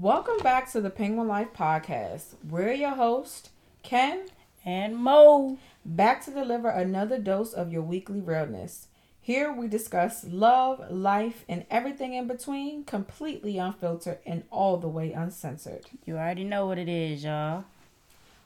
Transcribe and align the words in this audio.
Welcome 0.00 0.38
back 0.38 0.72
to 0.72 0.80
the 0.80 0.88
Penguin 0.88 1.28
Life 1.28 1.52
Podcast. 1.52 2.36
We're 2.48 2.72
your 2.72 2.94
host, 2.94 3.50
Ken 3.82 4.28
and 4.64 4.96
Mo, 4.96 5.58
back 5.84 6.24
to 6.24 6.30
deliver 6.30 6.70
another 6.70 7.18
dose 7.18 7.52
of 7.52 7.70
your 7.70 7.82
weekly 7.82 8.22
realness. 8.22 8.88
Here 9.20 9.52
we 9.52 9.68
discuss 9.68 10.24
love, 10.24 10.90
life, 10.90 11.44
and 11.50 11.66
everything 11.70 12.14
in 12.14 12.26
between, 12.26 12.84
completely 12.84 13.58
unfiltered 13.58 14.20
and 14.24 14.44
all 14.50 14.78
the 14.78 14.88
way 14.88 15.12
uncensored. 15.12 15.84
You 16.06 16.16
already 16.16 16.44
know 16.44 16.64
what 16.64 16.78
it 16.78 16.88
is, 16.88 17.22
y'all. 17.22 17.66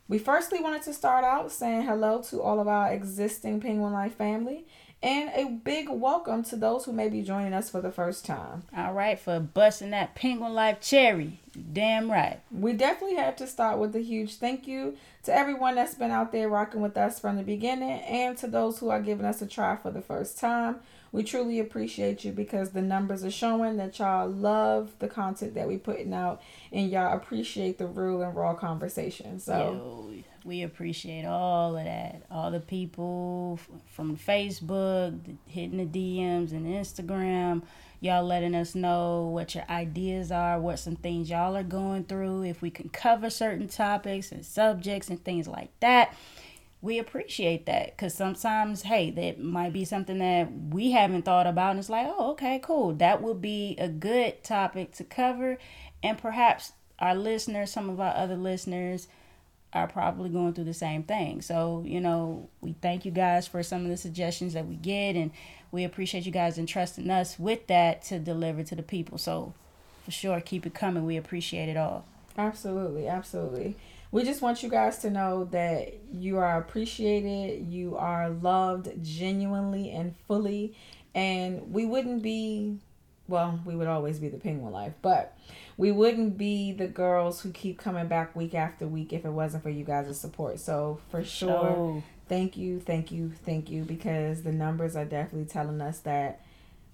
We 0.09 0.19
firstly 0.19 0.61
wanted 0.61 0.83
to 0.83 0.93
start 0.93 1.25
out 1.25 1.53
saying 1.53 1.83
hello 1.83 2.21
to 2.31 2.43
all 2.43 2.59
of 2.59 2.67
our 2.67 2.93
existing 2.93 3.61
Penguin 3.61 3.93
Life 3.93 4.17
family 4.17 4.67
and 5.05 5.31
a 5.35 5.51
big 5.51 5.89
welcome 5.89 6.43
to 6.43 6.57
those 6.57 6.85
who 6.85 6.93
may 6.93 7.09
be 7.09 7.23
joining 7.23 7.53
us 7.53 7.71
for 7.71 7.81
the 7.81 7.93
first 7.93 8.25
time. 8.25 8.65
All 8.77 8.93
right, 8.93 9.21
for 9.21 9.39
busting 9.39 9.91
that 9.91 10.17
Penguin 10.17 10.53
Life 10.53 10.81
cherry. 10.81 11.39
Damn 11.73 12.11
right. 12.11 12.41
We 12.51 12.73
definitely 12.73 13.17
have 13.17 13.37
to 13.37 13.47
start 13.47 13.79
with 13.79 13.95
a 13.95 14.01
huge 14.01 14.37
thank 14.37 14.67
you 14.67 14.97
to 15.25 15.35
everyone 15.35 15.75
that's 15.77 15.95
been 15.95 16.11
out 16.11 16.33
there 16.33 16.49
rocking 16.49 16.81
with 16.81 16.97
us 16.97 17.21
from 17.21 17.37
the 17.37 17.43
beginning 17.43 18.01
and 18.01 18.37
to 18.39 18.47
those 18.47 18.79
who 18.79 18.91
are 18.91 19.01
giving 19.01 19.25
us 19.25 19.41
a 19.41 19.47
try 19.47 19.77
for 19.77 19.91
the 19.91 20.03
first 20.03 20.39
time. 20.39 20.81
We 21.13 21.23
truly 21.23 21.61
appreciate 21.61 22.25
you 22.25 22.33
because 22.33 22.71
the 22.71 22.83
numbers 22.83 23.23
are 23.23 23.31
showing 23.31 23.77
that 23.77 24.01
y'all 24.01 24.29
love 24.29 24.93
the 24.99 25.07
content 25.07 25.55
that 25.55 25.69
we 25.69 25.77
putting 25.77 26.13
out 26.13 26.43
and 26.73 26.91
y'all 26.91 27.17
appreciate 27.17 27.79
the 27.79 27.87
real 27.87 28.21
and 28.23 28.35
raw 28.35 28.55
conversation. 28.55 29.39
So 29.39 29.53
Yo, 29.57 30.25
we 30.45 30.63
appreciate 30.63 31.25
all 31.25 31.77
of 31.77 31.85
that. 31.85 32.25
All 32.33 32.51
the 32.51 32.59
people 32.59 33.61
from 33.87 34.17
Facebook, 34.17 35.19
hitting 35.47 35.79
the 35.79 35.87
DMs 35.87 36.51
and 36.51 36.67
Instagram, 36.67 37.63
y'all 38.05 38.23
letting 38.23 38.55
us 38.55 38.75
know 38.75 39.31
what 39.33 39.55
your 39.55 39.65
ideas 39.71 40.31
are, 40.31 40.61
what 40.61 40.79
some 40.79 40.97
things 40.97 41.31
y'all 41.31 41.57
are 41.57 41.63
going 41.63 42.05
through, 42.05 42.45
if 42.45 42.61
we 42.61 42.71
can 42.71 42.89
cover 42.91 43.31
certain 43.31 43.67
topics 43.67 44.31
and 44.31 44.45
subjects 44.45 45.09
and 45.09 45.25
things 45.25 45.49
like 45.49 45.71
that. 45.81 46.15
We 46.83 46.99
appreciate 46.99 47.65
that 47.65 47.97
because 47.97 48.13
sometimes, 48.13 48.83
hey, 48.83 49.11
that 49.13 49.43
might 49.43 49.73
be 49.73 49.87
something 49.87 50.19
that 50.19 50.53
we 50.53 50.91
haven't 50.91 51.25
thought 51.25 51.47
about, 51.47 51.71
and 51.71 51.79
it's 51.81 51.89
like, 51.89 52.07
oh, 52.07 52.33
okay, 52.33 52.61
cool. 52.63 52.93
That 52.93 53.23
would 53.23 53.41
be 53.41 53.75
a 53.79 53.89
good 53.89 54.45
topic 54.45 54.93
to 54.97 55.05
cover, 55.05 55.57
and 56.03 56.19
perhaps 56.19 56.73
our 56.99 57.15
listeners, 57.15 57.73
some 57.73 57.89
of 57.89 58.01
our 58.01 58.15
other 58.15 58.37
listeners, 58.37 59.09
are 59.75 59.89
probably 59.89 60.31
going 60.31 60.55
through 60.55 60.65
the 60.65 60.75
same 60.75 61.03
thing. 61.03 61.43
So, 61.43 61.83
you 61.85 62.01
know, 62.01 62.49
we 62.61 62.75
thank 62.81 63.05
you 63.05 63.11
guys 63.11 63.49
for 63.49 63.63
some 63.63 63.83
of 63.83 63.89
the 63.89 63.97
suggestions 63.97 64.55
that 64.55 64.67
we 64.67 64.77
get 64.77 65.17
and 65.17 65.33
we 65.73 65.83
appreciate 65.83 66.25
you 66.25 66.33
guys 66.33 66.57
entrusting 66.57 67.11
us 67.11 67.39
with 67.39 67.67
that 67.67 68.03
to 68.05 68.21
deliver 68.21 68.63
to 68.63 68.77
the 68.77 68.83
people. 68.83 69.19
So, 69.19 69.53
for 70.05 70.13
sure, 70.13 70.41
keep 70.41 70.65
it 70.65 70.75
coming. 70.75 71.05
We 71.05 71.17
appreciate 71.17 71.69
it 71.69 71.77
all. 71.77 72.05
Absolutely, 72.39 73.09
absolutely. 73.09 73.77
We 74.13 74.23
just 74.23 74.43
want 74.43 74.63
you 74.63 74.69
guys 74.69 74.99
to 74.99 75.11
know 75.11 75.45
that 75.47 75.95
you 76.13 76.39
are 76.39 76.59
appreciated, 76.59 77.67
you 77.69 77.97
are 77.97 78.31
loved 78.31 79.03
genuinely 79.03 79.91
and 79.91 80.15
fully, 80.29 80.77
and 81.17 81.73
we 81.73 81.85
wouldn't 81.85 82.23
be 82.23 82.79
well, 83.27 83.61
we 83.65 83.75
would 83.75 83.89
always 83.89 84.19
be 84.19 84.29
the 84.29 84.39
penguin 84.39 84.73
life, 84.73 84.93
but 85.03 85.37
we 85.77 85.91
wouldn't 85.91 86.37
be 86.37 86.73
the 86.73 86.87
girls 86.87 87.41
who 87.41 87.51
keep 87.51 87.79
coming 87.79 88.07
back 88.07 88.37
week 88.37 88.55
after 88.55 88.87
week 88.87 89.13
if 89.13 89.25
it 89.25 89.31
wasn't 89.31 89.63
for 89.63 89.71
you 89.71 89.85
guys' 89.85 90.19
support. 90.21 90.61
So 90.61 91.01
for 91.11 91.25
sure, 91.25 91.51
oh. 91.51 92.03
thank 92.29 92.57
you, 92.57 92.81
thank 92.81 93.11
you, 93.11 93.33
thank 93.45 93.71
you, 93.71 93.83
because 93.83 94.43
the 94.43 94.53
numbers 94.53 94.95
are 94.95 95.05
definitely 95.05 95.47
telling 95.47 95.81
us 95.81 96.01
that 96.01 96.41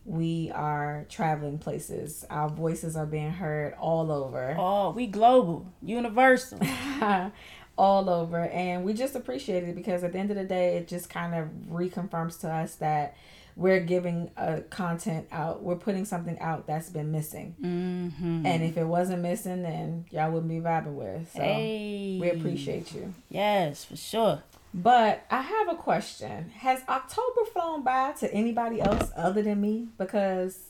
we 0.05 0.51
are 0.55 1.05
traveling 1.09 1.59
places. 1.59 2.25
Our 2.31 2.49
voices 2.49 2.97
are 2.97 3.07
being 3.07 3.33
heard 3.33 3.75
all 3.75 4.11
over. 4.11 4.57
Oh, 4.59 4.91
we 4.91 5.07
global, 5.07 5.67
universal. 5.83 6.61
all 7.81 8.11
over. 8.11 8.41
And 8.41 8.85
we 8.85 8.93
just 8.93 9.15
appreciate 9.15 9.65
it 9.65 9.75
because 9.75 10.05
at 10.05 10.13
the 10.13 10.19
end 10.19 10.31
of 10.31 10.37
the 10.37 10.45
day, 10.45 10.77
it 10.77 10.87
just 10.87 11.09
kind 11.09 11.35
of 11.35 11.49
reconfirms 11.71 12.39
to 12.41 12.51
us 12.51 12.75
that 12.77 13.17
we're 13.61 13.81
giving 13.81 14.31
a 14.39 14.63
content 14.63 15.29
out. 15.31 15.63
We're 15.63 15.77
putting 15.77 16.07
something 16.07 16.39
out 16.39 16.67
that's 16.67 16.89
been 16.89 17.13
missing. 17.13 17.55
Mm-hmm. 17.63 18.47
And 18.47 18.63
if 18.63 18.79
it 18.79 18.85
wasn't 18.85 19.21
missing, 19.21 19.63
then 19.63 20.07
y'all 20.11 20.31
wouldn't 20.31 20.49
be 20.49 20.61
vibing 20.61 20.95
with. 20.95 21.31
So 21.35 21.43
hey. 21.43 22.19
we 22.19 22.31
appreciate 22.31 22.95
you. 22.95 23.13
Yes, 23.29 23.85
for 23.85 23.97
sure. 23.97 24.43
But 24.73 25.27
I 25.31 25.43
have 25.43 25.69
a 25.69 25.75
question. 25.75 26.51
Has 26.57 26.83
October 26.89 27.45
flown 27.53 27.83
by 27.83 28.13
to 28.21 28.33
anybody 28.33 28.81
else 28.81 29.11
other 29.15 29.43
than 29.43 29.61
me? 29.61 29.89
Because 29.99 30.70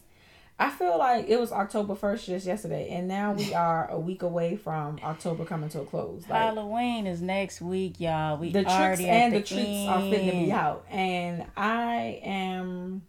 I 0.60 0.69
feel 0.69 0.98
like 0.98 1.26
it 1.26 1.41
was 1.41 1.53
October 1.53 1.94
first 1.94 2.26
just 2.26 2.47
yesterday, 2.47 2.91
and 2.91 3.09
now 3.09 3.32
we 3.32 3.54
are 3.54 3.91
a 3.91 3.98
week 3.98 4.22
away 4.22 4.56
from 4.56 5.00
October 5.03 5.47
coming 5.47 5.71
to 5.71 5.81
a 5.81 5.84
close. 5.87 6.25
Like, 6.28 6.38
Halloween 6.38 7.06
is 7.06 7.22
next 7.22 7.62
week, 7.62 7.98
y'all. 7.98 8.37
We 8.37 8.53
the 8.53 8.65
tricks 8.65 9.00
and 9.00 9.32
the, 9.32 9.38
the 9.38 9.47
treats 9.47 9.88
are 9.88 10.03
fitting 10.03 10.26
to 10.26 10.47
be 10.47 10.53
out, 10.53 10.84
and 10.91 11.47
I 11.56 12.21
am 12.22 13.00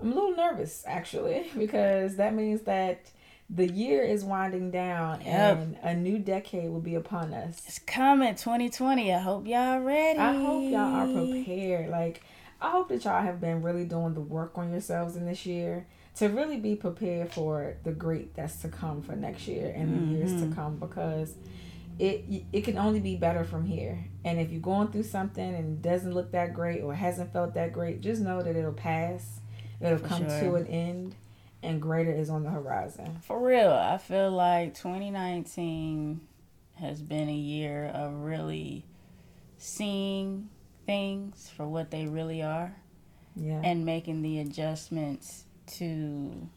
I'm 0.00 0.10
a 0.10 0.14
little 0.14 0.34
nervous 0.34 0.82
actually 0.88 1.48
because 1.56 2.16
that 2.16 2.34
means 2.34 2.62
that 2.62 3.10
the 3.48 3.68
year 3.68 4.02
is 4.02 4.24
winding 4.24 4.72
down 4.72 5.20
yep. 5.20 5.56
and 5.56 5.78
a 5.84 5.94
new 5.94 6.18
decade 6.18 6.68
will 6.70 6.80
be 6.80 6.96
upon 6.96 7.32
us. 7.32 7.62
It's 7.68 7.78
coming, 7.78 8.34
2020. 8.34 9.14
I 9.14 9.18
hope 9.20 9.46
y'all 9.46 9.78
ready. 9.78 10.18
I 10.18 10.32
hope 10.34 10.64
y'all 10.64 10.78
are 10.78 11.06
prepared. 11.06 11.90
Like 11.90 12.22
I 12.60 12.70
hope 12.70 12.88
that 12.88 13.04
y'all 13.04 13.22
have 13.22 13.40
been 13.40 13.62
really 13.62 13.84
doing 13.84 14.14
the 14.14 14.20
work 14.20 14.58
on 14.58 14.72
yourselves 14.72 15.14
in 15.14 15.26
this 15.26 15.46
year 15.46 15.86
to 16.16 16.28
really 16.28 16.58
be 16.58 16.76
prepared 16.76 17.32
for 17.32 17.76
the 17.84 17.92
great 17.92 18.34
that's 18.34 18.56
to 18.62 18.68
come 18.68 19.02
for 19.02 19.16
next 19.16 19.46
year 19.46 19.72
and 19.74 19.88
mm-hmm. 19.88 20.12
the 20.12 20.18
years 20.18 20.32
to 20.32 20.46
mm-hmm. 20.46 20.52
come 20.52 20.76
because 20.76 21.34
it 21.98 22.44
it 22.52 22.64
can 22.64 22.78
only 22.78 23.00
be 23.00 23.16
better 23.16 23.44
from 23.44 23.66
here. 23.66 24.06
And 24.24 24.40
if 24.40 24.50
you're 24.50 24.60
going 24.60 24.88
through 24.88 25.04
something 25.04 25.54
and 25.54 25.78
it 25.78 25.82
doesn't 25.82 26.12
look 26.12 26.32
that 26.32 26.54
great 26.54 26.82
or 26.82 26.94
hasn't 26.94 27.32
felt 27.32 27.54
that 27.54 27.72
great, 27.72 28.00
just 28.00 28.22
know 28.22 28.42
that 28.42 28.56
it'll 28.56 28.72
pass. 28.72 29.40
It'll 29.80 29.98
for 29.98 30.08
come 30.08 30.28
sure. 30.28 30.40
to 30.40 30.54
an 30.56 30.66
end 30.66 31.14
and 31.62 31.80
greater 31.80 32.12
is 32.12 32.30
on 32.30 32.42
the 32.42 32.50
horizon. 32.50 33.18
For 33.22 33.38
real, 33.38 33.70
I 33.70 33.98
feel 33.98 34.30
like 34.30 34.74
2019 34.74 36.20
has 36.74 37.02
been 37.02 37.28
a 37.28 37.34
year 37.34 37.86
of 37.94 38.14
really 38.14 38.86
seeing 39.58 40.48
things 40.86 41.50
for 41.54 41.68
what 41.68 41.90
they 41.90 42.06
really 42.06 42.42
are. 42.42 42.74
Yeah. 43.36 43.60
And 43.62 43.86
making 43.86 44.22
the 44.22 44.40
adjustments 44.40 45.44
to 45.78 46.48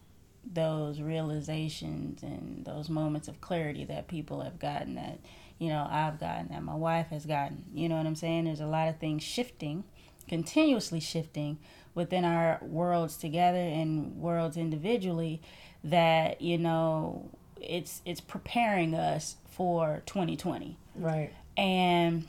those 0.45 0.99
realizations 0.99 2.21
and 2.21 2.65
those 2.65 2.89
moments 2.89 3.27
of 3.27 3.39
clarity 3.39 3.85
that 3.85 4.07
people 4.07 4.41
have 4.41 4.59
gotten 4.59 4.95
that 4.95 5.19
you 5.57 5.69
know 5.69 5.87
I've 5.89 6.19
gotten 6.19 6.49
that 6.49 6.63
my 6.63 6.75
wife 6.75 7.07
has 7.07 7.25
gotten. 7.25 7.63
You 7.73 7.89
know 7.89 7.95
what 7.95 8.05
I'm 8.05 8.15
saying? 8.15 8.45
There's 8.45 8.59
a 8.59 8.65
lot 8.65 8.89
of 8.89 8.97
things 8.97 9.23
shifting 9.23 9.83
continuously 10.27 10.99
shifting 10.99 11.57
within 11.95 12.25
our 12.25 12.59
worlds 12.61 13.17
together 13.17 13.57
and 13.59 14.15
worlds 14.17 14.57
individually 14.57 15.41
that 15.83 16.41
you 16.41 16.57
know 16.57 17.29
it's 17.61 18.01
it's 18.05 18.21
preparing 18.21 18.93
us 18.93 19.37
for 19.45 20.01
2020 20.05 20.77
right. 20.95 21.31
And 21.55 22.27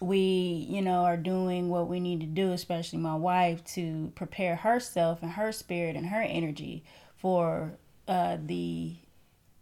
we, 0.00 0.66
you 0.68 0.82
know, 0.82 1.04
are 1.04 1.16
doing 1.16 1.68
what 1.68 1.88
we 1.88 2.00
need 2.00 2.20
to 2.20 2.26
do, 2.26 2.52
especially 2.52 2.98
my 2.98 3.14
wife, 3.14 3.64
to 3.64 4.12
prepare 4.14 4.56
herself 4.56 5.22
and 5.22 5.32
her 5.32 5.52
spirit 5.52 5.96
and 5.96 6.06
her 6.06 6.20
energy 6.22 6.84
for 7.16 7.72
uh, 8.06 8.36
the 8.44 8.96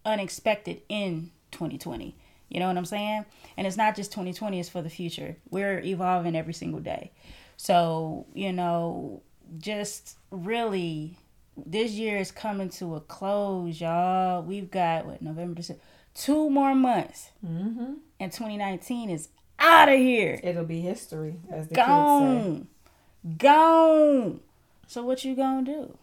unexpected 0.03 0.81
in 0.89 1.31
2020. 1.51 2.15
You 2.49 2.59
know 2.59 2.67
what 2.67 2.77
I'm 2.77 2.85
saying? 2.85 3.25
And 3.57 3.65
it's 3.65 3.77
not 3.77 3.95
just 3.95 4.11
2020, 4.11 4.59
it's 4.59 4.69
for 4.69 4.81
the 4.81 4.89
future. 4.89 5.37
We're 5.49 5.79
evolving 5.79 6.35
every 6.35 6.53
single 6.53 6.79
day. 6.79 7.11
So, 7.57 8.27
you 8.33 8.53
know, 8.53 9.23
just 9.57 10.17
really, 10.31 11.17
this 11.57 11.91
year 11.91 12.17
is 12.17 12.31
coming 12.31 12.69
to 12.71 12.95
a 12.95 13.01
close, 13.01 13.79
y'all. 13.79 14.43
We've 14.43 14.69
got, 14.69 15.05
what, 15.05 15.21
November, 15.21 15.55
December, 15.55 15.81
two 16.13 16.49
more 16.49 16.75
months. 16.75 17.31
Mm-hmm. 17.45 17.93
And 18.19 18.31
2019 18.31 19.09
is 19.09 19.29
out 19.59 19.89
of 19.89 19.97
here. 19.97 20.39
It'll 20.43 20.65
be 20.65 20.81
history, 20.81 21.35
as 21.51 21.67
the 21.67 21.75
Gone. 21.75 22.43
kids 22.43 22.57
say. 22.57 22.67
Gone. 23.37 24.39
So 24.87 25.03
what 25.03 25.25
you 25.25 25.35
gonna 25.35 25.65
do? 25.65 25.97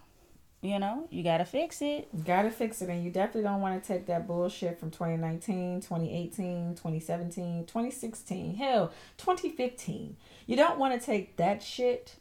You 0.60 0.78
know, 0.78 1.08
you 1.10 1.24
gotta 1.24 1.44
fix 1.44 1.82
it. 1.82 2.08
You 2.12 2.22
gotta 2.24 2.50
fix 2.50 2.82
it, 2.82 2.88
and 2.88 3.04
you 3.04 3.10
definitely 3.10 3.42
don't 3.42 3.60
want 3.60 3.82
to 3.82 3.86
take 3.86 4.06
that 4.06 4.28
bullshit 4.28 4.78
from 4.78 4.90
2019, 4.90 5.80
2018, 5.80 6.74
2017, 6.76 7.64
2016, 7.66 8.54
hell, 8.54 8.92
2015. 9.18 10.16
You 10.46 10.56
don't 10.56 10.78
want 10.78 10.98
to 10.98 11.04
take 11.04 11.36
that 11.36 11.62
shit 11.62 12.14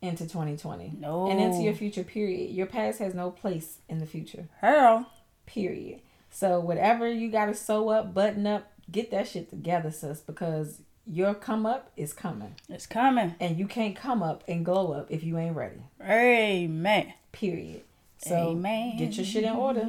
into 0.00 0.24
2020. 0.24 0.94
No. 0.98 1.30
And 1.30 1.40
into 1.40 1.62
your 1.62 1.74
future, 1.74 2.04
period. 2.04 2.50
Your 2.50 2.66
past 2.66 2.98
has 3.00 3.14
no 3.14 3.30
place 3.30 3.78
in 3.88 3.98
the 3.98 4.06
future. 4.06 4.48
Hell. 4.60 5.10
Period. 5.46 6.00
So 6.30 6.60
whatever 6.60 7.10
you 7.10 7.30
gotta 7.30 7.54
sew 7.54 7.90
up, 7.90 8.14
button 8.14 8.46
up, 8.46 8.72
get 8.90 9.10
that 9.10 9.28
shit 9.28 9.50
together, 9.50 9.90
sis, 9.90 10.20
because 10.20 10.80
your 11.06 11.34
come 11.34 11.66
up 11.66 11.90
is 11.96 12.12
coming. 12.12 12.54
It's 12.68 12.86
coming. 12.86 13.34
And 13.40 13.58
you 13.58 13.66
can't 13.66 13.94
come 13.96 14.22
up 14.22 14.42
and 14.48 14.64
glow 14.64 14.92
up 14.92 15.10
if 15.10 15.22
you 15.22 15.38
ain't 15.38 15.54
ready. 15.56 15.80
Amen. 16.02 17.12
Period. 17.32 17.82
So 18.18 18.50
Amen. 18.52 18.96
get 18.96 19.16
your 19.16 19.26
shit 19.26 19.44
in 19.44 19.52
order. 19.52 19.88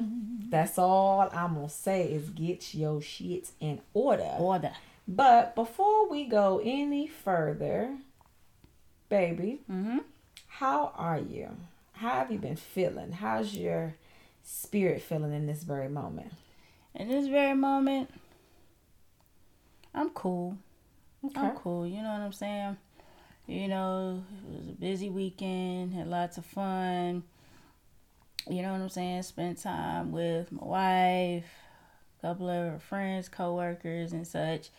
That's 0.50 0.78
all 0.78 1.22
I'm 1.34 1.56
gonna 1.56 1.70
say 1.70 2.12
is 2.12 2.30
get 2.30 2.74
your 2.76 3.02
shit 3.02 3.52
in 3.60 3.80
order. 3.94 4.30
Order. 4.40 4.72
But 5.08 5.56
before 5.56 6.10
we 6.10 6.26
go 6.26 6.60
any 6.64 7.08
further, 7.08 7.96
baby, 9.10 9.60
Mm-hmm. 9.72 10.00
how 10.48 10.92
are 10.96 11.20
you? 11.20 11.50
How 11.94 12.10
have 12.10 12.32
you 12.32 12.40
been 12.40 12.56
feeling? 12.58 13.14
How's 13.14 13.56
your 13.56 13.94
spirit 14.44 15.02
feeling 15.02 15.34
in 15.34 15.48
this 15.48 15.64
very 15.64 15.88
moment? 15.88 16.34
In 16.94 17.08
this 17.08 17.28
very 17.28 17.56
moment, 17.56 18.10
I'm 19.96 20.10
cool. 20.10 20.58
Okay. 21.26 21.40
I'm 21.40 21.56
cool. 21.56 21.88
You 21.88 22.04
know 22.04 22.12
what 22.12 22.22
I'm 22.22 22.34
saying? 22.34 22.78
You 23.48 23.68
know, 23.70 24.24
it 24.52 24.58
was 24.58 24.70
a 24.70 24.74
busy 24.74 25.10
weekend, 25.10 25.94
had 25.94 26.08
lots 26.08 26.38
of 26.38 26.46
fun. 26.46 27.24
You 28.50 28.62
know 28.62 28.74
what 28.74 28.82
I'm 28.82 28.90
saying? 28.90 29.24
Spent 29.24 29.62
time 29.62 30.12
with 30.12 30.52
my 30.52 30.64
wife, 30.64 31.46
a 32.20 32.22
couple 32.22 32.50
of 32.50 32.74
her 32.74 32.80
friends, 32.80 33.30
coworkers, 33.30 34.12
and 34.12 34.28
such. 34.28 34.70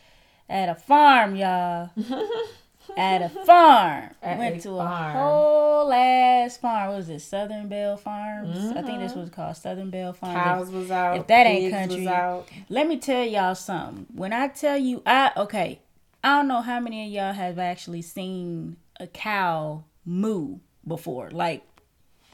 At 0.49 0.69
a 0.69 0.75
farm, 0.75 1.35
y'all. 1.35 1.91
At 2.97 3.23
a 3.23 3.29
farm. 3.29 4.11
At 4.23 4.39
Went 4.39 4.57
a 4.57 4.61
to 4.61 4.69
farm. 4.69 5.17
a 5.17 5.21
whole 5.21 5.93
ass 5.93 6.57
farm. 6.57 6.89
What 6.89 6.97
was 6.97 7.09
it? 7.09 7.21
Southern 7.21 7.69
Belle 7.69 7.97
Farms? 7.97 8.73
I 8.77 8.83
think 8.83 9.01
this 9.01 9.13
mm-hmm. 9.13 9.21
was 9.21 9.31
called 9.31 9.57
Southern 9.57 9.91
Belle 9.91 10.13
Farms. 10.13 10.35
Cows 10.37 10.71
was 10.71 10.91
out. 10.91 11.19
if 11.19 11.27
that 11.27 11.47
ain't 11.47 11.73
country, 11.73 12.01
was 12.01 12.07
out. 12.07 12.49
Let 12.69 12.89
me 12.89 12.99
tell 12.99 13.25
y'all 13.25 13.55
something. 13.55 14.07
When 14.15 14.33
I 14.33 14.49
tell 14.49 14.77
you, 14.77 15.03
I 15.07 15.33
okay, 15.37 15.81
I 16.23 16.39
don't 16.39 16.49
know 16.49 16.63
how 16.63 16.81
many 16.81 17.07
of 17.07 17.13
y'all 17.13 17.33
have 17.33 17.59
actually 17.59 18.03
seen 18.03 18.77
a 18.99 19.07
cow 19.07 19.85
moo 20.05 20.59
before, 20.87 21.31
like 21.31 21.65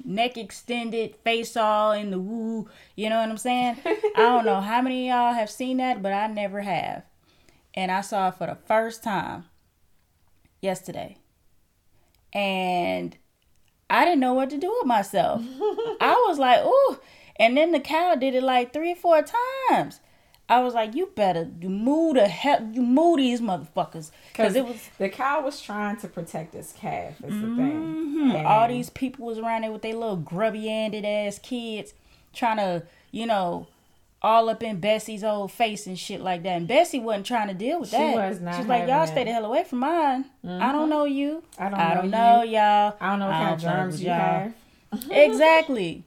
neck 0.05 0.37
extended, 0.37 1.17
face 1.25 1.57
all 1.57 1.93
in 1.93 2.11
the 2.11 2.19
woo. 2.19 2.69
You 2.97 3.11
know 3.11 3.21
what 3.21 3.29
I'm 3.29 3.39
saying? 3.39 3.79
I 3.85 4.11
don't 4.17 4.45
know 4.45 4.61
how 4.61 4.83
many 4.83 5.09
of 5.09 5.15
y'all 5.15 5.35
have 5.35 5.51
seen 5.51 5.79
that, 5.79 6.03
but 6.03 6.13
I 6.13 6.27
never 6.27 6.61
have, 6.61 7.05
and 7.75 7.91
I 7.91 8.01
saw 8.01 8.29
it 8.29 8.35
for 8.37 8.47
the 8.47 8.59
first 8.67 9.03
time 9.03 9.45
yesterday, 10.63 11.19
and 12.33 13.17
I 13.91 14.05
didn't 14.05 14.21
know 14.21 14.33
what 14.33 14.49
to 14.51 14.59
do 14.59 14.75
with 14.79 14.87
myself. 14.87 15.43
I 16.01 16.25
was 16.29 16.39
like, 16.39 16.65
ooh. 16.65 16.99
And 17.37 17.57
then 17.57 17.73
the 17.73 17.81
cow 17.81 18.15
did 18.15 18.35
it 18.35 18.43
like 18.43 18.73
three 18.73 18.93
or 18.93 18.97
four 18.97 19.23
times. 19.69 20.01
I 20.49 20.61
was 20.61 20.75
like, 20.75 20.95
you 20.95 21.11
better 21.15 21.49
you 21.61 21.69
move 21.71 22.15
the 22.15 22.29
hell, 22.29 22.69
you 22.73 22.83
move 22.83 23.19
these 23.19 23.41
motherfuckers. 23.41 24.11
Because 24.33 24.55
it 24.55 24.65
was 24.65 24.89
the 24.99 25.09
cow 25.09 25.43
was 25.43 25.61
trying 25.61 25.97
to 25.99 26.09
protect 26.09 26.55
its 26.55 26.73
calf. 26.73 27.15
Is 27.25 27.41
the 27.41 27.47
mhm, 27.47 27.57
thing. 27.57 28.37
And 28.37 28.47
all 28.47 28.69
these 28.69 28.91
people 28.91 29.27
was 29.27 29.39
around 29.39 29.63
there 29.63 29.73
with 29.73 29.83
their 29.83 29.95
little 29.95 30.17
grubby 30.17 30.67
handed 30.69 31.05
ass 31.05 31.39
kids 31.39 31.95
trying 32.35 32.59
to, 32.59 32.83
you 33.11 33.27
know, 33.27 33.67
all 34.23 34.49
up 34.49 34.63
in 34.63 34.79
Bessie's 34.79 35.25
old 35.25 35.51
face 35.51 35.87
and 35.87 35.99
shit 35.99 36.21
like 36.21 36.45
that. 36.45 36.57
And 36.57 36.69
Bessie 36.69 37.01
wasn't 37.01 37.27
trying 37.27 37.49
to 37.49 37.55
deal 37.55 37.81
with 37.81 37.91
that. 37.91 38.11
She 38.11 38.17
that. 38.17 38.29
was 38.31 38.41
not 38.41 38.57
She's 38.57 38.67
like, 38.67 38.83
y'all 38.83 39.05
that. 39.05 39.09
stay 39.09 39.25
the 39.25 39.33
hell 39.33 39.45
away 39.45 39.65
from 39.65 39.81
mine. 39.81 40.25
I 40.45 40.73
don't 40.73 40.83
mm-hmm. 40.83 40.91
know 40.91 41.05
you. 41.05 41.43
I 41.59 41.69
don't 41.69 41.79
I 41.79 41.95
know 41.95 42.01
don't 42.03 42.11
know, 42.11 42.43
you. 42.43 42.53
y'all. 42.53 42.97
I 43.01 43.11
don't 43.11 43.19
know 43.19 43.27
what 43.27 43.33
kind 43.35 43.55
of 43.55 43.61
germs 43.61 44.01
you 44.01 44.09
y'all. 44.09 44.17
have. 44.17 44.55
exactly. 45.11 46.05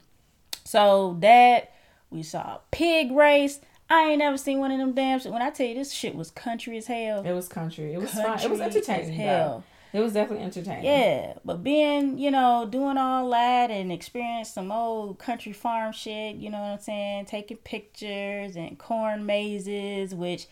So 0.64 1.18
that 1.20 1.74
we 2.10 2.24
saw 2.24 2.40
a 2.40 2.62
pig 2.72 3.12
race. 3.12 3.60
I 3.90 4.10
ain't 4.10 4.20
never 4.20 4.38
seen 4.38 4.60
one 4.60 4.72
of 4.72 4.80
them 4.80 4.94
damn. 4.94 5.20
Shit. 5.20 5.32
When 5.32 5.42
I 5.42 5.50
tell 5.50 5.68
you 5.68 5.76
this 5.76 5.92
shit 5.92 6.16
was 6.16 6.32
country 6.32 6.78
as 6.78 6.88
hell. 6.88 7.24
It 7.24 7.34
was 7.34 7.48
country. 7.48 7.94
It 7.94 8.02
was 8.02 8.12
fun. 8.12 8.40
It 8.40 8.50
was 8.50 8.60
Country 8.60 8.82
entertaining. 8.82 9.22
as 9.22 9.48
though. 9.48 9.64
It 9.96 10.02
was 10.02 10.12
definitely 10.12 10.44
entertaining. 10.44 10.84
Yeah, 10.84 11.36
but 11.46 11.64
being, 11.64 12.18
you 12.18 12.30
know, 12.30 12.68
doing 12.70 12.98
all 12.98 13.30
that 13.30 13.72
and 13.72 13.94
experience 13.94 14.50
some 14.50 14.70
old 14.70 15.20
country 15.20 15.54
farm 15.54 15.94
shit, 15.94 16.36
you 16.36 16.50
know 16.50 16.60
what 16.60 16.68
I'm 16.68 16.80
saying? 16.82 17.26
Taking 17.28 17.56
pictures 17.56 18.58
and 18.58 18.78
corn 18.78 19.26
mazes, 19.26 20.14
which 20.14 20.48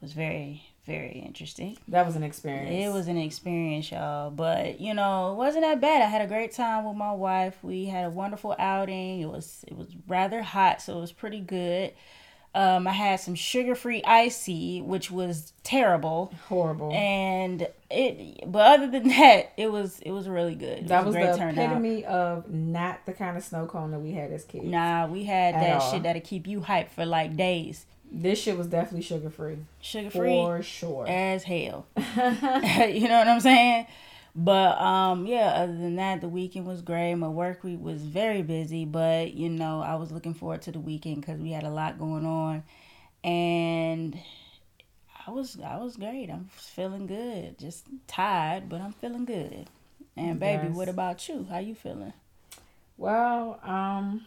was 0.00 0.12
very, 0.12 0.64
very 0.86 1.22
interesting. 1.24 1.78
That 1.86 2.04
was 2.04 2.16
an 2.16 2.24
experience. 2.24 2.84
It 2.84 2.92
was 2.92 3.06
an 3.06 3.16
experience, 3.16 3.92
y'all. 3.92 4.32
But 4.32 4.80
you 4.80 4.92
know, 4.92 5.34
it 5.34 5.36
wasn't 5.36 5.62
that 5.62 5.80
bad. 5.80 6.02
I 6.02 6.06
had 6.06 6.22
a 6.22 6.26
great 6.26 6.50
time 6.50 6.84
with 6.84 6.96
my 6.96 7.12
wife. 7.12 7.58
We 7.62 7.84
had 7.84 8.06
a 8.06 8.10
wonderful 8.10 8.56
outing. 8.58 9.20
It 9.20 9.28
was 9.28 9.64
it 9.68 9.76
was 9.76 9.86
rather 10.08 10.42
hot, 10.42 10.82
so 10.82 10.98
it 10.98 11.00
was 11.00 11.12
pretty 11.12 11.38
good. 11.38 11.92
Um, 12.52 12.88
I 12.88 12.92
had 12.92 13.20
some 13.20 13.36
sugar 13.36 13.76
free 13.76 14.02
icy, 14.04 14.82
which 14.82 15.08
was 15.10 15.52
terrible. 15.62 16.34
horrible. 16.48 16.90
And 16.92 17.68
it, 17.90 18.40
but 18.50 18.66
other 18.80 18.88
than 18.90 19.06
that, 19.08 19.52
it 19.56 19.70
was 19.70 20.00
it 20.00 20.10
was 20.10 20.28
really 20.28 20.56
good. 20.56 20.78
It 20.78 20.88
that 20.88 21.06
was 21.06 21.14
great 21.14 21.30
the 21.30 21.38
turnout. 21.38 21.64
epitome 21.64 22.04
of 22.06 22.50
not 22.50 23.06
the 23.06 23.12
kind 23.12 23.36
of 23.36 23.44
snow 23.44 23.66
cone 23.66 23.92
that 23.92 24.00
we 24.00 24.12
had 24.12 24.32
as 24.32 24.44
kids. 24.44 24.64
Nah, 24.64 25.06
we 25.06 25.24
had 25.24 25.54
At 25.54 25.60
that 25.60 25.80
all. 25.82 25.92
shit 25.92 26.02
that'll 26.02 26.22
keep 26.22 26.46
you 26.48 26.60
hyped 26.62 26.88
for 26.90 27.06
like 27.06 27.36
days. 27.36 27.86
This 28.12 28.40
shit 28.40 28.58
was 28.58 28.66
definitely 28.66 29.02
sugar 29.02 29.30
free. 29.30 29.58
Sugar 29.80 30.10
free 30.10 30.30
For 30.30 30.60
sure. 30.64 31.06
as 31.08 31.44
hell. 31.44 31.86
you 31.96 33.06
know 33.06 33.18
what 33.18 33.28
I'm 33.28 33.38
saying? 33.40 33.86
But 34.34 34.80
um 34.80 35.26
yeah, 35.26 35.48
other 35.48 35.72
than 35.76 35.96
that, 35.96 36.20
the 36.20 36.28
weekend 36.28 36.66
was 36.66 36.82
great. 36.82 37.14
My 37.16 37.28
work 37.28 37.64
week 37.64 37.80
was 37.80 38.02
very 38.02 38.42
busy, 38.42 38.84
but 38.84 39.34
you 39.34 39.48
know, 39.48 39.80
I 39.80 39.96
was 39.96 40.12
looking 40.12 40.34
forward 40.34 40.62
to 40.62 40.72
the 40.72 40.80
weekend 40.80 41.24
cuz 41.24 41.38
we 41.40 41.50
had 41.52 41.64
a 41.64 41.70
lot 41.70 41.98
going 41.98 42.24
on 42.24 42.62
and 43.24 44.18
I 45.26 45.30
was 45.30 45.58
I 45.60 45.76
was 45.78 45.96
great. 45.96 46.30
I'm 46.30 46.48
feeling 46.52 47.06
good. 47.06 47.58
Just 47.58 47.86
tired, 48.06 48.68
but 48.68 48.80
I'm 48.80 48.92
feeling 48.92 49.24
good. 49.24 49.68
And 50.16 50.38
baby, 50.40 50.66
Yes. 50.68 50.76
what 50.76 50.88
about 50.88 51.28
you? 51.28 51.46
How 51.50 51.58
you 51.58 51.74
feeling? 51.74 52.12
Well, 52.96 53.58
um, 53.62 54.26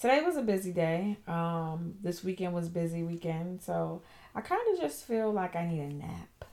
today 0.00 0.22
was 0.22 0.36
a 0.36 0.42
busy 0.42 0.72
day. 0.72 1.18
Um, 1.26 1.94
this 2.02 2.24
weekend 2.24 2.54
was 2.54 2.68
busy 2.68 3.02
weekend, 3.02 3.62
so 3.62 4.02
I 4.34 4.40
kind 4.40 4.62
of 4.72 4.80
just 4.80 5.06
feel 5.06 5.32
like 5.32 5.54
I 5.56 5.66
need 5.66 5.80
a 5.80 5.92
nap. 5.92 6.44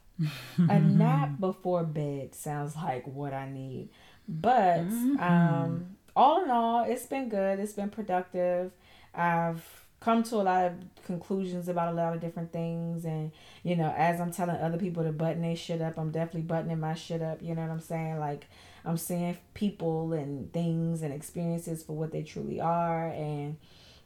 A 0.58 0.80
nap 0.80 1.40
before 1.40 1.84
bed 1.84 2.36
sounds 2.36 2.76
like 2.76 3.06
what 3.08 3.34
I 3.34 3.50
need. 3.50 3.90
But 4.28 4.80
um, 5.20 5.98
all 6.16 6.44
in 6.44 6.50
all, 6.50 6.84
it's 6.84 7.06
been 7.06 7.30
good. 7.30 7.60
It's 7.60 7.74
been 7.74 7.90
productive. 7.90 8.72
I've 9.14 9.64
come 10.00 10.24
to 10.24 10.36
a 10.38 10.44
lot 10.44 10.66
of 10.66 10.74
conclusions 11.06 11.68
about 11.68 11.94
a 11.94 11.96
lot 11.96 12.14
of 12.14 12.22
different 12.22 12.52
things, 12.52 13.06
and 13.06 13.32
you 13.64 13.76
know, 13.76 13.94
as 13.96 14.20
I'm 14.20 14.32
telling 14.32 14.56
other 14.58 14.78
people 14.78 15.04
to 15.04 15.12
button 15.12 15.42
their 15.42 15.56
shit 15.56 15.82
up, 15.82 15.98
I'm 15.98 16.12
definitely 16.12 16.42
buttoning 16.42 16.80
my 16.80 16.96
shit 16.96 17.22
up. 17.22 17.42
You 17.42 17.56
know 17.56 17.62
what 17.62 17.72
I'm 17.72 17.80
saying? 17.80 18.20
Like 18.20 18.48
I'm 18.86 18.98
seeing 18.98 19.38
people 19.54 20.14
and 20.14 20.52
things 20.54 21.02
and 21.02 21.14
experiences 21.14 21.84
for 21.84 21.94
what 21.94 22.12
they 22.12 22.24
truly 22.24 22.60
are, 22.62 23.08
and 23.08 23.58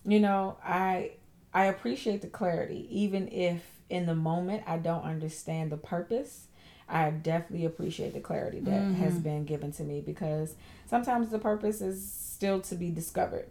you 0.06 0.20
know, 0.20 0.58
I 0.64 1.12
I 1.54 1.66
appreciate 1.66 2.22
the 2.22 2.28
clarity, 2.28 2.88
even 2.90 3.30
if 3.30 3.75
in 3.90 4.06
the 4.06 4.16
moment 4.16 4.64
I 4.68 4.78
don't 4.78 5.04
understand 5.04 5.72
the 5.72 5.78
purpose. 5.78 6.48
I 6.88 7.10
definitely 7.10 7.66
appreciate 7.66 8.14
the 8.14 8.20
clarity 8.20 8.60
that 8.62 8.92
has 8.94 9.18
been 9.18 9.46
given 9.46 9.72
to 9.74 9.84
me 9.84 10.02
because 10.02 10.56
sometimes 10.88 11.30
the 11.30 11.40
purpose 11.40 11.82
is 11.82 12.12
still 12.12 12.62
to 12.62 12.76
be 12.76 12.92
discovered. 12.92 13.48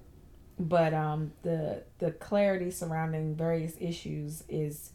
But 0.58 0.94
um 0.94 1.32
the 1.42 1.82
the 1.98 2.12
clarity 2.12 2.70
surrounding 2.70 3.34
various 3.34 3.74
issues 3.80 4.44
is 4.48 4.90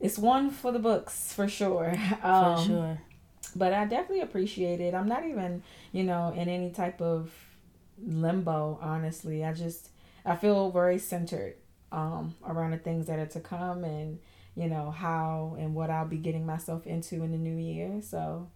it's 0.00 0.18
one 0.18 0.50
for 0.50 0.72
the 0.72 0.78
books 0.78 1.32
for 1.32 1.48
sure. 1.48 1.94
Um, 2.22 2.56
For 2.56 2.64
sure. 2.66 2.98
but 3.54 3.72
I 3.72 3.84
definitely 3.86 4.20
appreciate 4.20 4.80
it. 4.80 4.94
I'm 4.94 5.08
not 5.08 5.24
even, 5.24 5.62
you 5.92 6.02
know, 6.04 6.32
in 6.36 6.48
any 6.48 6.70
type 6.70 7.00
of 7.00 7.32
limbo, 8.04 8.78
honestly. 8.82 9.44
I 9.44 9.52
just 9.52 9.90
I 10.24 10.36
feel 10.36 10.70
very 10.70 10.98
centered 10.98 11.54
um 11.92 12.34
around 12.46 12.72
the 12.72 12.78
things 12.78 13.06
that 13.06 13.18
are 13.18 13.26
to 13.26 13.40
come 13.40 13.84
and, 13.84 14.18
you 14.56 14.68
know, 14.68 14.90
how 14.90 15.56
and 15.58 15.74
what 15.74 15.90
I'll 15.90 16.06
be 16.06 16.16
getting 16.16 16.46
myself 16.46 16.86
into 16.86 17.22
in 17.22 17.30
the 17.30 17.38
new 17.38 17.56
year. 17.56 18.00
So, 18.02 18.48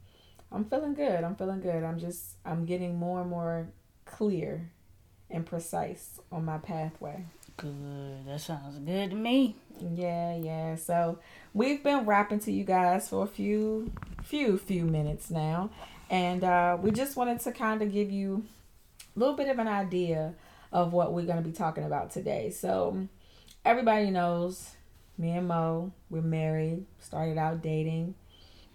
I'm 0.52 0.64
feeling 0.64 0.95
good. 0.95 1.23
I'm 1.23 1.37
feeling 1.37 1.61
good. 1.61 1.85
I'm 1.85 1.99
just 1.99 2.37
I'm 2.45 2.64
getting 2.64 2.99
more 2.99 3.21
and 3.21 3.30
more 3.30 3.69
clear 4.04 4.71
and 5.30 5.47
precise 5.47 6.21
on 6.33 6.45
my 6.45 6.59
pathway. 6.59 7.25
Good. 7.57 8.26
That 8.26 8.40
sounds 8.40 8.78
good 8.78 9.11
to 9.11 9.16
me. 9.16 9.57
Yeah, 9.95 10.37
yeah. 10.37 10.75
So 10.75 11.19
we've 11.54 11.83
been 11.83 12.04
rapping 12.04 12.40
to 12.40 12.52
you 12.52 12.64
guys 12.64 13.09
for 13.09 13.23
a 13.23 13.28
few, 13.28 13.92
few, 14.25 14.59
few 14.59 14.85
minutes 14.85 15.30
now, 15.30 15.71
and 16.09 16.42
uh, 16.42 16.78
we 16.80 16.90
just 16.90 17.16
wanted 17.16 17.40
to 17.40 17.52
kind 17.52 17.83
of 17.83 17.92
give 17.92 18.11
you 18.11 18.45
a 19.14 19.19
little 19.19 19.37
bit 19.37 19.49
of 19.49 19.59
an 19.59 19.69
idea 19.69 20.35
of 20.73 20.92
what 20.92 21.12
we're 21.12 21.26
going 21.26 21.42
to 21.42 21.49
be 21.49 21.52
talking 21.52 21.85
about 21.85 22.11
today. 22.11 22.50
So 22.50 23.07
everybody 23.64 24.11
knows 24.11 24.71
me 25.20 25.32
and 25.32 25.46
Mo, 25.46 25.92
we're 26.08 26.22
married, 26.22 26.86
started 26.98 27.36
out 27.36 27.60
dating, 27.62 28.14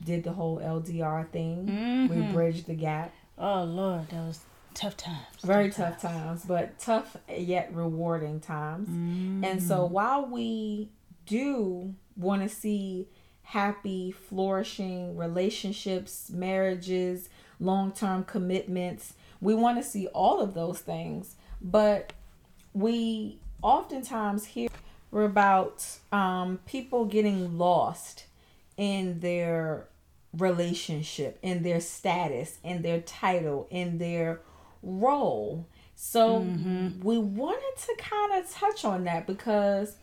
did 0.03 0.23
the 0.23 0.33
whole 0.33 0.59
LDR 0.59 1.23
thing. 1.31 1.65
We 2.07 2.17
Mhm. 2.17 2.31
bridged 2.31 2.67
the 2.67 2.75
gap. 2.75 3.11
Oh 3.37 3.63
Lord, 3.63 4.09
that 4.09 4.21
was 4.27 4.41
tough 4.75 4.95
times. 4.95 5.41
Very 5.43 5.71
tough 5.71 5.99
times, 5.99 6.45
but 6.45 6.77
tough 6.77 7.17
yet 7.27 7.73
rewarding 7.73 8.39
times. 8.39 8.89
And 9.43 9.61
so 9.61 9.85
while 9.85 10.27
we 10.27 10.89
do 11.25 11.95
want 12.15 12.43
to 12.43 12.49
see 12.49 13.07
happy, 13.41 14.11
flourishing 14.11 15.17
relationships, 15.17 16.29
marriages, 16.29 17.29
long 17.59 17.91
term 17.91 18.23
commitments, 18.23 19.13
we 19.41 19.55
want 19.55 19.77
to 19.77 19.83
see 19.83 20.07
all 20.07 20.39
of 20.41 20.53
those 20.53 20.79
things. 20.79 21.35
But 21.61 22.13
we 22.73 23.39
oftentimes 23.63 24.45
hear 24.45 24.69
about 25.11 25.85
um, 26.11 26.59
people 26.65 27.05
getting 27.05 27.57
lost 27.57 28.25
in 28.77 29.19
their 29.19 29.87
relationship, 30.37 31.39
in 31.41 31.63
their 31.63 31.79
status, 31.79 32.57
in 32.63 32.81
their 32.81 33.01
title, 33.01 33.67
in 33.69 33.97
their 33.97 34.41
role. 34.83 35.67
So 35.95 36.41
mm-hmm. 36.41 37.01
we 37.01 37.17
wanted 37.17 37.77
to 37.85 37.95
kind 37.97 38.43
of 38.43 38.51
touch 38.51 38.83
on 38.83 39.05
that 39.05 39.25
because 39.25 39.95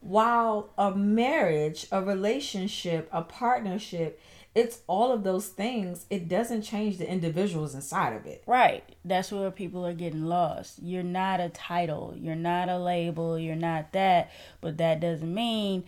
while 0.00 0.70
a 0.78 0.90
marriage, 0.90 1.86
a 1.92 2.02
relationship, 2.02 3.08
a 3.12 3.22
partnership, 3.22 4.20
it's 4.54 4.80
all 4.86 5.10
of 5.12 5.24
those 5.24 5.48
things, 5.48 6.06
it 6.10 6.28
doesn't 6.28 6.62
change 6.62 6.98
the 6.98 7.10
individuals 7.10 7.74
inside 7.74 8.14
of 8.14 8.24
it. 8.24 8.44
Right. 8.46 8.84
That's 9.04 9.32
where 9.32 9.50
people 9.50 9.84
are 9.84 9.94
getting 9.94 10.26
lost. 10.26 10.78
You're 10.80 11.02
not 11.02 11.40
a 11.40 11.48
title, 11.48 12.14
you're 12.16 12.36
not 12.36 12.68
a 12.68 12.78
label, 12.78 13.38
you're 13.38 13.56
not 13.56 13.92
that, 13.92 14.30
but 14.60 14.76
that 14.78 15.00
doesn't 15.00 15.32
mean 15.32 15.84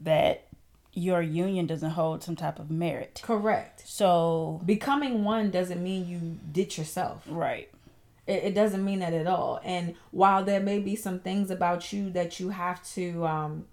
that 0.00 0.46
your 0.92 1.20
union 1.20 1.66
doesn't 1.66 1.90
hold 1.90 2.22
some 2.22 2.36
type 2.36 2.60
of 2.60 2.70
merit. 2.70 3.20
Correct. 3.24 3.82
So 3.84 4.60
becoming 4.64 5.24
one 5.24 5.50
doesn't 5.50 5.82
mean 5.82 6.06
you 6.06 6.38
ditch 6.52 6.78
yourself. 6.78 7.24
Right. 7.28 7.68
It, 8.28 8.44
it 8.44 8.54
doesn't 8.54 8.84
mean 8.84 9.00
that 9.00 9.12
at 9.12 9.26
all. 9.26 9.60
And 9.64 9.96
while 10.12 10.44
there 10.44 10.60
may 10.60 10.78
be 10.78 10.94
some 10.94 11.18
things 11.18 11.50
about 11.50 11.92
you 11.92 12.10
that 12.10 12.38
you 12.38 12.50
have 12.50 12.84
to 12.92 13.26
um 13.26 13.66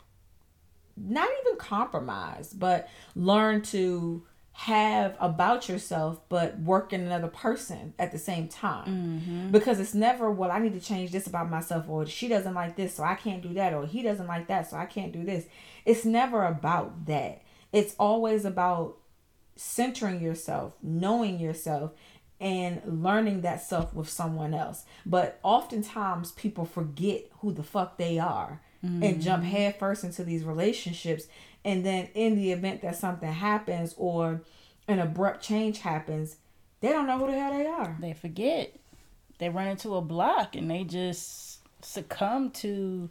not 0.97 1.29
even 1.41 1.57
compromise, 1.57 2.53
but 2.53 2.89
learn 3.15 3.61
to 3.61 4.23
have 4.61 5.17
about 5.19 5.67
yourself 5.67 6.21
but 6.29 6.59
work 6.59 6.93
in 6.93 7.01
another 7.01 7.27
person 7.27 7.95
at 7.97 8.11
the 8.11 8.17
same 8.19 8.47
time 8.47 8.85
mm-hmm. 8.85 9.49
because 9.49 9.79
it's 9.79 9.95
never 9.95 10.29
well 10.29 10.51
i 10.51 10.59
need 10.59 10.71
to 10.71 10.79
change 10.79 11.11
this 11.11 11.25
about 11.25 11.49
myself 11.49 11.89
or 11.89 12.05
she 12.05 12.27
doesn't 12.27 12.53
like 12.53 12.75
this 12.75 12.93
so 12.93 13.03
i 13.03 13.15
can't 13.15 13.41
do 13.41 13.55
that 13.55 13.73
or 13.73 13.87
he 13.87 14.03
doesn't 14.03 14.27
like 14.27 14.45
that 14.45 14.69
so 14.69 14.77
i 14.77 14.85
can't 14.85 15.11
do 15.11 15.23
this 15.23 15.45
it's 15.83 16.05
never 16.05 16.45
about 16.45 17.07
that 17.07 17.41
it's 17.73 17.95
always 17.97 18.45
about 18.45 18.97
centering 19.55 20.21
yourself 20.21 20.73
knowing 20.83 21.39
yourself 21.39 21.91
and 22.39 22.83
learning 22.85 23.41
that 23.41 23.63
self 23.63 23.91
with 23.95 24.07
someone 24.07 24.53
else 24.53 24.85
but 25.07 25.39
oftentimes 25.41 26.33
people 26.33 26.65
forget 26.65 27.23
who 27.39 27.51
the 27.51 27.63
fuck 27.63 27.97
they 27.97 28.19
are 28.19 28.61
mm-hmm. 28.85 29.01
and 29.01 29.21
jump 29.23 29.41
mm-hmm. 29.41 29.53
headfirst 29.53 30.03
into 30.03 30.23
these 30.23 30.43
relationships 30.43 31.25
and 31.63 31.85
then 31.85 32.09
in 32.13 32.35
the 32.35 32.51
event 32.51 32.81
that 32.81 32.95
something 32.95 33.31
happens 33.31 33.93
or 33.97 34.41
an 34.87 34.99
abrupt 34.99 35.43
change 35.43 35.79
happens, 35.79 36.37
they 36.79 36.89
don't 36.89 37.07
know 37.07 37.17
who 37.19 37.27
the 37.27 37.33
hell 37.33 37.53
they 37.53 37.67
are. 37.67 37.97
They 37.99 38.13
forget. 38.13 38.75
They 39.37 39.49
run 39.49 39.67
into 39.67 39.95
a 39.95 40.01
block 40.01 40.55
and 40.55 40.69
they 40.69 40.83
just 40.83 41.59
succumb 41.83 42.51
to 42.51 43.09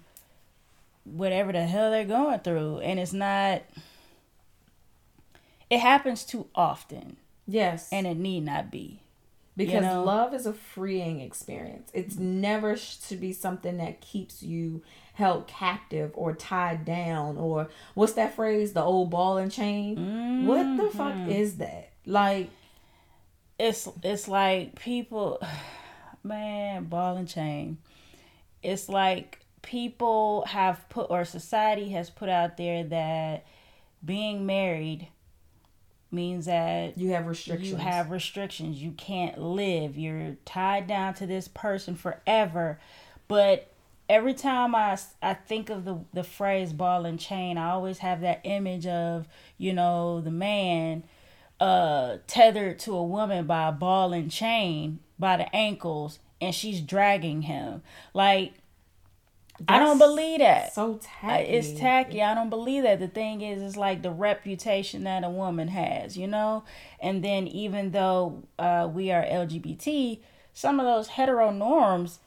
whatever 1.05 1.53
the 1.53 1.65
hell 1.65 1.91
they're 1.91 2.05
going 2.05 2.41
through. 2.41 2.79
And 2.79 2.99
it's 2.99 3.13
not, 3.13 3.63
it 5.69 5.79
happens 5.79 6.25
too 6.25 6.47
often. 6.55 7.17
Yes. 7.47 7.89
And 7.93 8.07
it 8.07 8.17
need 8.17 8.45
not 8.45 8.71
be. 8.71 9.03
Because 9.57 9.75
you 9.75 9.81
know? 9.81 10.05
love 10.05 10.33
is 10.35 10.47
a 10.47 10.53
freeing 10.53 11.21
experience. 11.21 11.91
It's 11.93 12.17
never 12.17 12.77
to 12.77 13.17
be 13.17 13.33
something 13.33 13.77
that 13.79 14.01
keeps 14.01 14.43
you 14.43 14.83
held 15.15 15.47
captive 15.47 16.11
or 16.15 16.33
tied 16.35 16.85
down 16.85 17.37
or 17.37 17.69
what's 17.95 18.15
that 18.15 18.35
phrase 18.35 18.73
the 18.73 18.83
old 18.83 19.11
ball 19.11 19.39
and 19.39 19.53
chain 19.53 19.97
mm-hmm. 19.97 20.47
what 20.47 20.77
the 20.77 20.91
fuck 20.97 21.13
mm-hmm. 21.13 21.31
is 21.31 21.57
that 21.57 21.91
like 22.07 22.49
it's 23.59 23.89
it's 24.03 24.29
like 24.29 24.79
people 24.79 25.41
man 26.23 26.85
ball 26.85 27.17
and 27.17 27.29
chain 27.29 27.79
it's 28.63 28.89
like 28.89 29.41
people 29.63 30.45
have 30.47 30.89
put 30.89 31.11
or 31.11 31.25
society 31.25 31.91
has 31.91 32.11
put 32.11 32.29
out 32.29 32.57
there 32.57 32.85
that 32.85 33.45
being 34.05 34.47
married 34.47 35.09
means 36.11 36.47
that 36.47 36.99
you 36.99 37.11
have 37.11 37.27
restrictions. 37.27 37.71
You 37.71 37.77
have 37.77 38.11
restrictions. 38.11 38.83
You 38.83 38.93
can't 38.93 39.39
live. 39.39 39.97
You're 39.97 40.37
tied 40.45 40.87
down 40.87 41.15
to 41.15 41.27
this 41.27 41.49
person 41.49 41.95
forever. 41.95 42.81
But 43.29 43.73
every 44.11 44.35
time 44.35 44.75
I, 44.75 44.99
I 45.23 45.35
think 45.35 45.71
of 45.71 45.85
the, 45.85 46.01
the 46.13 46.25
phrase 46.25 46.73
ball 46.73 47.07
and 47.07 47.19
chain, 47.19 47.57
I 47.57 47.71
always 47.71 47.99
have 47.99 48.23
that 48.23 48.41
image 48.43 48.85
of, 48.85 49.29
you 49.57 49.73
know, 49.73 50.21
the 50.21 50.33
man 50.33 51.05
uh, 51.61 52.17
tethered 52.27 52.81
to 52.81 52.97
a 52.97 53.05
woman 53.05 53.47
by 53.47 53.69
a 53.69 53.73
ball 53.73 54.13
and 54.13 54.29
chain 54.29 54.99
by 55.17 55.37
the 55.37 55.55
ankles 55.55 56.19
and 56.41 56.53
she's 56.53 56.81
dragging 56.81 57.43
him. 57.43 57.83
Like, 58.13 58.55
That's 59.61 59.69
I 59.69 59.79
don't 59.79 59.99
believe 59.99 60.41
that. 60.41 60.75
So 60.75 60.99
tacky. 61.01 61.45
It's 61.45 61.79
tacky. 61.79 62.21
I 62.21 62.35
don't 62.35 62.51
believe 62.51 62.83
that. 62.83 62.99
The 62.99 63.09
thing 63.09 63.43
is, 63.43 63.63
it's 63.63 63.77
like 63.77 64.03
the 64.03 64.11
reputation 64.11 65.05
that 65.05 65.23
a 65.23 65.31
woman 65.31 65.69
has, 65.69 66.17
you 66.17 66.27
know? 66.27 66.65
And 66.99 67.23
then 67.23 67.47
even 67.47 67.93
though 67.93 68.43
uh, 68.59 68.91
we 68.93 69.13
are 69.13 69.23
LGBT, 69.23 70.19
some 70.53 70.81
of 70.81 70.87
those 70.87 71.09
hetero 71.09 71.53
norms 71.53 72.19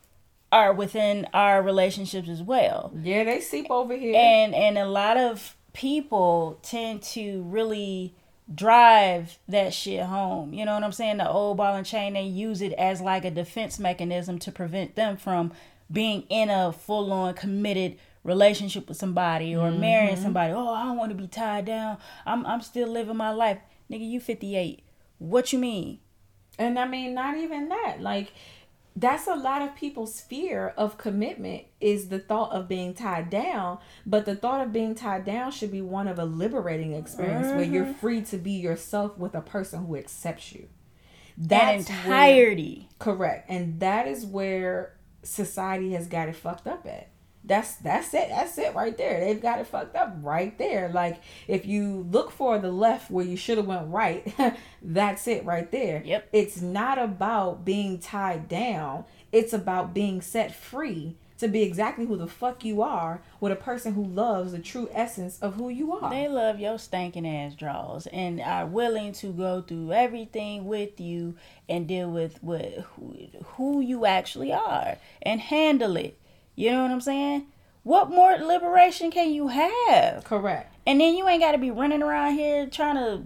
are 0.53 0.71
within 0.71 1.27
our 1.33 1.63
relationships 1.63 2.29
as 2.29 2.43
well. 2.43 2.91
Yeah, 3.01 3.23
they 3.23 3.41
seep 3.41 3.71
over 3.71 3.95
here. 3.95 4.15
And 4.15 4.53
and 4.53 4.77
a 4.77 4.85
lot 4.85 5.17
of 5.17 5.55
people 5.73 6.59
tend 6.61 7.01
to 7.01 7.41
really 7.43 8.13
drive 8.53 9.39
that 9.47 9.73
shit 9.73 10.03
home. 10.03 10.53
You 10.53 10.65
know 10.65 10.75
what 10.75 10.83
I'm 10.83 10.91
saying? 10.91 11.17
The 11.17 11.27
old 11.27 11.57
ball 11.57 11.75
and 11.75 11.85
chain, 11.85 12.13
they 12.13 12.23
use 12.23 12.61
it 12.61 12.73
as 12.73 13.01
like 13.01 13.25
a 13.25 13.31
defense 13.31 13.79
mechanism 13.79 14.37
to 14.39 14.51
prevent 14.51 14.95
them 14.95 15.17
from 15.17 15.53
being 15.91 16.21
in 16.29 16.51
a 16.51 16.71
full 16.71 17.11
on 17.11 17.33
committed 17.33 17.97
relationship 18.23 18.87
with 18.87 18.97
somebody 18.97 19.55
or 19.55 19.71
mm-hmm. 19.71 19.81
marrying 19.81 20.17
somebody. 20.17 20.53
Oh, 20.53 20.69
I 20.69 20.83
don't 20.83 20.97
want 20.97 21.09
to 21.09 21.17
be 21.17 21.27
tied 21.27 21.65
down. 21.65 21.97
I'm 22.27 22.45
I'm 22.45 22.61
still 22.61 22.87
living 22.87 23.17
my 23.17 23.31
life. 23.31 23.57
Nigga, 23.89 24.07
you 24.07 24.19
58. 24.19 24.83
What 25.17 25.51
you 25.51 25.57
mean? 25.57 25.99
And 26.59 26.77
I 26.77 26.87
mean, 26.87 27.15
not 27.15 27.37
even 27.37 27.69
that. 27.69 28.01
Like 28.01 28.31
that's 28.95 29.27
a 29.27 29.35
lot 29.35 29.61
of 29.61 29.75
people's 29.75 30.21
fear 30.21 30.73
of 30.77 30.97
commitment 30.97 31.63
is 31.81 32.09
the 32.09 32.19
thought 32.19 32.51
of 32.51 32.67
being 32.67 32.93
tied 32.93 33.29
down 33.29 33.79
but 34.05 34.25
the 34.25 34.35
thought 34.35 34.61
of 34.61 34.71
being 34.71 34.93
tied 34.93 35.25
down 35.25 35.51
should 35.51 35.71
be 35.71 35.81
one 35.81 36.07
of 36.07 36.19
a 36.19 36.25
liberating 36.25 36.93
experience 36.93 37.47
mm-hmm. 37.47 37.55
where 37.55 37.65
you're 37.65 37.85
mm-hmm. 37.85 37.99
free 37.99 38.21
to 38.21 38.37
be 38.37 38.51
yourself 38.51 39.17
with 39.17 39.33
a 39.33 39.41
person 39.41 39.85
who 39.85 39.95
accepts 39.95 40.53
you 40.53 40.67
that's 41.37 41.87
that 41.87 41.97
entirety 41.97 42.87
where, 42.97 43.15
correct 43.15 43.49
and 43.49 43.79
that 43.79 44.07
is 44.07 44.25
where 44.25 44.95
society 45.23 45.93
has 45.93 46.07
got 46.07 46.29
it 46.29 46.35
fucked 46.35 46.67
up 46.67 46.85
at 46.85 47.09
that's 47.45 47.75
that's 47.75 48.13
it. 48.13 48.29
That's 48.29 48.57
it 48.57 48.73
right 48.73 48.97
there. 48.97 49.19
They've 49.19 49.41
got 49.41 49.59
it 49.59 49.67
fucked 49.67 49.95
up 49.95 50.15
right 50.21 50.57
there. 50.57 50.89
Like 50.89 51.21
if 51.47 51.65
you 51.65 52.07
look 52.09 52.31
for 52.31 52.57
the 52.57 52.71
left 52.71 53.11
where 53.11 53.25
you 53.25 53.35
should 53.35 53.57
have 53.57 53.67
went 53.67 53.89
right, 53.89 54.33
that's 54.81 55.27
it 55.27 55.45
right 55.45 55.69
there. 55.71 56.01
Yep. 56.05 56.29
It's 56.31 56.61
not 56.61 56.97
about 56.97 57.65
being 57.65 57.99
tied 57.99 58.47
down. 58.47 59.05
It's 59.31 59.53
about 59.53 59.93
being 59.93 60.21
set 60.21 60.55
free 60.55 61.17
to 61.39 61.47
be 61.49 61.63
exactly 61.63 62.05
who 62.05 62.15
the 62.15 62.27
fuck 62.27 62.63
you 62.63 62.81
are 62.81 63.21
with 63.41 63.51
a 63.51 63.57
person 63.57 63.93
who 63.93 64.05
loves 64.05 64.53
the 64.53 64.59
true 64.59 64.87
essence 64.93 65.39
of 65.39 65.55
who 65.55 65.67
you 65.67 65.91
are. 65.91 66.09
They 66.09 66.29
love 66.29 66.59
your 66.59 66.77
stinking 66.77 67.27
ass 67.27 67.55
draws 67.55 68.07
and 68.07 68.39
are 68.39 68.65
willing 68.65 69.11
to 69.13 69.33
go 69.33 69.61
through 69.61 69.91
everything 69.91 70.65
with 70.65 71.01
you 71.01 71.35
and 71.67 71.87
deal 71.87 72.09
with 72.09 72.41
what 72.41 72.85
who 73.55 73.81
you 73.81 74.05
actually 74.05 74.53
are 74.53 74.97
and 75.21 75.41
handle 75.41 75.97
it 75.97 76.17
you 76.55 76.71
know 76.71 76.83
what 76.83 76.91
I'm 76.91 77.01
saying? 77.01 77.47
What 77.83 78.09
more 78.09 78.37
liberation 78.37 79.11
can 79.11 79.31
you 79.31 79.49
have? 79.49 80.23
Correct. 80.23 80.73
And 80.85 81.01
then 81.01 81.15
you 81.15 81.27
ain't 81.27 81.41
got 81.41 81.53
to 81.53 81.57
be 81.57 81.71
running 81.71 82.01
around 82.01 82.35
here 82.35 82.67
trying 82.67 82.95
to 82.95 83.23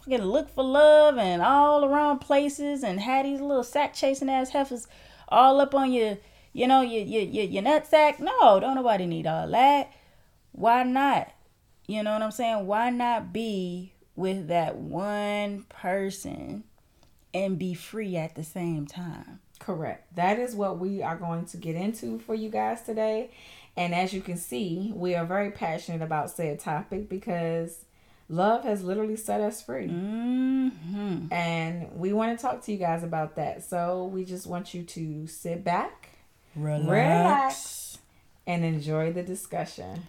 fucking 0.00 0.22
look 0.22 0.50
for 0.50 0.64
love 0.64 1.18
and 1.18 1.42
all 1.42 1.84
around 1.84 2.18
places 2.18 2.82
and 2.82 3.00
have 3.00 3.24
these 3.24 3.40
little 3.40 3.64
sack 3.64 3.94
chasing 3.94 4.28
ass 4.28 4.50
heifers 4.50 4.86
all 5.28 5.60
up 5.60 5.74
on 5.74 5.92
your, 5.92 6.18
you 6.52 6.66
know, 6.66 6.80
your 6.80 7.04
your 7.04 7.22
your, 7.22 7.44
your 7.44 7.62
nut 7.62 7.86
sack. 7.86 8.20
No, 8.20 8.60
don't 8.60 8.74
nobody 8.74 9.06
need 9.06 9.26
all 9.26 9.48
that. 9.48 9.92
Why 10.52 10.82
not? 10.82 11.32
You 11.86 12.02
know 12.02 12.12
what 12.12 12.22
I'm 12.22 12.30
saying? 12.30 12.66
Why 12.66 12.90
not 12.90 13.32
be 13.32 13.94
with 14.14 14.48
that 14.48 14.76
one 14.76 15.64
person 15.68 16.64
and 17.32 17.58
be 17.58 17.74
free 17.74 18.16
at 18.16 18.34
the 18.34 18.44
same 18.44 18.86
time? 18.86 19.40
Correct. 19.60 20.16
That 20.16 20.38
is 20.38 20.56
what 20.56 20.78
we 20.78 21.02
are 21.02 21.16
going 21.16 21.44
to 21.46 21.56
get 21.56 21.76
into 21.76 22.18
for 22.18 22.34
you 22.34 22.48
guys 22.48 22.82
today. 22.82 23.30
And 23.76 23.94
as 23.94 24.12
you 24.12 24.20
can 24.20 24.36
see, 24.36 24.90
we 24.94 25.14
are 25.14 25.24
very 25.24 25.52
passionate 25.52 26.02
about 26.02 26.30
said 26.30 26.58
topic 26.58 27.08
because 27.08 27.84
love 28.28 28.64
has 28.64 28.82
literally 28.82 29.16
set 29.16 29.40
us 29.40 29.62
free. 29.62 29.86
Mm-hmm. 29.86 31.32
And 31.32 31.92
we 31.94 32.12
want 32.12 32.36
to 32.36 32.42
talk 32.42 32.62
to 32.64 32.72
you 32.72 32.78
guys 32.78 33.04
about 33.04 33.36
that. 33.36 33.62
So 33.62 34.06
we 34.06 34.24
just 34.24 34.46
want 34.46 34.74
you 34.74 34.82
to 34.82 35.26
sit 35.26 35.62
back, 35.62 36.08
relax, 36.56 36.88
relax 36.88 37.98
and 38.46 38.64
enjoy 38.64 39.12
the 39.12 39.22
discussion. 39.22 40.06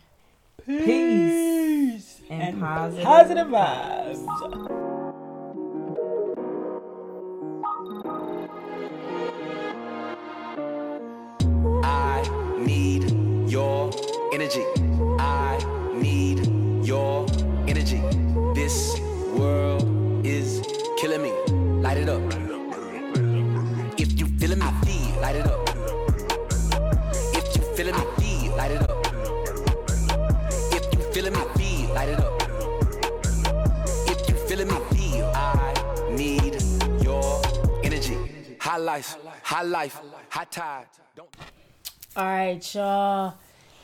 Peace, 0.65 0.86
Peace 0.86 2.22
and, 2.29 2.41
and 2.41 2.60
positive, 2.62 3.03
positive 3.03 3.48
vibes. 3.48 5.00
Energy. 14.31 14.63
I 15.19 15.59
need 15.93 16.47
your 16.85 17.25
energy. 17.67 18.01
This 18.55 18.97
world 19.35 20.25
is 20.25 20.61
killing 20.97 21.21
me. 21.21 21.31
Light 21.81 21.97
it 21.97 22.07
up. 22.07 22.21
If 24.00 24.17
you 24.19 24.27
feeling 24.39 24.59
me, 24.59 24.65
feel. 24.85 25.21
Light 25.21 25.35
it 25.35 25.45
up. 25.45 25.69
If 27.33 27.55
you 27.55 27.61
feeling 27.75 27.95
me, 27.95 28.03
feel. 28.19 28.55
Light 28.55 28.71
it 28.71 28.81
up. 28.81 29.05
If 30.71 30.93
you 30.93 31.00
feeling 31.11 31.33
me, 31.33 31.41
feel. 31.57 31.93
Light 31.93 32.09
it 32.09 32.19
up. 32.19 32.41
If 34.07 34.29
you 34.29 34.35
feeling 34.47 34.67
me, 34.67 34.77
feel. 34.91 35.25
I 35.35 35.73
need 36.09 36.63
your 37.03 37.41
energy. 37.83 38.17
High 38.59 38.77
life, 38.77 39.17
high 39.43 39.63
life, 39.63 40.00
high 40.29 40.45
tide. 40.45 40.85
All 42.15 42.25
right, 42.25 42.75
y'all. 42.75 43.33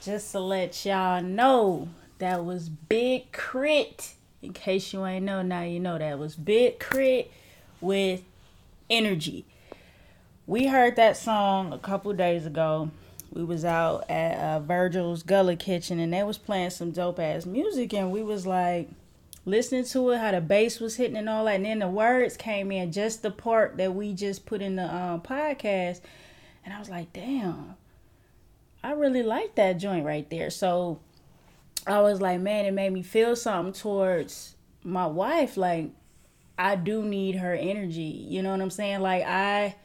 Just 0.08 0.32
to 0.32 0.40
let 0.40 0.86
y'all 0.86 1.22
know, 1.22 1.90
that 2.20 2.46
was 2.46 2.70
Big 2.70 3.34
Crit. 3.34 4.14
In 4.42 4.54
case 4.54 4.94
you 4.94 5.06
ain't 5.06 5.26
know, 5.26 5.42
now 5.42 5.64
you 5.64 5.82
know 5.82 5.98
that 5.98 6.18
was 6.18 6.34
Big 6.34 6.80
K.R.I.T. 6.80 7.30
with 7.82 8.24
Energy. 8.90 9.44
We 10.46 10.68
heard 10.68 10.96
that 10.96 11.18
song 11.18 11.74
a 11.74 11.78
couple 11.78 12.14
days 12.14 12.46
ago. 12.46 12.90
We 13.34 13.44
was 13.44 13.66
out 13.66 14.10
at 14.10 14.40
uh, 14.40 14.60
Virgil's 14.62 15.24
Gullah 15.24 15.58
Kitchen 15.58 16.00
and 16.00 16.14
they 16.14 16.24
was 16.24 16.38
playing 16.38 16.70
some 16.70 16.92
dope 16.92 17.20
ass 17.20 17.46
music 17.46 17.94
and 17.94 18.10
we 18.10 18.24
was 18.24 18.48
like 18.48 18.88
listening 19.44 19.84
to 19.88 20.12
it, 20.12 20.20
how 20.20 20.32
the 20.32 20.40
bass 20.40 20.80
was 20.80 20.96
hitting 20.96 21.18
and 21.18 21.28
all 21.28 21.44
that, 21.44 21.56
and 21.56 21.66
then 21.66 21.80
the 21.80 21.90
words 21.90 22.38
came 22.38 22.72
in, 22.72 22.94
just 22.94 23.24
the 23.24 23.32
part 23.32 23.76
that 23.76 23.94
we 23.94 24.14
just 24.14 24.46
put 24.46 24.62
in 24.62 24.78
the 24.78 24.86
um, 24.86 25.20
podcast, 25.20 26.00
and 26.64 26.74
I 26.74 26.80
was 26.80 26.90
like, 26.90 27.12
damn, 27.12 27.76
I 28.84 28.92
really 28.92 29.24
like 29.24 29.56
that 29.56 29.74
joint 29.74 30.06
right 30.06 30.30
there. 30.30 30.50
So 30.50 31.00
I 31.86 32.02
was 32.02 32.22
like, 32.22 32.40
man, 32.40 32.66
it 32.66 32.74
made 32.74 32.94
me 32.94 33.02
feel 33.02 33.36
something 33.36 33.74
towards 33.74 34.56
my 34.84 35.08
wife. 35.08 35.58
Like, 35.58 35.92
I 36.58 36.76
do 36.76 37.04
need 37.04 37.36
her 37.36 37.54
energy. 37.54 38.02
You 38.02 38.42
know 38.42 38.52
what 38.52 38.62
I'm 38.62 38.70
saying? 38.70 39.02
Like, 39.02 39.24
I 39.24 39.76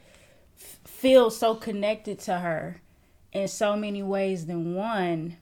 f- 0.57 0.79
feel 0.85 1.31
so 1.31 1.55
connected 1.55 2.19
to 2.21 2.39
her 2.39 2.81
in 3.33 3.49
so 3.49 3.77
many 3.77 4.03
ways 4.03 4.47
than 4.47 4.75
one. 4.75 5.37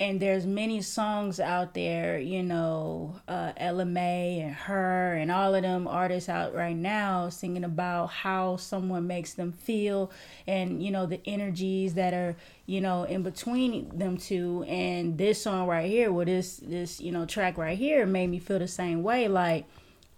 And 0.00 0.18
there's 0.18 0.44
many 0.44 0.82
songs 0.82 1.38
out 1.38 1.74
there, 1.74 2.18
you 2.18 2.42
know, 2.42 3.14
uh, 3.28 3.52
Ella 3.56 3.84
Mai 3.84 4.40
and 4.42 4.52
her 4.52 5.14
and 5.14 5.30
all 5.30 5.54
of 5.54 5.62
them 5.62 5.86
artists 5.86 6.28
out 6.28 6.52
right 6.52 6.76
now 6.76 7.28
singing 7.28 7.62
about 7.62 8.06
how 8.06 8.56
someone 8.56 9.06
makes 9.06 9.34
them 9.34 9.52
feel 9.52 10.10
and, 10.48 10.82
you 10.82 10.90
know, 10.90 11.06
the 11.06 11.20
energies 11.26 11.94
that 11.94 12.12
are, 12.12 12.34
you 12.66 12.80
know, 12.80 13.04
in 13.04 13.22
between 13.22 13.96
them 13.96 14.16
two. 14.16 14.64
And 14.66 15.16
this 15.16 15.40
song 15.40 15.68
right 15.68 15.88
here, 15.88 16.10
with 16.10 16.26
this, 16.26 16.56
this, 16.56 17.00
you 17.00 17.12
know, 17.12 17.24
track 17.24 17.56
right 17.56 17.78
here 17.78 18.04
made 18.04 18.30
me 18.30 18.40
feel 18.40 18.58
the 18.58 18.66
same 18.66 19.04
way. 19.04 19.28
Like, 19.28 19.64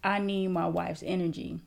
I 0.03 0.21
need 0.21 0.49
my 0.49 0.69
wife's 0.69 1.03
energy, 1.05 1.61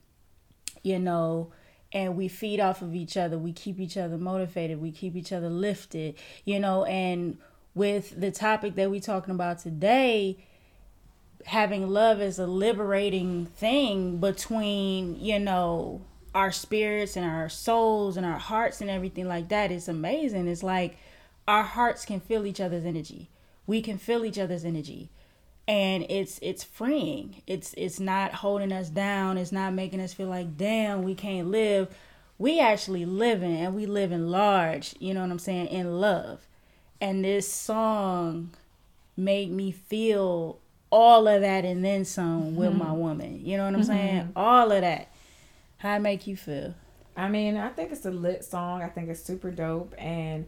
you 0.82 0.98
know, 0.98 1.52
and 1.92 2.16
we 2.16 2.28
feed 2.28 2.60
off 2.60 2.82
of 2.82 2.96
each 2.96 3.18
other. 3.18 3.38
We 3.38 3.54
keep 3.54 3.80
each 3.80 3.98
other 3.98 4.18
motivated. 4.18 4.82
We 4.82 4.92
keep 4.92 5.16
each 5.16 5.32
other 5.32 5.50
lifted, 5.50 6.16
you 6.46 6.60
know, 6.60 6.86
and 6.86 7.38
with 7.76 8.20
the 8.20 8.32
topic 8.32 8.76
that 8.76 8.90
we're 8.90 9.00
talking 9.00 9.34
about 9.34 9.60
today, 9.60 10.38
having 11.46 11.90
love 11.90 12.22
is 12.22 12.40
a 12.40 12.48
liberating 12.48 13.46
thing 13.46 14.18
between, 14.18 15.20
you 15.20 15.40
know, 15.40 16.02
our 16.36 16.52
spirits 16.52 17.16
and 17.16 17.26
our 17.26 17.50
souls 17.50 18.18
and 18.18 18.26
our 18.26 18.38
hearts 18.38 18.82
and 18.82 18.90
everything 18.90 19.28
like 19.28 19.50
that. 19.50 19.72
It's 19.72 19.88
amazing. 19.88 20.48
It's 20.48 20.64
like 20.64 20.98
our 21.48 21.64
hearts 21.64 22.06
can 22.06 22.20
feel 22.20 22.46
each 22.46 22.62
other's 22.62 22.86
energy. 22.86 23.30
We 23.66 23.82
can 23.82 23.98
feel 23.98 24.26
each 24.26 24.40
other's 24.40 24.66
energy. 24.66 25.10
And 25.68 26.06
it's 26.10 26.40
it's 26.42 26.64
freeing. 26.64 27.44
It's 27.46 27.76
it's 27.78 28.00
not 28.00 28.34
holding 28.34 28.72
us 28.72 28.90
down. 28.90 29.38
It's 29.38 29.52
not 29.52 29.74
making 29.74 30.02
us 30.02 30.14
feel 30.14 30.28
like 30.28 30.58
damn 30.58 31.04
we 31.04 31.14
can't 31.14 31.50
live. 31.50 31.88
We 32.40 32.60
actually 32.60 33.06
living 33.06 33.56
and 33.56 33.76
we 33.76 33.86
live 33.86 34.12
in 34.12 34.32
large, 34.32 34.96
you 35.00 35.14
know 35.14 35.22
what 35.22 35.30
I'm 35.30 35.40
saying, 35.40 35.68
in 35.68 36.00
love 36.00 36.48
and 37.02 37.24
this 37.24 37.52
song 37.52 38.52
made 39.16 39.52
me 39.52 39.72
feel 39.72 40.60
all 40.92 41.28
of 41.28 41.42
that 41.42 41.66
and 41.66 41.84
then 41.84 42.06
some 42.06 42.56
with 42.56 42.70
mm-hmm. 42.70 42.80
my 42.80 42.92
woman. 42.92 43.42
You 43.44 43.58
know 43.58 43.66
what 43.66 43.76
I'm 43.76 43.82
mm-hmm. 43.82 43.92
saying? 43.92 44.32
All 44.36 44.72
of 44.72 44.82
that. 44.82 45.12
How 45.78 45.96
it 45.96 46.00
make 46.00 46.28
you 46.28 46.36
feel? 46.36 46.74
I 47.16 47.30
mean, 47.30 47.58
I 47.58 47.70
think 47.70 47.92
it's 47.92 48.06
a 48.06 48.12
lit 48.12 48.44
song. 48.44 48.82
I 48.82 48.88
think 48.88 49.10
it's 49.10 49.24
super 49.24 49.52
dope. 49.52 49.94
And 49.98 50.46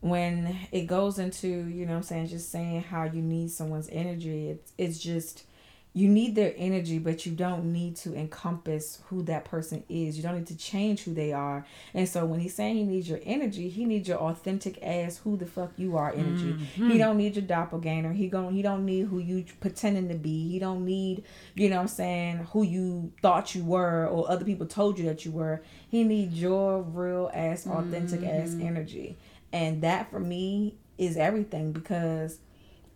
when 0.00 0.56
it 0.72 0.86
goes 0.86 1.18
into, 1.18 1.48
you 1.48 1.86
know 1.86 1.92
what 1.92 1.98
I'm 1.98 2.02
saying, 2.04 2.28
just 2.28 2.50
saying 2.50 2.82
how 2.82 3.04
you 3.04 3.22
need 3.22 3.50
someone's 3.50 3.88
energy, 3.90 4.50
it's, 4.50 4.72
it's 4.78 4.98
just, 4.98 5.44
you 5.92 6.08
need 6.08 6.36
their 6.36 6.54
energy, 6.56 7.00
but 7.00 7.26
you 7.26 7.32
don't 7.32 7.72
need 7.72 7.96
to 7.96 8.14
encompass 8.14 9.00
who 9.06 9.22
that 9.22 9.44
person 9.44 9.82
is. 9.88 10.16
You 10.16 10.22
don't 10.22 10.36
need 10.36 10.46
to 10.46 10.56
change 10.56 11.02
who 11.02 11.12
they 11.12 11.32
are. 11.32 11.66
And 11.94 12.08
so 12.08 12.24
when 12.24 12.38
he's 12.38 12.54
saying 12.54 12.76
he 12.76 12.84
needs 12.84 13.08
your 13.08 13.18
energy, 13.24 13.68
he 13.68 13.84
needs 13.84 14.08
your 14.08 14.18
authentic 14.18 14.78
ass 14.82 15.18
who 15.18 15.36
the 15.36 15.46
fuck 15.46 15.72
you 15.76 15.96
are 15.96 16.12
energy. 16.12 16.56
He 16.74 16.82
mm-hmm. 16.82 16.98
don't 16.98 17.16
need 17.16 17.34
your 17.34 17.44
doppelganger. 17.44 18.12
He 18.12 18.28
gon' 18.28 18.54
he 18.54 18.62
don't 18.62 18.84
need 18.84 19.06
who 19.06 19.18
you 19.18 19.44
pretending 19.58 20.08
to 20.08 20.14
be. 20.14 20.48
He 20.48 20.60
don't 20.60 20.84
need, 20.84 21.24
you 21.54 21.68
know 21.68 21.76
what 21.76 21.82
I'm 21.82 21.88
saying, 21.88 22.36
who 22.52 22.62
you 22.62 23.12
thought 23.20 23.56
you 23.56 23.64
were 23.64 24.06
or 24.06 24.30
other 24.30 24.44
people 24.44 24.66
told 24.66 24.96
you 24.96 25.06
that 25.06 25.24
you 25.24 25.32
were. 25.32 25.62
He 25.88 26.04
needs 26.04 26.40
your 26.40 26.82
real 26.82 27.32
ass 27.34 27.66
authentic 27.66 28.22
ass 28.22 28.50
mm-hmm. 28.50 28.66
energy. 28.66 29.18
And 29.52 29.82
that 29.82 30.08
for 30.10 30.20
me 30.20 30.76
is 30.98 31.16
everything 31.16 31.72
because 31.72 32.38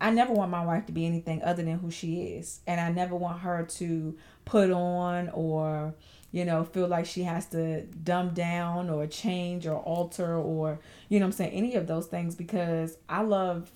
I 0.05 0.11
never 0.11 0.33
want 0.33 0.51
my 0.51 0.63
wife 0.63 0.85
to 0.85 0.91
be 0.91 1.07
anything 1.07 1.41
other 1.41 1.63
than 1.63 1.79
who 1.79 1.89
she 1.89 2.21
is. 2.21 2.59
And 2.67 2.79
I 2.79 2.91
never 2.91 3.15
want 3.15 3.39
her 3.39 3.63
to 3.63 4.15
put 4.45 4.69
on 4.69 5.29
or, 5.29 5.95
you 6.31 6.45
know, 6.45 6.63
feel 6.63 6.87
like 6.87 7.07
she 7.07 7.23
has 7.23 7.47
to 7.47 7.81
dumb 7.81 8.35
down 8.35 8.91
or 8.91 9.07
change 9.07 9.65
or 9.65 9.77
alter 9.77 10.37
or, 10.37 10.79
you 11.09 11.19
know 11.19 11.25
what 11.25 11.29
I'm 11.29 11.37
saying, 11.37 11.53
any 11.53 11.73
of 11.73 11.87
those 11.87 12.05
things 12.05 12.35
because 12.35 12.99
I 13.09 13.23
love 13.23 13.71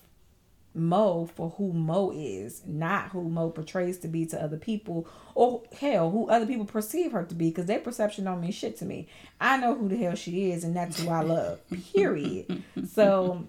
Mo 0.75 1.27
for 1.35 1.49
who 1.57 1.73
Mo 1.73 2.11
is, 2.15 2.61
not 2.63 3.07
who 3.07 3.27
Mo 3.27 3.49
portrays 3.49 3.97
to 3.97 4.07
be 4.07 4.27
to 4.27 4.39
other 4.39 4.57
people, 4.57 5.07
or 5.33 5.63
hell, 5.79 6.11
who 6.11 6.29
other 6.29 6.45
people 6.45 6.65
perceive 6.65 7.11
her 7.11 7.23
to 7.23 7.33
be, 7.33 7.49
because 7.49 7.65
their 7.65 7.79
perception 7.79 8.25
don't 8.25 8.39
mean 8.39 8.51
shit 8.51 8.77
to 8.77 8.85
me. 8.85 9.07
I 9.41 9.57
know 9.57 9.73
who 9.73 9.89
the 9.89 9.97
hell 9.97 10.13
she 10.13 10.51
is, 10.51 10.63
and 10.63 10.75
that's 10.75 11.01
who 11.01 11.09
I 11.09 11.21
love. 11.21 11.59
Period. 11.91 12.63
so, 12.93 13.47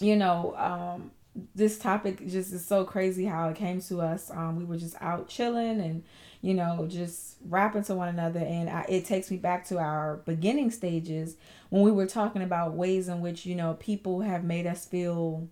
you 0.00 0.16
know, 0.16 0.54
um, 0.58 1.10
this 1.54 1.78
topic 1.78 2.26
just 2.26 2.52
is 2.52 2.64
so 2.66 2.84
crazy 2.84 3.24
how 3.24 3.48
it 3.48 3.56
came 3.56 3.80
to 3.82 4.00
us. 4.00 4.30
Um, 4.30 4.56
we 4.56 4.64
were 4.64 4.76
just 4.76 4.96
out 5.00 5.28
chilling 5.28 5.80
and 5.80 6.02
you 6.42 6.54
know 6.54 6.86
just 6.88 7.36
rapping 7.48 7.84
to 7.84 7.94
one 7.94 8.08
another, 8.08 8.40
and 8.40 8.68
I, 8.68 8.86
it 8.88 9.04
takes 9.04 9.30
me 9.30 9.36
back 9.36 9.66
to 9.68 9.78
our 9.78 10.16
beginning 10.24 10.70
stages 10.70 11.36
when 11.68 11.82
we 11.82 11.92
were 11.92 12.06
talking 12.06 12.42
about 12.42 12.74
ways 12.74 13.08
in 13.08 13.20
which 13.20 13.46
you 13.46 13.54
know 13.54 13.74
people 13.74 14.20
have 14.22 14.44
made 14.44 14.66
us 14.66 14.86
feel 14.86 15.48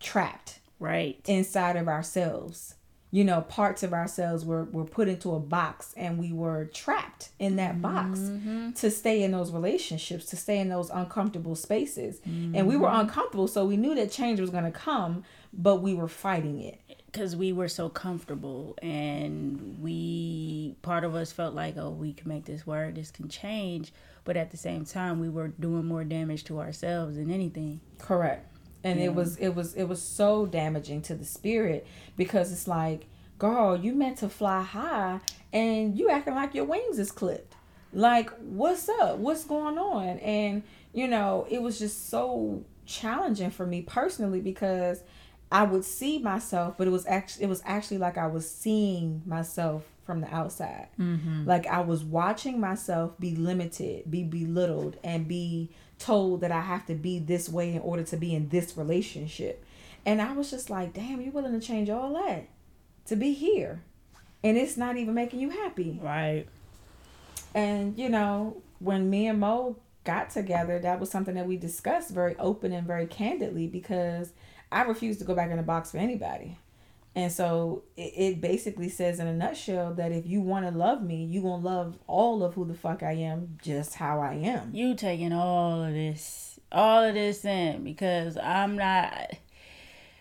trapped 0.00 0.60
Right. 0.80 1.20
inside 1.26 1.76
of 1.76 1.88
ourselves. 1.88 2.76
You 3.10 3.24
know, 3.24 3.40
parts 3.40 3.82
of 3.82 3.94
ourselves 3.94 4.44
were, 4.44 4.64
were 4.64 4.84
put 4.84 5.08
into 5.08 5.34
a 5.34 5.40
box 5.40 5.94
and 5.96 6.18
we 6.18 6.32
were 6.32 6.66
trapped 6.66 7.30
in 7.38 7.56
that 7.56 7.80
box 7.80 8.18
mm-hmm. 8.18 8.72
to 8.72 8.90
stay 8.90 9.22
in 9.22 9.32
those 9.32 9.50
relationships, 9.50 10.26
to 10.26 10.36
stay 10.36 10.58
in 10.58 10.68
those 10.68 10.90
uncomfortable 10.90 11.56
spaces. 11.56 12.20
And 12.54 12.66
we 12.66 12.76
were 12.76 12.88
mm-hmm. 12.88 13.00
uncomfortable, 13.00 13.48
so 13.48 13.64
we 13.64 13.78
knew 13.78 13.94
that 13.94 14.10
change 14.10 14.40
was 14.40 14.50
going 14.50 14.64
to 14.64 14.70
come, 14.70 15.24
but 15.52 15.76
we 15.76 15.94
were 15.94 16.08
fighting 16.08 16.60
it. 16.60 16.80
because 17.06 17.34
we 17.34 17.52
were 17.52 17.68
so 17.68 17.88
comfortable 17.88 18.76
and 18.82 19.78
we 19.80 20.76
part 20.82 21.04
of 21.04 21.14
us 21.14 21.32
felt 21.32 21.54
like 21.54 21.76
oh 21.78 21.90
we 21.90 22.12
can 22.12 22.28
make 22.28 22.44
this 22.44 22.66
work 22.66 22.94
this 22.94 23.10
can 23.10 23.28
change 23.28 23.92
but 24.24 24.36
at 24.36 24.50
the 24.50 24.56
same 24.56 24.84
time 24.84 25.18
we 25.18 25.28
were 25.28 25.48
doing 25.48 25.86
more 25.86 26.04
damage 26.04 26.44
to 26.44 26.60
ourselves 26.60 27.16
than 27.16 27.30
anything 27.30 27.80
Correct. 27.98 28.46
And 28.84 29.00
it 29.00 29.14
was 29.14 29.36
it 29.36 29.50
was 29.50 29.74
it 29.74 29.84
was 29.84 30.00
so 30.00 30.46
damaging 30.46 31.02
to 31.02 31.14
the 31.14 31.24
spirit 31.24 31.86
because 32.16 32.52
it's 32.52 32.68
like, 32.68 33.06
girl, 33.38 33.76
you 33.76 33.92
meant 33.92 34.18
to 34.18 34.28
fly 34.28 34.62
high 34.62 35.20
and 35.52 35.98
you 35.98 36.10
acting 36.10 36.34
like 36.34 36.54
your 36.54 36.64
wings 36.64 36.98
is 36.98 37.10
clipped. 37.10 37.54
Like, 37.92 38.30
what's 38.38 38.88
up? 38.88 39.18
What's 39.18 39.44
going 39.44 39.78
on? 39.78 40.18
And 40.18 40.62
you 40.92 41.08
know, 41.08 41.46
it 41.50 41.60
was 41.60 41.78
just 41.78 42.08
so 42.08 42.64
challenging 42.86 43.50
for 43.50 43.66
me 43.66 43.82
personally 43.82 44.40
because 44.40 45.02
I 45.50 45.62
would 45.62 45.84
see 45.84 46.18
myself, 46.18 46.74
but 46.76 46.86
it 46.86 46.90
was 46.90 47.06
actually 47.06 47.44
it 47.44 47.48
was 47.48 47.62
actually 47.64 47.98
like 47.98 48.18
I 48.18 48.26
was 48.26 48.48
seeing 48.48 49.22
myself 49.26 49.84
from 50.04 50.20
the 50.20 50.34
outside. 50.34 50.88
Mm-hmm. 50.98 51.46
Like 51.46 51.66
I 51.66 51.80
was 51.80 52.04
watching 52.04 52.60
myself 52.60 53.18
be 53.18 53.34
limited, 53.34 54.10
be 54.10 54.24
belittled, 54.24 54.96
and 55.04 55.26
be 55.26 55.70
told 55.98 56.40
that 56.40 56.52
I 56.52 56.60
have 56.60 56.86
to 56.86 56.94
be 56.94 57.18
this 57.18 57.48
way 57.48 57.74
in 57.74 57.80
order 57.80 58.02
to 58.04 58.16
be 58.16 58.34
in 58.34 58.48
this 58.48 58.76
relationship. 58.76 59.64
And 60.06 60.22
I 60.22 60.32
was 60.32 60.50
just 60.50 60.70
like, 60.70 60.94
damn, 60.94 61.20
you're 61.20 61.32
willing 61.32 61.58
to 61.58 61.66
change 61.66 61.90
all 61.90 62.14
that 62.14 62.46
to 63.06 63.16
be 63.16 63.32
here. 63.32 63.82
And 64.42 64.56
it's 64.56 64.76
not 64.76 64.96
even 64.96 65.14
making 65.14 65.40
you 65.40 65.50
happy. 65.50 65.98
right 66.02 66.46
And, 67.54 67.98
you 67.98 68.08
know, 68.08 68.62
when 68.78 69.10
me 69.10 69.26
and 69.26 69.40
Mo 69.40 69.76
got 70.04 70.30
together, 70.30 70.78
that 70.78 71.00
was 71.00 71.10
something 71.10 71.34
that 71.34 71.46
we 71.46 71.56
discussed 71.56 72.10
very 72.10 72.36
open 72.36 72.72
and 72.72 72.86
very 72.86 73.06
candidly 73.06 73.66
because 73.66 74.32
I 74.70 74.82
refuse 74.82 75.18
to 75.18 75.24
go 75.24 75.34
back 75.34 75.50
in 75.50 75.56
the 75.56 75.62
box 75.62 75.90
for 75.90 75.98
anybody. 75.98 76.58
And 77.18 77.32
so 77.32 77.82
it, 77.96 78.12
it 78.16 78.40
basically 78.40 78.88
says 78.88 79.18
in 79.18 79.26
a 79.26 79.34
nutshell 79.34 79.92
that 79.94 80.12
if 80.12 80.24
you 80.24 80.40
want 80.40 80.66
to 80.66 80.70
love 80.70 81.02
me, 81.02 81.24
you 81.24 81.42
gonna 81.42 81.64
love 81.64 81.98
all 82.06 82.44
of 82.44 82.54
who 82.54 82.64
the 82.64 82.74
fuck 82.74 83.02
I 83.02 83.14
am, 83.14 83.58
just 83.60 83.96
how 83.96 84.20
I 84.20 84.34
am. 84.34 84.72
You 84.72 84.94
taking 84.94 85.32
all 85.32 85.82
of 85.82 85.92
this, 85.92 86.60
all 86.70 87.02
of 87.02 87.14
this 87.14 87.44
in 87.44 87.82
because 87.82 88.36
I'm 88.36 88.76
not. 88.76 89.34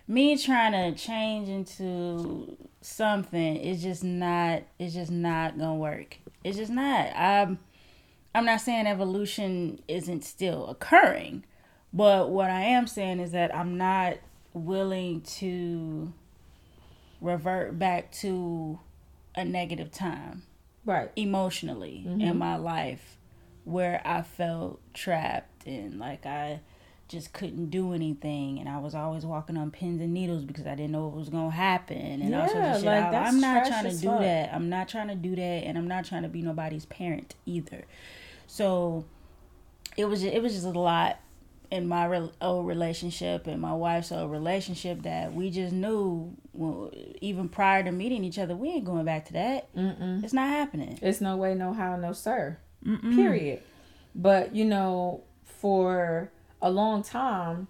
Me 0.08 0.38
trying 0.38 0.72
to 0.72 1.00
change 1.00 1.50
into 1.50 2.58
something 2.82 3.58
it's 3.58 3.84
just 3.84 4.04
not. 4.04 4.64
It's 4.80 4.96
just 4.96 5.12
not 5.12 5.60
gonna 5.60 5.76
work. 5.76 6.18
It's 6.44 6.58
just 6.58 6.72
not. 6.72 7.16
I'm. 7.16 7.60
I'm 8.34 8.46
not 8.46 8.62
saying 8.62 8.88
evolution 8.88 9.82
isn't 9.88 10.24
still 10.24 10.68
occurring, 10.68 11.46
but 11.94 12.32
what 12.32 12.50
I 12.50 12.62
am 12.62 12.88
saying 12.88 13.20
is 13.20 13.34
that 13.34 13.54
I'm 13.56 13.78
not 13.78 14.18
willing 14.54 15.22
to 15.22 16.12
revert 17.22 17.78
back 17.80 18.12
to 18.12 18.80
a 19.36 19.44
negative 19.46 19.92
time 19.92 20.44
Right. 20.86 21.12
emotionally 21.16 22.06
in 22.20 22.38
my 22.38 22.56
life 22.56 23.18
where 23.66 24.02
I 24.06 24.22
felt 24.22 24.80
trapped 24.94 25.68
and 25.68 26.00
like 26.00 26.26
I 26.26 26.62
just 27.10 27.34
couldn't 27.34 27.70
do 27.70 27.94
anything 27.94 28.60
and 28.60 28.68
I 28.70 28.78
was 28.80 28.94
always 28.96 29.26
walking 29.26 29.58
on 29.58 29.72
pins 29.72 30.02
and 30.02 30.14
needles 30.14 30.44
because 30.46 30.66
I 30.68 30.76
didn't 30.76 30.92
know 30.92 31.08
what 31.08 31.16
was 31.18 31.30
gonna 31.30 31.52
happen 31.52 32.22
and 32.22 32.34
all 32.36 32.48
sorts 32.48 32.54
Yeah, 32.56 32.70
of 32.72 32.78
shit. 32.78 32.86
like, 32.86 33.04
I, 33.06 33.18
I'm 33.24 33.40
not 33.42 33.66
trying 33.68 33.90
to 33.90 33.96
do 33.98 34.08
fuck. 34.08 34.20
that. 34.22 34.54
I'm 34.54 34.70
not 34.70 34.88
trying 34.90 35.08
to 35.10 35.16
do 35.16 35.36
that 35.36 35.42
and 35.42 35.78
I'm 35.78 35.88
not 35.88 36.06
trying 36.06 36.24
to 36.24 36.30
be 36.30 36.42
nobody's 36.42 36.86
parent 36.86 37.36
either. 37.46 37.86
So 38.46 39.06
it 39.98 40.06
was 40.06 40.24
it 40.24 40.42
was 40.42 40.54
just 40.54 40.66
a 40.66 40.70
lot 40.70 41.20
in 41.72 41.88
my 41.88 42.06
re- 42.06 42.32
old 42.42 42.68
relationship 42.68 43.48
and 43.48 43.62
my 43.62 43.74
wife's 43.74 44.12
old 44.12 44.32
relationship 44.32 45.04
that 45.04 45.34
we 45.34 45.50
just 45.50 45.74
knew 45.74 46.36
well, 46.54 46.92
even 47.22 47.50
prior 47.50 47.84
to 47.84 47.92
meeting 47.92 48.24
each 48.24 48.40
other 48.40 48.56
we 48.56 48.70
ain't 48.70 48.86
going 48.86 49.06
back 49.06 49.26
to 49.26 49.34
that. 49.34 49.74
Mm-mm. 49.76 50.24
It's 50.24 50.34
not 50.34 50.50
happening. 50.50 50.98
It's 51.02 51.22
no 51.22 51.36
way, 51.38 51.56
no 51.56 51.74
how, 51.74 51.96
no 51.96 52.14
sir. 52.14 52.58
Period. 52.84 53.62
But 54.16 54.56
you 54.56 54.66
know, 54.66 55.24
for 55.44 56.32
a 56.62 56.70
long 56.70 57.04
time, 57.04 57.68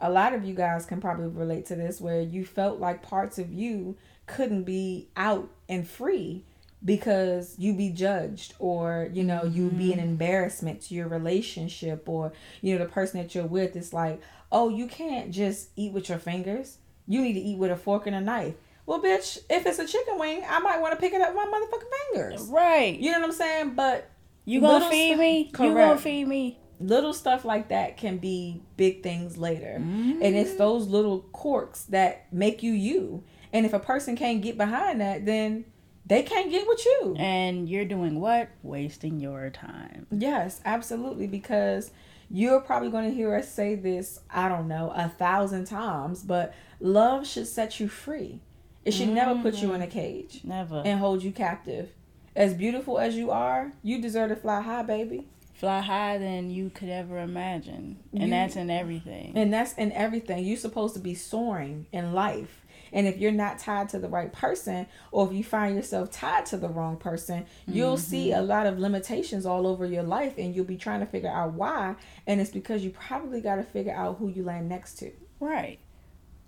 a 0.00 0.10
lot 0.10 0.32
of 0.32 0.44
you 0.44 0.54
guys 0.54 0.86
can 0.86 1.00
probably 1.00 1.26
relate 1.26 1.66
to 1.66 1.76
this 1.76 2.00
where 2.00 2.20
you 2.20 2.44
felt 2.44 2.78
like 2.78 3.02
parts 3.02 3.38
of 3.38 3.52
you 3.52 3.96
couldn't 4.26 4.64
be 4.64 5.08
out 5.16 5.48
and 5.68 5.88
free 5.88 6.44
because 6.84 7.56
you 7.58 7.74
be 7.74 7.90
judged 7.90 8.54
or 8.58 9.08
you 9.12 9.24
know 9.24 9.44
you 9.44 9.68
be 9.68 9.92
an 9.92 9.98
mm-hmm. 9.98 10.08
embarrassment 10.08 10.80
to 10.80 10.94
your 10.94 11.08
relationship 11.08 12.08
or 12.08 12.32
you 12.60 12.76
know 12.76 12.84
the 12.84 12.90
person 12.90 13.20
that 13.20 13.34
you're 13.34 13.46
with 13.46 13.74
is 13.74 13.92
like 13.92 14.20
oh 14.52 14.68
you 14.68 14.86
can't 14.86 15.32
just 15.32 15.70
eat 15.76 15.92
with 15.92 16.08
your 16.08 16.18
fingers 16.18 16.78
you 17.06 17.20
need 17.20 17.32
to 17.32 17.40
eat 17.40 17.58
with 17.58 17.70
a 17.70 17.76
fork 17.76 18.06
and 18.06 18.14
a 18.14 18.20
knife 18.20 18.54
well 18.86 19.02
bitch 19.02 19.38
if 19.50 19.66
it's 19.66 19.80
a 19.80 19.86
chicken 19.86 20.18
wing 20.18 20.44
i 20.48 20.60
might 20.60 20.80
want 20.80 20.94
to 20.94 21.00
pick 21.00 21.12
it 21.12 21.20
up 21.20 21.34
with 21.34 21.36
my 21.36 21.46
motherfucking 21.46 22.12
fingers 22.12 22.42
Right. 22.42 22.98
you 22.98 23.10
know 23.10 23.18
what 23.18 23.26
i'm 23.26 23.32
saying 23.32 23.74
but 23.74 24.08
You 24.44 24.60
gonna 24.60 24.88
feed 24.88 25.08
stuff- 25.08 25.18
me? 25.20 25.50
You 25.58 25.74
gonna 25.74 25.98
feed 25.98 26.28
me? 26.28 26.58
little 26.80 27.12
stuff 27.12 27.44
like 27.44 27.68
that 27.68 27.96
can 27.96 28.18
be 28.18 28.62
big 28.76 29.02
things 29.02 29.36
later. 29.36 29.74
And 29.74 30.22
it's 30.22 30.52
mm. 30.52 30.58
those 30.58 30.86
little 30.86 31.20
quirks 31.32 31.82
that 31.84 32.32
make 32.32 32.62
you 32.62 32.72
you. 32.72 33.24
And 33.52 33.66
if 33.66 33.72
a 33.72 33.78
person 33.78 34.16
can't 34.16 34.40
get 34.42 34.56
behind 34.56 35.00
that, 35.00 35.26
then 35.26 35.64
they 36.08 36.22
can't 36.22 36.50
get 36.50 36.66
with 36.66 36.84
you. 36.84 37.16
And 37.18 37.68
you're 37.68 37.84
doing 37.84 38.18
what? 38.18 38.48
Wasting 38.62 39.20
your 39.20 39.50
time. 39.50 40.06
Yes, 40.10 40.60
absolutely. 40.64 41.26
Because 41.26 41.90
you're 42.30 42.60
probably 42.60 42.90
going 42.90 43.08
to 43.08 43.14
hear 43.14 43.34
us 43.34 43.50
say 43.50 43.74
this, 43.74 44.20
I 44.30 44.48
don't 44.48 44.68
know, 44.68 44.92
a 44.94 45.08
thousand 45.08 45.66
times, 45.66 46.22
but 46.22 46.54
love 46.80 47.26
should 47.26 47.46
set 47.46 47.78
you 47.78 47.88
free. 47.88 48.40
It 48.84 48.92
should 48.92 49.10
never 49.10 49.40
put 49.42 49.56
you 49.56 49.74
in 49.74 49.82
a 49.82 49.84
mm-hmm. 49.84 49.92
cage 49.92 50.40
Never. 50.44 50.82
and 50.84 50.98
hold 50.98 51.22
you 51.22 51.30
captive. 51.30 51.90
As 52.34 52.54
beautiful 52.54 52.98
as 52.98 53.16
you 53.16 53.30
are, 53.30 53.72
you 53.82 54.00
deserve 54.00 54.30
to 54.30 54.36
fly 54.36 54.62
high, 54.62 54.82
baby. 54.82 55.28
Fly 55.52 55.80
higher 55.80 56.18
than 56.18 56.50
you 56.50 56.70
could 56.70 56.88
ever 56.88 57.18
imagine. 57.18 57.98
And 58.12 58.22
You- 58.22 58.30
that's 58.30 58.56
in 58.56 58.70
everything. 58.70 59.32
And 59.34 59.52
that's 59.52 59.74
in 59.74 59.92
everything. 59.92 60.44
You're 60.44 60.56
supposed 60.56 60.94
to 60.94 61.00
be 61.00 61.14
soaring 61.14 61.86
in 61.92 62.12
life. 62.14 62.64
And 62.92 63.06
if 63.06 63.18
you're 63.18 63.32
not 63.32 63.58
tied 63.58 63.88
to 63.90 63.98
the 63.98 64.08
right 64.08 64.32
person, 64.32 64.86
or 65.12 65.26
if 65.26 65.32
you 65.32 65.44
find 65.44 65.76
yourself 65.76 66.10
tied 66.10 66.46
to 66.46 66.56
the 66.56 66.68
wrong 66.68 66.96
person, 66.96 67.46
you'll 67.66 67.96
mm-hmm. 67.96 68.10
see 68.10 68.32
a 68.32 68.42
lot 68.42 68.66
of 68.66 68.78
limitations 68.78 69.46
all 69.46 69.66
over 69.66 69.86
your 69.86 70.02
life 70.02 70.34
and 70.38 70.54
you'll 70.54 70.64
be 70.64 70.76
trying 70.76 71.00
to 71.00 71.06
figure 71.06 71.30
out 71.30 71.54
why. 71.54 71.96
And 72.26 72.40
it's 72.40 72.50
because 72.50 72.84
you 72.84 72.90
probably 72.90 73.40
got 73.40 73.56
to 73.56 73.64
figure 73.64 73.94
out 73.94 74.18
who 74.18 74.28
you 74.28 74.44
land 74.44 74.68
next 74.68 74.94
to. 74.98 75.12
Right. 75.40 75.78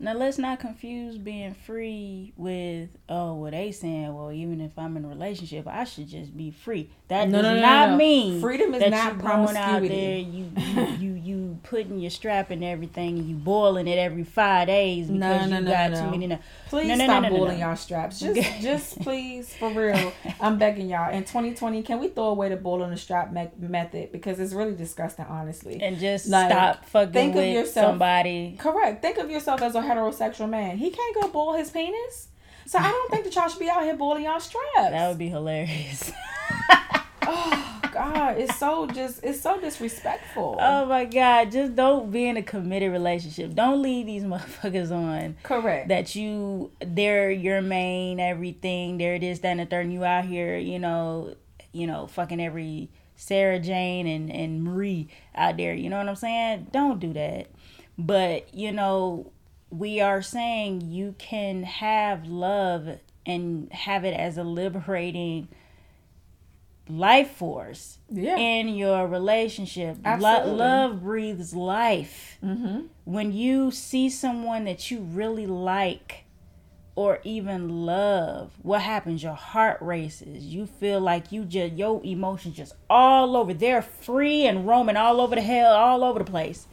Now 0.02 0.14
let's 0.14 0.38
not 0.38 0.60
confuse 0.60 1.18
being 1.18 1.52
free 1.52 2.32
with 2.34 2.88
oh 3.10 3.34
well 3.34 3.50
they 3.50 3.70
saying 3.70 4.14
well 4.14 4.32
even 4.32 4.62
if 4.62 4.78
I'm 4.78 4.96
in 4.96 5.04
a 5.04 5.08
relationship 5.08 5.66
I 5.68 5.84
should 5.84 6.08
just 6.08 6.34
be 6.34 6.50
free. 6.50 6.90
That 7.10 7.28
No, 7.28 7.42
does 7.42 7.50
no, 7.50 7.54
no, 7.56 7.60
not 7.60 7.90
no. 7.90 7.96
mean 7.96 8.40
Freedom 8.40 8.72
is 8.72 8.80
that 8.80 8.90
not 8.90 9.16
you 9.16 9.20
going 9.20 9.56
out 9.56 9.80
promiscuity. 9.80 9.88
there 9.88 10.18
you 10.18 10.50
you, 10.56 10.86
you 10.98 11.12
you 11.22 11.58
putting 11.64 11.98
your 11.98 12.10
strap 12.10 12.50
in 12.50 12.62
everything 12.62 13.18
and 13.18 13.28
you 13.28 13.34
boiling 13.34 13.86
it 13.88 13.98
every 13.98 14.24
five 14.24 14.68
days 14.68 15.08
because 15.08 15.18
No, 15.20 15.44
no, 15.46 15.58
you 15.58 15.64
no, 15.64 15.70
got 15.70 15.88
too 15.88 16.10
many. 16.10 16.26
No, 16.28 16.38
Please 16.68 16.86
No, 16.88 16.94
no, 16.94 17.06
no, 17.06 17.18
stop 17.20 17.30
boiling 17.32 17.58
y'all 17.58 17.76
straps. 17.76 18.20
Just, 18.20 18.60
just 18.62 19.00
please, 19.02 19.52
for 19.54 19.70
real. 19.70 20.12
I'm 20.40 20.56
begging 20.58 20.88
y'all. 20.88 21.10
In 21.12 21.22
2020, 21.24 21.82
can 21.82 21.98
we 22.00 22.08
throw 22.08 22.26
away 22.28 22.48
the 22.48 22.56
boiling 22.56 22.90
the 22.90 22.96
strap 22.96 23.32
me- 23.32 23.50
method 23.58 24.12
because 24.12 24.38
it's 24.40 24.52
really 24.52 24.74
disgusting, 24.76 25.26
honestly. 25.28 25.80
and 25.82 25.98
just 25.98 26.28
Like, 26.28 26.50
stop 26.50 26.84
fucking 26.86 27.12
think 27.12 27.36
of 27.36 27.44
yourself- 27.44 27.88
somebody. 27.90 28.56
Correct. 28.58 29.02
Think 29.02 29.18
of 29.18 29.28
yourself 29.30 29.60
as 29.62 29.74
a 29.74 29.80
heterosexual 29.82 30.48
man. 30.48 30.78
He 30.78 30.90
can't 30.90 31.14
go 31.20 31.28
boil 31.28 31.54
his 31.54 31.70
penis. 31.70 32.28
So 32.66 32.78
I 32.78 32.88
don't 32.88 33.10
think 33.10 33.24
that 33.24 33.34
y'all 33.34 33.48
should 33.48 33.58
be 33.58 33.68
out 33.68 33.82
here 33.82 33.96
boiling 33.96 34.22
y'all 34.24 34.38
straps. 34.38 34.66
That 34.76 35.08
would 35.08 35.18
be 35.18 35.28
hilarious. 35.28 36.12
oh 37.22 37.80
God, 37.92 38.38
it's 38.38 38.56
so 38.56 38.86
just 38.86 39.22
it's 39.24 39.40
so 39.40 39.60
disrespectful. 39.60 40.58
oh 40.60 40.86
my 40.86 41.04
god, 41.04 41.50
just 41.50 41.74
don't 41.74 42.10
be 42.10 42.26
in 42.26 42.36
a 42.36 42.42
committed 42.42 42.92
relationship. 42.92 43.54
Don't 43.54 43.82
leave 43.82 44.06
these 44.06 44.22
motherfuckers 44.24 44.90
on. 44.90 45.36
Correct. 45.42 45.88
that 45.88 46.14
you 46.14 46.70
they're 46.80 47.30
your 47.30 47.60
main 47.62 48.20
everything 48.20 48.98
they're 48.98 49.18
this 49.18 49.40
that 49.40 49.48
and 49.48 49.60
the 49.60 49.66
third 49.66 49.86
and 49.86 49.92
you 49.92 50.04
out 50.04 50.24
here 50.24 50.56
you 50.56 50.78
know 50.78 51.34
you 51.72 51.86
know 51.86 52.06
fucking 52.06 52.40
every 52.40 52.88
sarah 53.16 53.58
jane 53.58 54.06
and 54.06 54.30
and 54.30 54.62
marie 54.62 55.08
out 55.34 55.56
there 55.56 55.74
you 55.74 55.88
know 55.88 55.98
what 55.98 56.08
i'm 56.08 56.16
saying 56.16 56.66
don't 56.72 57.00
do 57.00 57.12
that 57.12 57.46
but 57.98 58.52
you 58.54 58.72
know 58.72 59.30
we 59.70 60.00
are 60.00 60.22
saying 60.22 60.80
you 60.80 61.14
can 61.18 61.62
have 61.62 62.26
love 62.26 62.98
and 63.26 63.72
have 63.72 64.04
it 64.04 64.14
as 64.14 64.36
a 64.38 64.42
liberating 64.42 65.48
life 66.90 67.30
force 67.32 67.98
yeah. 68.10 68.36
in 68.36 68.68
your 68.68 69.06
relationship. 69.06 69.98
Lo- 70.04 70.52
love 70.52 71.02
breathes 71.02 71.54
life. 71.54 72.38
mm-hmm. 72.42 72.86
When 73.04 73.32
you 73.32 73.70
see 73.70 74.10
someone 74.10 74.64
that 74.64 74.90
you 74.90 75.00
really 75.00 75.46
like 75.46 76.24
or 76.96 77.20
even 77.24 77.86
love, 77.86 78.52
what 78.62 78.82
happens? 78.82 79.22
Your 79.22 79.34
heart 79.34 79.78
races. 79.80 80.44
You 80.44 80.66
feel 80.66 81.00
like 81.00 81.32
you 81.32 81.44
just 81.44 81.74
your 81.74 82.00
emotions 82.04 82.56
just 82.56 82.74
all 82.88 83.36
over. 83.36 83.54
They're 83.54 83.82
free 83.82 84.46
and 84.46 84.66
roaming 84.66 84.96
all 84.96 85.20
over 85.20 85.34
the 85.34 85.42
hell, 85.42 85.74
all 85.74 86.04
over 86.04 86.18
the 86.18 86.30
place. 86.30 86.66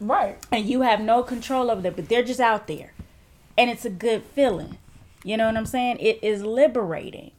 Right. 0.00 0.38
And 0.50 0.66
you 0.66 0.82
have 0.82 1.00
no 1.00 1.22
control 1.22 1.70
over 1.70 1.80
them, 1.80 1.94
but 1.96 2.08
they're 2.08 2.24
just 2.24 2.40
out 2.40 2.66
there. 2.66 2.92
And 3.56 3.70
it's 3.70 3.84
a 3.84 3.90
good 3.90 4.22
feeling. 4.22 4.78
You 5.22 5.36
know 5.36 5.46
what 5.46 5.56
I'm 5.56 5.66
saying? 5.66 5.98
It 6.00 6.18
is 6.22 6.42
liberating. 6.42 7.30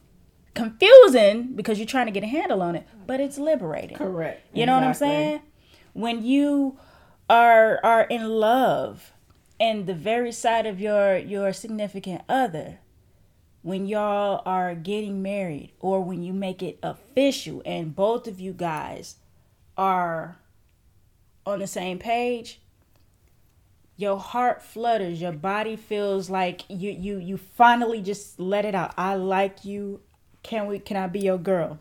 Confusing 0.56 1.52
because 1.54 1.78
you're 1.78 1.86
trying 1.86 2.06
to 2.06 2.12
get 2.12 2.24
a 2.24 2.26
handle 2.26 2.62
on 2.62 2.74
it, 2.74 2.86
but 3.06 3.20
it's 3.20 3.38
liberating. 3.38 3.96
Correct. 3.96 4.42
You 4.52 4.66
know 4.66 4.74
what 4.74 4.82
I'm 4.82 4.94
saying? 4.94 5.42
When 5.92 6.24
you 6.24 6.78
are 7.28 7.78
are 7.82 8.02
in 8.02 8.28
love 8.28 9.12
and 9.60 9.86
the 9.86 9.94
very 9.94 10.32
side 10.32 10.66
of 10.66 10.80
your 10.80 11.16
your 11.16 11.52
significant 11.52 12.22
other, 12.28 12.78
when 13.62 13.86
y'all 13.86 14.42
are 14.46 14.74
getting 14.74 15.22
married 15.22 15.72
or 15.80 16.02
when 16.02 16.22
you 16.22 16.32
make 16.32 16.62
it 16.62 16.78
official 16.82 17.62
and 17.66 17.94
both 17.94 18.26
of 18.26 18.40
you 18.40 18.52
guys 18.52 19.16
are 19.76 20.36
on 21.44 21.58
the 21.58 21.66
same 21.66 21.98
page, 21.98 22.60
your 23.96 24.18
heart 24.18 24.62
flutters, 24.62 25.20
your 25.20 25.32
body 25.32 25.76
feels 25.76 26.28
like 26.28 26.62
you 26.68 26.90
you 26.90 27.18
you 27.18 27.36
finally 27.36 28.00
just 28.00 28.38
let 28.38 28.64
it 28.64 28.74
out. 28.74 28.94
I 28.96 29.14
like 29.14 29.64
you. 29.64 30.00
Can 30.46 30.68
we 30.68 30.78
can 30.78 30.96
I 30.96 31.08
be 31.08 31.18
your 31.18 31.38
girl? 31.38 31.78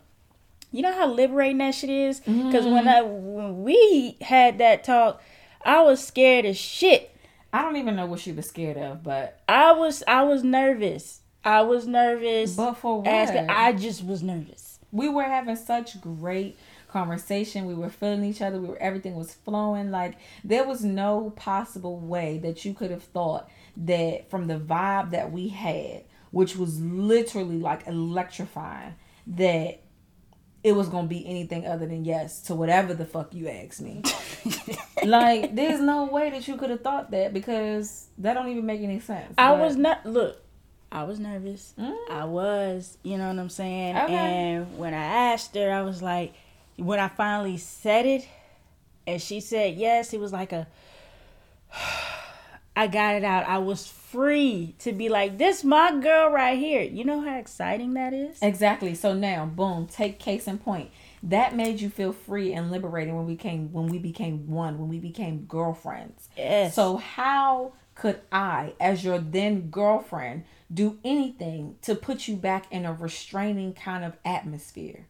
You 0.71 0.81
know 0.81 0.91
how 0.91 1.07
liberating 1.07 1.59
that 1.59 1.75
shit 1.75 1.91
is? 1.91 2.19
Because 2.19 2.65
when 2.65 2.85
mm-hmm. 2.85 2.89
I 2.89 3.01
when 3.03 3.63
we 3.63 4.17
had 4.21 4.57
that 4.57 4.83
talk, 4.83 5.21
I 5.63 5.83
was 5.83 6.05
scared 6.05 6.45
as 6.45 6.57
shit. 6.57 7.15
I 7.53 7.61
don't 7.61 7.77
even 7.77 7.95
know 7.95 8.07
what 8.07 8.19
she 8.19 8.31
was 8.31 8.47
scared 8.47 8.77
of, 8.77 9.03
but 9.03 9.39
I 9.47 9.71
was 9.73 10.03
I 10.07 10.23
was 10.23 10.43
nervous. 10.43 11.21
I 11.43 11.61
was 11.61 11.85
nervous. 11.85 12.55
but 12.55 12.73
for 12.73 13.01
what? 13.01 13.07
Asking, 13.07 13.51
I 13.51 13.71
just 13.73 14.03
was 14.03 14.23
nervous. 14.23 14.79
we 14.91 15.09
were 15.09 15.23
having 15.23 15.55
such 15.55 16.01
great 16.01 16.57
conversation. 16.89 17.67
We 17.67 17.75
were 17.75 17.91
feeling 17.91 18.23
each 18.23 18.41
other. 18.41 18.59
We 18.59 18.69
were 18.69 18.81
everything 18.81 19.13
was 19.13 19.35
flowing. 19.35 19.91
Like 19.91 20.17
there 20.43 20.65
was 20.65 20.83
no 20.83 21.29
possible 21.35 21.99
way 21.99 22.39
that 22.39 22.65
you 22.65 22.73
could 22.73 22.89
have 22.89 23.03
thought 23.03 23.47
that 23.77 24.31
from 24.31 24.47
the 24.47 24.57
vibe 24.57 25.11
that 25.11 25.31
we 25.31 25.49
had, 25.49 26.03
which 26.35 26.57
was 26.57 26.81
literally 26.81 27.57
like 27.57 27.87
electrifying, 27.87 28.93
that 29.25 29.79
it 30.65 30.75
was 30.75 30.89
gonna 30.89 31.07
be 31.07 31.25
anything 31.25 31.65
other 31.65 31.85
than 31.85 32.03
yes 32.03 32.41
to 32.41 32.53
whatever 32.53 32.93
the 32.93 33.05
fuck 33.05 33.33
you 33.33 33.47
asked 33.47 33.79
me. 33.81 34.01
like, 35.05 35.55
there's 35.55 35.79
no 35.79 36.03
way 36.07 36.29
that 36.31 36.45
you 36.45 36.57
could 36.57 36.71
have 36.71 36.81
thought 36.81 37.11
that 37.11 37.33
because 37.33 38.07
that 38.17 38.33
don't 38.33 38.49
even 38.49 38.65
make 38.65 38.81
any 38.81 38.99
sense. 38.99 39.33
I 39.37 39.51
But- 39.51 39.59
was 39.61 39.77
not 39.77 40.05
look. 40.05 40.41
I 40.91 41.03
was 41.03 41.21
nervous. 41.21 41.73
Mm. 41.79 41.95
I 42.11 42.25
was, 42.25 42.97
you 43.01 43.17
know 43.17 43.29
what 43.29 43.39
I'm 43.39 43.49
saying? 43.49 43.95
Okay. 43.95 44.13
And 44.13 44.77
when 44.77 44.93
I 44.93 45.05
asked 45.31 45.55
her, 45.55 45.71
I 45.71 45.83
was 45.83 46.01
like, 46.01 46.33
when 46.75 46.99
I 46.99 47.07
finally 47.07 47.55
said 47.55 48.05
it, 48.05 48.27
and 49.07 49.21
she 49.21 49.39
said 49.39 49.75
yes, 49.77 50.11
it 50.13 50.19
was 50.19 50.33
like 50.33 50.51
a. 50.51 50.67
I 52.75 52.87
got 52.87 53.15
it 53.15 53.23
out. 53.23 53.47
I 53.47 53.59
was 53.59 53.87
free 54.15 54.75
to 54.79 54.91
be 54.93 55.09
like, 55.09 55.37
this 55.37 55.63
my 55.63 55.99
girl 55.99 56.29
right 56.31 56.57
here. 56.57 56.81
You 56.81 57.03
know 57.03 57.21
how 57.21 57.37
exciting 57.37 57.93
that 57.93 58.13
is? 58.13 58.37
Exactly. 58.41 58.95
So 58.95 59.13
now, 59.13 59.45
boom, 59.45 59.87
take 59.87 60.19
case 60.19 60.47
in 60.47 60.57
point. 60.57 60.89
That 61.21 61.55
made 61.55 61.81
you 61.81 61.89
feel 61.89 62.13
free 62.13 62.53
and 62.53 62.71
liberated 62.71 63.13
when 63.13 63.25
we 63.25 63.35
came 63.35 63.71
when 63.71 63.87
we 63.87 63.97
became 63.97 64.47
one, 64.47 64.79
when 64.79 64.89
we 64.89 64.99
became 64.99 65.45
girlfriends. 65.45 66.29
Yes. 66.37 66.75
So 66.75 66.97
how 66.97 67.73
could 67.95 68.21
I, 68.31 68.73
as 68.79 69.03
your 69.03 69.19
then 69.19 69.69
girlfriend, 69.69 70.43
do 70.71 70.99
anything 71.03 71.77
to 71.81 71.95
put 71.95 72.27
you 72.27 72.35
back 72.35 72.71
in 72.71 72.85
a 72.85 72.93
restraining 72.93 73.73
kind 73.73 74.03
of 74.03 74.13
atmosphere? 74.23 75.07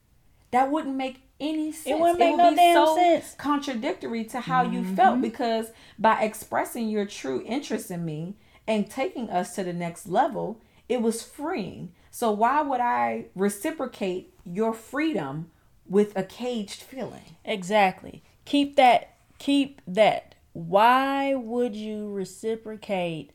That 0.51 0.71
wouldn't 0.71 0.95
make 0.95 1.21
any 1.39 1.71
sense. 1.71 1.87
It 1.87 1.99
wouldn't 1.99 2.19
make 2.19 2.31
would 2.31 2.37
no 2.37 2.49
be 2.51 2.55
damn 2.55 2.85
so 2.85 2.95
sense. 2.95 3.25
Mm-hmm. 3.25 3.41
Contradictory 3.41 4.23
to 4.25 4.39
how 4.39 4.63
you 4.63 4.83
felt 4.95 5.21
because 5.21 5.67
by 5.99 6.21
expressing 6.21 6.87
your 6.87 7.05
true 7.05 7.43
interest 7.45 7.91
in 7.91 8.05
me 8.05 8.35
and 8.67 8.89
taking 8.89 9.29
us 9.29 9.55
to 9.55 9.63
the 9.63 9.73
next 9.73 10.07
level, 10.07 10.59
it 10.89 11.01
was 11.01 11.21
freeing. 11.23 11.91
So 12.11 12.31
why 12.31 12.61
would 12.61 12.79
I 12.79 13.25
reciprocate 13.35 14.33
your 14.45 14.73
freedom 14.73 15.51
with 15.87 16.15
a 16.17 16.23
caged 16.23 16.81
feeling? 16.81 17.35
Exactly. 17.43 18.23
Keep 18.45 18.75
that. 18.77 19.15
Keep 19.39 19.81
that. 19.87 20.35
Why 20.53 21.35
would 21.35 21.75
you 21.75 22.09
reciprocate 22.11 23.31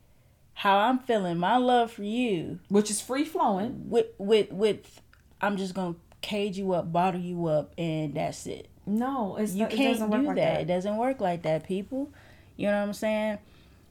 how 0.54 0.78
I'm 0.78 0.98
feeling, 0.98 1.38
my 1.38 1.56
love 1.56 1.90
for 1.92 2.02
you, 2.02 2.58
Which 2.68 2.90
is 2.90 3.00
free 3.00 3.24
flowing. 3.24 3.88
with 3.90 4.06
with 4.18 4.50
with? 4.52 5.00
I'm 5.40 5.56
just 5.56 5.74
gonna 5.74 5.94
cage 6.20 6.58
you 6.58 6.72
up, 6.72 6.92
bottle 6.92 7.20
you 7.20 7.46
up, 7.46 7.72
and 7.78 8.14
that's 8.14 8.46
it. 8.46 8.68
No, 8.86 9.36
it's 9.36 9.54
You 9.54 9.62
not, 9.62 9.70
can't 9.70 9.94
doesn't 9.94 10.10
work 10.10 10.20
do 10.20 10.26
like 10.28 10.36
that. 10.36 10.54
that. 10.54 10.60
It 10.62 10.64
doesn't 10.66 10.96
work 10.96 11.20
like 11.20 11.42
that, 11.42 11.66
people. 11.66 12.10
You 12.56 12.66
know 12.68 12.78
what 12.80 12.88
I'm 12.88 12.92
saying? 12.92 13.38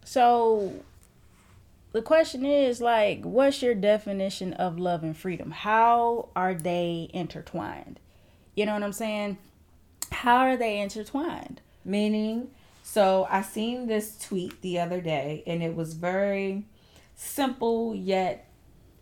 So 0.03 0.73
the 1.91 2.01
question 2.01 2.45
is 2.45 2.81
like, 2.81 3.23
what's 3.23 3.61
your 3.61 3.75
definition 3.75 4.53
of 4.53 4.79
love 4.79 5.03
and 5.03 5.17
freedom? 5.17 5.51
How 5.51 6.29
are 6.35 6.53
they 6.53 7.09
intertwined? 7.13 7.99
You 8.55 8.65
know 8.65 8.73
what 8.73 8.83
I'm 8.83 8.93
saying? 8.93 9.37
How 10.11 10.37
are 10.37 10.57
they 10.57 10.79
intertwined? 10.79 11.61
Meaning, 11.83 12.49
so 12.83 13.27
I 13.29 13.41
seen 13.41 13.87
this 13.87 14.17
tweet 14.19 14.61
the 14.61 14.79
other 14.79 15.01
day 15.01 15.43
and 15.47 15.63
it 15.63 15.75
was 15.75 15.93
very 15.93 16.65
simple 17.15 17.95
yet 17.95 18.49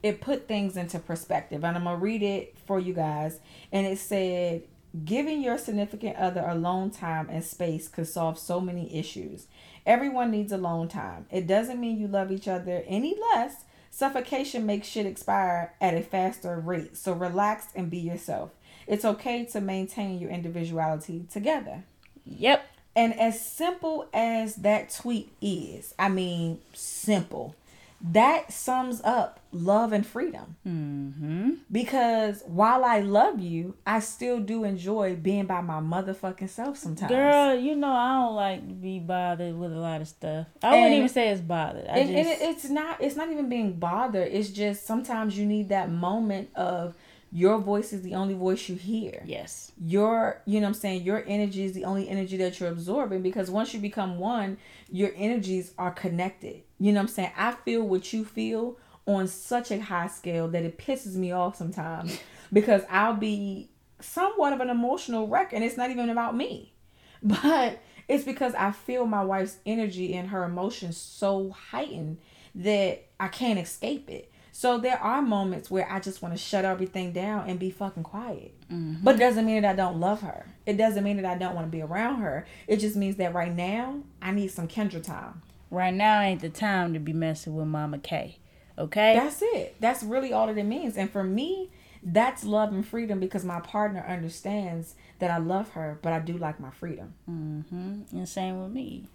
it 0.04 0.22
put 0.22 0.48
things 0.48 0.78
into 0.78 1.00
perspective. 1.00 1.64
And 1.64 1.78
I'm 1.78 1.84
gonna 1.84 1.98
read 1.98 2.24
it 2.24 2.58
for 2.66 2.80
you 2.80 2.94
guys. 2.94 3.40
And 3.72 3.86
it 3.86 4.00
said, 4.00 4.64
Giving 5.04 5.44
your 5.44 5.58
significant 5.58 6.16
other 6.16 6.42
alone 6.42 6.92
time 6.92 7.28
and 7.30 7.44
space 7.44 7.88
could 7.88 8.08
solve 8.08 8.40
so 8.40 8.60
many 8.60 8.98
issues. 8.98 9.48
Everyone 9.88 10.32
needs 10.32 10.52
alone 10.52 10.90
time. 10.90 11.26
It 11.32 11.48
doesn't 11.48 11.80
mean 11.80 11.98
you 11.98 12.10
love 12.10 12.30
each 12.30 12.50
other 12.50 12.84
any 12.86 13.18
less. 13.34 13.64
Suffocation 13.90 14.66
makes 14.66 14.86
shit 14.86 15.06
expire 15.06 15.74
at 15.80 15.96
a 15.96 16.02
faster 16.02 16.60
rate. 16.60 16.98
So 16.98 17.14
relax 17.14 17.70
and 17.74 17.90
be 17.90 17.98
yourself. 17.98 18.52
It's 18.86 19.06
okay 19.06 19.46
to 19.46 19.62
maintain 19.62 20.20
your 20.20 20.30
individuality 20.30 21.26
together. 21.32 21.84
Yep. 22.26 22.66
And 22.98 23.18
as 23.18 23.40
simple 23.40 24.08
as 24.14 24.56
that 24.58 24.94
tweet 24.94 25.32
is, 25.42 25.96
I 25.98 26.10
mean, 26.10 26.60
simple, 26.74 27.56
that 28.00 28.52
sums 28.52 29.02
up 29.04 29.40
love 29.52 29.92
and 29.92 30.06
freedom. 30.06 30.56
Mm-hmm. 30.68 31.52
Because 31.72 32.44
while 32.46 32.86
I 32.86 33.00
love 33.00 33.40
you, 33.40 33.76
I 33.86 34.00
still 34.02 34.40
do 34.40 34.64
enjoy 34.64 35.16
being 35.16 35.46
by 35.46 35.62
my 35.62 35.80
motherfucking 35.80 36.50
self 36.50 36.78
sometimes. 36.78 37.12
Girl, 37.12 37.56
you 37.56 37.76
know 37.76 37.92
I 37.92 38.26
don't 38.26 38.36
like 38.36 38.68
to 38.68 38.74
be 38.74 39.00
bothered 39.00 39.58
with 39.58 39.74
a 39.74 39.80
lot 39.80 40.02
of 40.02 40.08
stuff. 40.08 40.48
I 40.62 40.76
wouldn't 40.76 40.94
even 40.94 41.10
say 41.10 41.30
it's 41.30 41.42
bothered. 41.42 41.88
I 41.88 41.98
and, 42.00 42.10
and 42.10 42.28
just 42.28 42.42
it, 42.42 42.46
it's 42.46 42.70
not 42.70 43.02
it's 43.02 43.16
not 43.16 43.32
even 43.32 43.50
being 43.50 43.74
bothered. 43.74 44.28
It's 44.32 44.50
just 44.50 44.86
sometimes 44.86 45.38
you 45.38 45.46
need 45.46 45.70
that 45.70 45.90
moment 45.90 46.50
of 46.56 46.96
your 47.32 47.60
voice 47.60 47.92
is 47.92 48.02
the 48.02 48.16
only 48.16 48.34
voice 48.34 48.70
you 48.70 48.76
hear. 48.76 49.22
yes. 49.26 49.72
your 49.80 50.42
you 50.46 50.60
know 50.60 50.66
what 50.66 50.70
i'm 50.70 50.74
saying 50.74 51.04
your 51.04 51.24
energy 51.28 51.64
is 51.64 51.74
the 51.74 51.86
only 51.86 52.08
energy 52.08 52.38
that 52.38 52.60
you're 52.60 52.70
absorbing 52.70 53.22
because 53.22 53.52
once 53.52 53.74
you 53.74 53.80
become 53.80 54.18
one 54.18 54.58
your 54.90 55.12
energies 55.16 55.74
are 55.78 55.92
connected 55.92 56.62
you 56.80 56.92
know 56.92 57.00
what 57.00 57.04
i'm 57.04 57.08
saying 57.08 57.32
i 57.38 57.52
feel 57.52 57.84
what 57.84 58.14
you 58.14 58.24
feel 58.24 58.78
on 59.06 59.28
such 59.28 59.72
a 59.72 59.80
high 59.80 60.08
scale 60.08 60.48
that 60.48 60.64
it 60.64 60.78
pisses 60.78 61.16
me 61.16 61.32
off 61.32 61.56
sometimes 61.56 62.20
because 62.54 62.84
i'll 62.90 63.14
be 63.14 63.70
somewhat 64.00 64.54
of 64.54 64.62
an 64.62 64.70
emotional 64.70 65.28
wreck 65.28 65.54
and 65.54 65.64
it's 65.64 65.78
not 65.78 65.90
even 65.90 66.10
about 66.10 66.36
me 66.36 66.74
but 67.24 67.82
it's 68.08 68.24
because 68.24 68.54
i 68.56 68.72
feel 68.72 69.06
my 69.06 69.24
wife's 69.24 69.58
energy 69.66 70.14
and 70.14 70.30
her 70.30 70.44
emotions 70.44 70.96
so 70.98 71.50
heightened 71.50 72.18
that 72.56 73.06
i 73.20 73.28
can't 73.28 73.60
escape 73.60 74.10
it 74.10 74.32
so 74.58 74.80
there 74.80 74.98
are 74.98 75.22
moments 75.22 75.70
where 75.70 75.88
I 75.88 76.00
just 76.00 76.24
want 76.24 76.34
to 76.34 76.40
shut 76.40 76.66
everything 76.66 77.14
down 77.14 77.48
and 77.48 77.60
be 77.60 77.70
fucking 77.70 78.02
quiet. 78.02 78.56
But 79.04 79.14
it 79.14 79.20
doesn't 79.20 79.46
mean 79.46 79.62
that 79.62 79.70
I 79.70 79.76
don't 79.76 80.00
love 80.00 80.22
her. 80.22 80.48
It 80.66 80.78
doesn't 80.78 81.04
mean 81.04 81.18
that 81.18 81.26
I 81.28 81.38
don't 81.38 81.54
want 81.54 81.68
to 81.68 81.70
be 81.70 81.84
around 81.84 82.22
her. 82.22 82.44
It 82.66 82.78
just 82.78 82.96
means 82.96 83.18
that 83.18 83.36
right 83.36 83.56
now 83.56 84.00
I 84.20 84.32
need 84.32 84.48
some 84.48 84.68
Kendra 84.68 85.04
time. 85.04 85.44
Right 85.70 85.94
now 85.94 86.22
ain't 86.22 86.42
the 86.42 86.50
time 86.50 86.96
to 86.96 87.00
be 87.00 87.14
messing 87.14 87.56
with 87.56 87.68
Mama 87.68 88.00
K. 88.00 88.40
Okay? 88.80 89.14
That's 89.14 89.44
it. 89.44 89.76
That's 89.80 90.02
really 90.02 90.34
all 90.34 90.48
that 90.48 90.58
it 90.58 90.64
means. 90.64 90.98
And 90.98 91.12
for 91.12 91.24
me, 91.24 91.70
that's 92.02 92.44
love 92.44 92.74
and 92.74 92.84
freedom 92.84 93.20
because 93.20 93.46
my 93.46 93.60
partner 93.60 94.04
understands 94.10 94.96
that 95.20 95.30
I 95.30 95.38
love 95.38 95.70
her, 95.74 96.00
but 96.02 96.14
I 96.14 96.20
do 96.20 96.36
like 96.36 96.60
my 96.60 96.72
freedom. 96.72 97.14
Mm-hmm. 97.30 98.18
And 98.18 98.28
same 98.28 98.60
with 98.64 98.72
me. 98.72 99.06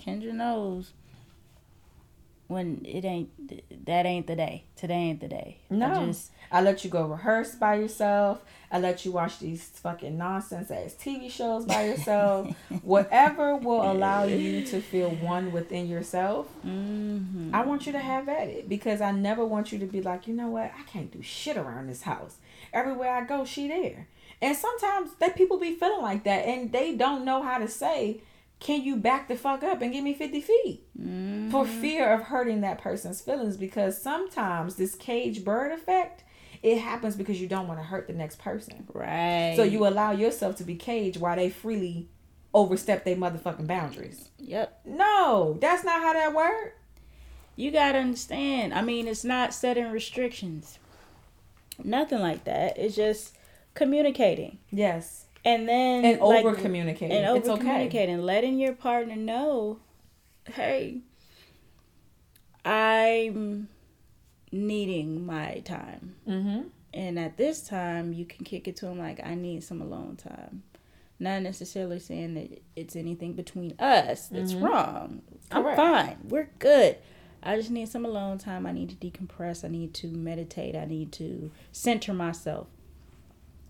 Kendra 0.00 0.32
knows 0.32 0.92
when 2.48 2.82
it 2.84 3.04
ain't 3.04 3.86
that 3.86 4.06
ain't 4.06 4.26
the 4.26 4.36
day. 4.36 4.64
Today 4.76 4.94
ain't 4.94 5.20
the 5.20 5.28
day. 5.28 5.58
I 5.70 5.74
No. 5.74 6.06
just 6.06 6.30
I 6.50 6.60
let 6.60 6.84
you 6.84 6.90
go 6.90 7.04
rehearse 7.06 7.54
by 7.54 7.76
yourself. 7.76 8.42
I 8.70 8.78
let 8.78 9.04
you 9.04 9.12
watch 9.12 9.38
these 9.38 9.64
fucking 9.64 10.16
nonsense 10.18 10.70
ass 10.70 10.94
TV 10.94 11.30
shows 11.30 11.64
by 11.64 11.86
yourself. 11.86 12.54
Whatever 12.82 13.56
will 13.56 13.90
allow 13.90 14.24
you 14.24 14.64
to 14.66 14.80
feel 14.80 15.10
one 15.10 15.52
within 15.52 15.86
yourself. 15.88 16.46
mm-hmm. 16.64 17.54
I 17.54 17.64
want 17.64 17.86
you 17.86 17.92
to 17.92 17.98
have 17.98 18.28
at 18.28 18.48
it 18.48 18.68
because 18.68 19.00
I 19.00 19.12
never 19.12 19.44
want 19.44 19.72
you 19.72 19.78
to 19.78 19.86
be 19.86 20.02
like, 20.02 20.26
you 20.26 20.34
know 20.34 20.48
what, 20.48 20.72
I 20.78 20.82
can't 20.84 21.10
do 21.12 21.22
shit 21.22 21.56
around 21.56 21.88
this 21.88 22.02
house. 22.02 22.36
Everywhere 22.72 23.12
I 23.12 23.24
go, 23.24 23.44
she 23.44 23.68
there. 23.68 24.08
And 24.42 24.56
sometimes 24.56 25.14
that 25.20 25.36
people 25.36 25.58
be 25.58 25.74
feeling 25.74 26.02
like 26.02 26.24
that 26.24 26.44
and 26.46 26.72
they 26.72 26.94
don't 26.94 27.24
know 27.24 27.42
how 27.42 27.58
to 27.58 27.68
say, 27.68 28.20
can 28.58 28.82
you 28.82 28.96
back 28.96 29.28
the 29.28 29.36
fuck 29.36 29.62
up 29.62 29.82
and 29.82 29.92
give 29.92 30.02
me 30.02 30.14
50 30.14 30.40
feet? 30.40 30.84
Mm-hmm. 30.98 31.50
For 31.50 31.66
fear 31.66 32.12
of 32.12 32.22
hurting 32.22 32.62
that 32.62 32.78
person's 32.80 33.20
feelings 33.20 33.56
because 33.56 34.00
sometimes 34.00 34.76
this 34.76 34.94
cage 34.94 35.44
bird 35.44 35.72
effect, 35.72 36.24
it 36.62 36.78
happens 36.78 37.16
because 37.16 37.40
you 37.40 37.46
don't 37.48 37.68
want 37.68 37.78
to 37.80 37.84
hurt 37.84 38.06
the 38.06 38.12
next 38.12 38.38
person. 38.38 38.86
right. 38.92 39.54
So 39.56 39.62
you 39.62 39.86
allow 39.86 40.12
yourself 40.12 40.56
to 40.56 40.64
be 40.64 40.74
caged 40.74 41.20
while 41.20 41.36
they 41.36 41.50
freely 41.50 42.08
overstep 42.54 43.04
their 43.04 43.16
motherfucking 43.16 43.66
boundaries. 43.66 44.30
Yep. 44.38 44.80
No, 44.86 45.58
that's 45.60 45.84
not 45.84 46.00
how 46.00 46.14
that 46.14 46.34
works. 46.34 46.72
You 47.54 47.70
gotta 47.70 47.98
understand. 47.98 48.74
I 48.74 48.82
mean, 48.82 49.06
it's 49.08 49.24
not 49.24 49.54
setting 49.54 49.90
restrictions. 49.90 50.78
Nothing 51.82 52.20
like 52.20 52.44
that. 52.44 52.78
It's 52.78 52.96
just 52.96 53.36
communicating. 53.74 54.58
Yes. 54.70 55.25
And 55.46 55.68
then 55.68 56.04
And 56.04 56.20
like, 56.20 56.44
over 56.44 56.54
communicating. 56.56 57.16
and 57.16 57.24
over 57.26 57.52
okay. 57.52 57.60
communicating, 57.62 58.20
letting 58.22 58.58
your 58.58 58.72
partner 58.72 59.14
know, 59.16 59.78
hey, 60.52 60.98
I'm 62.64 63.68
needing 64.50 65.24
my 65.24 65.62
time. 65.64 66.16
Mm-hmm. 66.28 66.62
And 66.92 67.18
at 67.18 67.36
this 67.36 67.62
time, 67.62 68.12
you 68.12 68.24
can 68.24 68.44
kick 68.44 68.66
it 68.66 68.76
to 68.76 68.86
him 68.88 68.98
like, 68.98 69.20
I 69.24 69.34
need 69.34 69.62
some 69.62 69.80
alone 69.80 70.16
time. 70.16 70.62
Not 71.18 71.42
necessarily 71.42 71.98
saying 71.98 72.34
that 72.34 72.62
it's 72.74 72.96
anything 72.96 73.34
between 73.34 73.74
us 73.78 74.28
that's 74.28 74.54
wrong. 74.54 75.22
I'm 75.50 75.62
Mm-hmm. 75.64 75.76
Fine. 75.76 76.16
We're 76.28 76.50
good. 76.58 76.96
I 77.42 77.56
just 77.56 77.70
need 77.70 77.88
some 77.88 78.04
alone 78.04 78.38
time. 78.38 78.66
I 78.66 78.72
need 78.72 78.88
to 78.90 78.96
decompress. 78.96 79.64
I 79.64 79.68
need 79.68 79.94
to 79.94 80.08
meditate. 80.08 80.74
I 80.74 80.84
need 80.86 81.12
to 81.12 81.52
center 81.70 82.12
myself. 82.12 82.66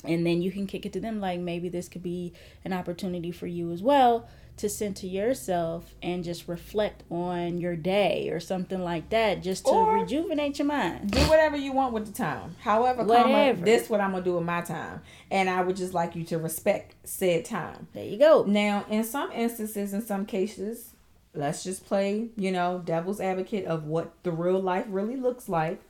And 0.06 0.26
then 0.26 0.42
you 0.42 0.50
can 0.50 0.66
kick 0.66 0.86
it 0.86 0.92
to 0.92 1.00
them 1.00 1.20
like 1.20 1.40
maybe 1.40 1.68
this 1.68 1.88
could 1.88 2.02
be 2.02 2.32
an 2.64 2.72
opportunity 2.72 3.30
for 3.30 3.46
you 3.46 3.72
as 3.72 3.82
well 3.82 4.28
to 4.56 4.70
center 4.70 5.06
yourself 5.06 5.94
and 6.02 6.24
just 6.24 6.48
reflect 6.48 7.02
on 7.10 7.58
your 7.58 7.76
day 7.76 8.30
or 8.30 8.40
something 8.40 8.82
like 8.82 9.10
that 9.10 9.42
just 9.42 9.66
to 9.66 9.70
Or- 9.72 9.98
rejuvenate 9.98 10.58
your 10.58 10.66
mind 10.66 11.10
do 11.10 11.20
whatever 11.22 11.56
you 11.58 11.72
want 11.72 11.92
with 11.92 12.06
the 12.06 12.12
time. 12.12 12.56
However, 12.60 13.04
Whatever. 13.04 13.28
comma, 13.54 13.64
this 13.64 13.90
what 13.90 14.00
I'm 14.00 14.12
gonna 14.12 14.24
do 14.24 14.34
with 14.36 14.44
my 14.44 14.62
time, 14.62 15.02
and 15.30 15.50
I 15.50 15.60
would 15.62 15.76
just 15.76 15.92
like 15.92 16.16
you 16.16 16.24
to 16.24 16.38
respect 16.38 16.94
said 17.04 17.44
time. 17.44 17.88
there 17.92 18.06
you 18.06 18.16
go 18.18 18.44
Now, 18.46 18.86
in 18.88 19.04
some 19.04 19.30
instances, 19.32 19.92
in 19.92 20.00
some 20.00 20.24
cases, 20.24 20.92
let's 21.34 21.62
just 21.62 21.84
play, 21.84 22.28
you 22.38 22.50
know, 22.50 22.80
devil's 22.82 23.20
advocate 23.20 23.66
of 23.66 23.84
what 23.84 24.12
the 24.22 24.32
real 24.32 24.58
life 24.58 24.86
really 24.88 25.16
looks 25.16 25.50
like. 25.50 25.82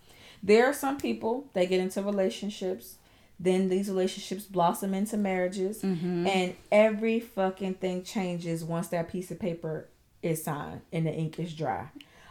There 0.42 0.66
are 0.66 0.72
some 0.72 0.98
people 0.98 1.46
that 1.54 1.68
get 1.68 1.78
into 1.80 2.02
relationships, 2.02 2.96
then 3.38 3.68
these 3.68 3.88
relationships 3.88 4.44
blossom 4.44 4.94
into 4.94 5.16
marriages, 5.16 5.82
mm-hmm. 5.82 6.26
and 6.26 6.56
every 6.72 7.20
fucking 7.20 7.74
thing 7.74 8.02
changes 8.02 8.64
once 8.64 8.88
that 8.88 9.10
piece 9.10 9.30
of 9.30 9.38
paper 9.38 9.88
is 10.22 10.42
signed 10.42 10.80
and 10.92 11.06
the 11.06 11.12
ink 11.12 11.38
is 11.38 11.54
dry. 11.54 11.88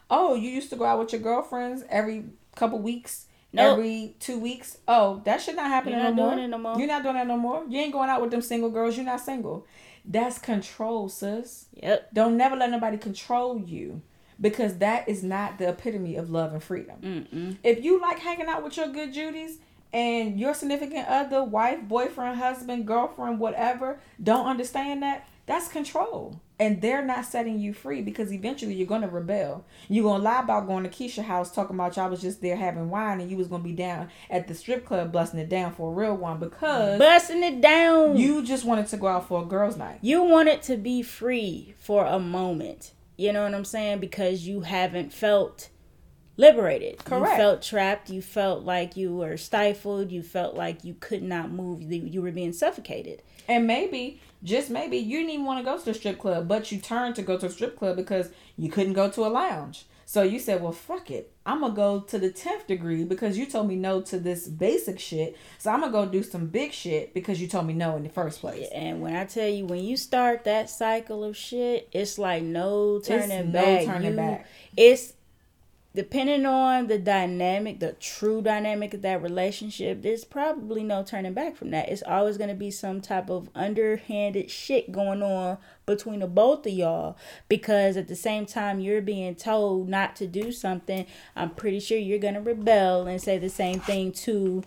Oh, 0.09 0.35
you 0.35 0.49
used 0.49 0.69
to 0.71 0.75
go 0.75 0.85
out 0.85 0.99
with 0.99 1.11
your 1.11 1.21
girlfriends 1.21 1.83
every 1.89 2.25
couple 2.55 2.79
weeks. 2.79 3.27
Nope. 3.53 3.73
Every 3.73 4.15
two 4.19 4.37
weeks. 4.37 4.79
Oh, 4.87 5.21
that 5.23 5.41
should 5.41 5.55
not 5.55 5.67
happen 5.67 5.93
You're 5.93 6.01
no 6.01 6.07
not 6.09 6.15
more. 6.15 6.31
doing 6.31 6.43
it 6.43 6.47
no 6.49 6.57
more. 6.57 6.77
You're 6.77 6.87
not 6.87 7.03
doing 7.03 7.15
that 7.15 7.27
no 7.27 7.37
more. 7.37 7.63
You 7.69 7.79
ain't 7.79 7.93
going 7.93 8.09
out 8.09 8.21
with 8.21 8.31
them 8.31 8.41
single 8.41 8.69
girls. 8.69 8.97
You're 8.97 9.05
not 9.05 9.21
single. 9.21 9.65
That's 10.03 10.37
control, 10.37 11.07
sis. 11.07 11.67
yep 11.73 12.13
Don't 12.13 12.37
never 12.37 12.55
let 12.55 12.69
nobody 12.69 12.97
control 12.97 13.57
you 13.57 14.01
because 14.39 14.77
that 14.79 15.07
is 15.07 15.23
not 15.23 15.57
the 15.57 15.69
epitome 15.69 16.15
of 16.17 16.29
love 16.29 16.51
and 16.51 16.61
freedom. 16.61 16.97
Mm-mm. 17.01 17.57
If 17.63 17.83
you 17.83 18.01
like 18.01 18.19
hanging 18.19 18.47
out 18.47 18.63
with 18.63 18.75
your 18.77 18.87
good 18.87 19.13
Judies 19.13 19.59
and 19.95 20.37
your 20.37 20.53
significant 20.53 21.07
other, 21.07 21.41
wife, 21.41 21.81
boyfriend, 21.83 22.37
husband, 22.37 22.85
girlfriend, 22.85 23.39
whatever, 23.39 23.97
don't 24.21 24.45
understand 24.45 25.01
that, 25.01 25.25
that's 25.45 25.69
control. 25.69 26.41
And 26.59 26.81
they're 26.81 27.03
not 27.03 27.23
setting 27.23 27.59
you 27.59 27.73
free 27.73 28.01
because 28.01 28.33
eventually 28.33 28.73
you're 28.73 28.87
gonna 28.87 29.07
rebel. 29.07 29.65
You're 29.87 30.03
gonna 30.03 30.21
lie 30.21 30.41
about 30.41 30.67
going 30.67 30.83
to 30.83 30.89
Keisha 30.89 31.23
house 31.23 31.53
talking 31.53 31.77
about 31.77 31.95
y'all 31.95 32.09
was 32.09 32.21
just 32.21 32.41
there 32.41 32.57
having 32.57 32.89
wine 32.89 33.21
and 33.21 33.31
you 33.31 33.37
was 33.37 33.47
gonna 33.47 33.63
be 33.63 33.71
down 33.71 34.09
at 34.29 34.49
the 34.49 34.53
strip 34.53 34.85
club 34.85 35.13
busting 35.13 35.39
it 35.39 35.47
down 35.47 35.73
for 35.73 35.91
a 35.91 35.93
real 35.93 36.15
one 36.15 36.39
because 36.39 36.99
busting 36.99 37.43
it 37.43 37.61
down 37.61 38.17
you 38.17 38.43
just 38.43 38.65
wanted 38.65 38.87
to 38.87 38.97
go 38.97 39.07
out 39.07 39.27
for 39.27 39.43
a 39.43 39.45
girls' 39.45 39.77
night. 39.77 39.99
you 40.01 40.23
wanted 40.23 40.61
to 40.63 40.75
be 40.75 41.01
free 41.03 41.73
for 41.77 42.05
a 42.05 42.19
moment. 42.19 42.91
You 43.15 43.31
know 43.31 43.43
what 43.43 43.53
I'm 43.53 43.63
saying? 43.63 43.99
Because 43.99 44.45
you 44.45 44.61
haven't 44.61 45.13
felt 45.13 45.69
liberated. 46.37 47.03
Correct. 47.03 47.31
You 47.31 47.37
felt 47.37 47.61
trapped. 47.61 48.09
You 48.09 48.21
felt 48.21 48.63
like 48.63 48.97
you 48.97 49.15
were 49.15 49.37
stifled. 49.37 50.11
You 50.11 50.21
felt 50.21 50.55
like 50.55 50.83
you 50.83 50.95
could 50.99 51.23
not 51.23 51.51
move. 51.51 51.81
You 51.81 52.21
were 52.21 52.31
being 52.31 52.53
suffocated. 52.53 53.21
And 53.47 53.67
maybe, 53.67 54.19
just 54.43 54.69
maybe, 54.69 54.97
you 54.97 55.19
didn't 55.19 55.31
even 55.31 55.45
want 55.45 55.59
to 55.59 55.63
go 55.71 55.77
to 55.77 55.85
the 55.85 55.93
strip 55.93 56.19
club, 56.19 56.47
but 56.47 56.71
you 56.71 56.79
turned 56.79 57.15
to 57.15 57.21
go 57.21 57.37
to 57.37 57.45
a 57.45 57.49
strip 57.49 57.77
club 57.77 57.95
because 57.95 58.29
you 58.57 58.69
couldn't 58.69 58.93
go 58.93 59.09
to 59.09 59.25
a 59.25 59.27
lounge. 59.29 59.85
So 60.07 60.21
you 60.21 60.39
said, 60.39 60.61
well, 60.61 60.71
fuck 60.71 61.09
it. 61.09 61.31
I'm 61.47 61.61
going 61.61 61.71
to 61.71 61.75
go 61.75 61.99
to 62.01 62.19
the 62.19 62.29
10th 62.29 62.67
degree 62.67 63.03
because 63.03 63.39
you 63.39 63.47
told 63.47 63.67
me 63.67 63.75
no 63.75 64.01
to 64.01 64.19
this 64.19 64.47
basic 64.47 64.99
shit. 64.99 65.35
So 65.57 65.71
I'm 65.71 65.79
going 65.79 65.91
to 65.91 65.97
go 65.97 66.05
do 66.05 66.21
some 66.21 66.45
big 66.45 66.73
shit 66.73 67.13
because 67.15 67.41
you 67.41 67.47
told 67.47 67.65
me 67.65 67.73
no 67.73 67.95
in 67.95 68.03
the 68.03 68.09
first 68.09 68.39
place. 68.39 68.67
And 68.73 69.01
when 69.01 69.15
I 69.15 69.25
tell 69.25 69.47
you, 69.49 69.65
when 69.65 69.83
you 69.83 69.97
start 69.97 70.43
that 70.43 70.69
cycle 70.69 71.23
of 71.23 71.35
shit, 71.35 71.89
it's 71.91 72.19
like 72.19 72.43
no 72.43 72.99
turning 72.99 73.47
no 73.47 73.51
back. 73.51 73.85
turning 73.85 74.11
You- 74.11 74.17
back. 74.17 74.47
It's 74.77 75.13
depending 75.95 76.45
on 76.45 76.87
the 76.87 76.99
dynamic, 76.99 77.79
the 77.79 77.93
true 77.93 78.41
dynamic 78.41 78.93
of 78.93 79.01
that 79.01 79.23
relationship. 79.23 80.01
There's 80.01 80.25
probably 80.25 80.83
no 80.83 81.03
turning 81.03 81.33
back 81.33 81.55
from 81.55 81.71
that. 81.71 81.87
It's 81.87 82.03
always 82.03 82.37
going 82.37 82.49
to 82.49 82.55
be 82.55 82.69
some 82.69 82.99
type 82.99 83.29
of 83.29 83.49
underhanded 83.55 84.51
shit 84.51 84.91
going 84.91 85.23
on 85.23 85.57
between 85.85 86.19
the 86.19 86.27
both 86.27 86.65
of 86.65 86.73
y'all 86.73 87.17
because 87.47 87.95
at 87.95 88.09
the 88.09 88.15
same 88.15 88.45
time 88.45 88.81
you're 88.81 89.01
being 89.01 89.35
told 89.35 89.87
not 89.87 90.17
to 90.17 90.27
do 90.27 90.51
something. 90.51 91.05
I'm 91.33 91.51
pretty 91.51 91.79
sure 91.79 91.97
you're 91.97 92.19
going 92.19 92.33
to 92.33 92.41
rebel 92.41 93.07
and 93.07 93.21
say 93.21 93.37
the 93.37 93.49
same 93.49 93.79
thing 93.79 94.11
to 94.11 94.63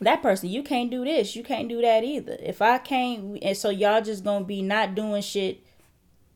that 0.00 0.22
person 0.22 0.48
you 0.48 0.62
can't 0.62 0.92
do 0.92 1.04
this 1.04 1.34
you 1.34 1.42
can't 1.42 1.68
do 1.68 1.82
that 1.82 2.04
either 2.04 2.36
if 2.40 2.62
i 2.62 2.78
can't 2.78 3.36
and 3.42 3.56
so 3.56 3.68
y'all 3.68 4.00
just 4.00 4.22
gonna 4.22 4.44
be 4.44 4.62
not 4.62 4.94
doing 4.94 5.20
shit 5.20 5.60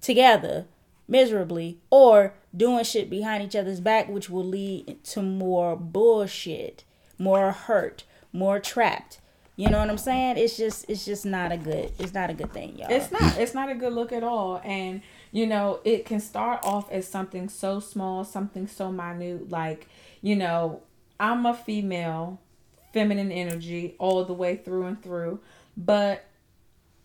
together 0.01 0.65
miserably 1.07 1.79
or 1.89 2.35
doing 2.57 2.85
shit 2.85 3.09
behind 3.09 3.43
each 3.43 3.57
other's 3.57 3.81
back 3.81 4.09
which 4.09 4.29
will 4.29 4.45
lead 4.45 5.03
to 5.05 5.23
more 5.23 5.77
bullshit 5.77 6.85
more 7.19 7.53
hurt 7.53 8.05
more 8.33 8.59
trapped 8.59 9.19
you 9.57 9.69
know 9.69 9.79
what 9.79 9.89
i'm 9.91 9.99
saying 9.99 10.37
it's 10.37 10.57
just 10.57 10.85
it's 10.89 11.05
just 11.05 11.25
not 11.25 11.53
a 11.53 11.57
good 11.57 11.93
it's 11.99 12.15
not 12.15 12.31
a 12.31 12.35
good 12.35 12.53
thing 12.53 12.77
y'all 12.79 12.91
It's 12.91 13.11
not. 13.11 13.39
It's 13.39 13.55
not 13.55 13.71
a 13.71 13.75
good 13.75 13.93
look 13.93 14.13
at 14.13 14.23
all. 14.23 14.61
And 14.65 15.03
you 15.31 15.47
know, 15.47 15.81
it 15.85 16.05
can 16.05 16.21
start 16.21 16.61
off 16.65 16.91
as 16.91 17.09
something 17.09 17.49
so 17.49 17.81
small, 17.81 18.25
something 18.25 18.67
so 18.67 18.93
minute, 18.93 19.51
like 19.51 19.89
you 20.21 20.37
know, 20.37 20.83
I'm 21.19 21.47
a 21.47 21.55
female, 21.55 22.41
feminine 22.93 23.33
energy 23.33 23.95
all 23.99 24.25
the 24.25 24.33
way 24.35 24.57
through 24.57 24.87
and 24.87 25.03
through, 25.03 25.41
but 25.77 26.25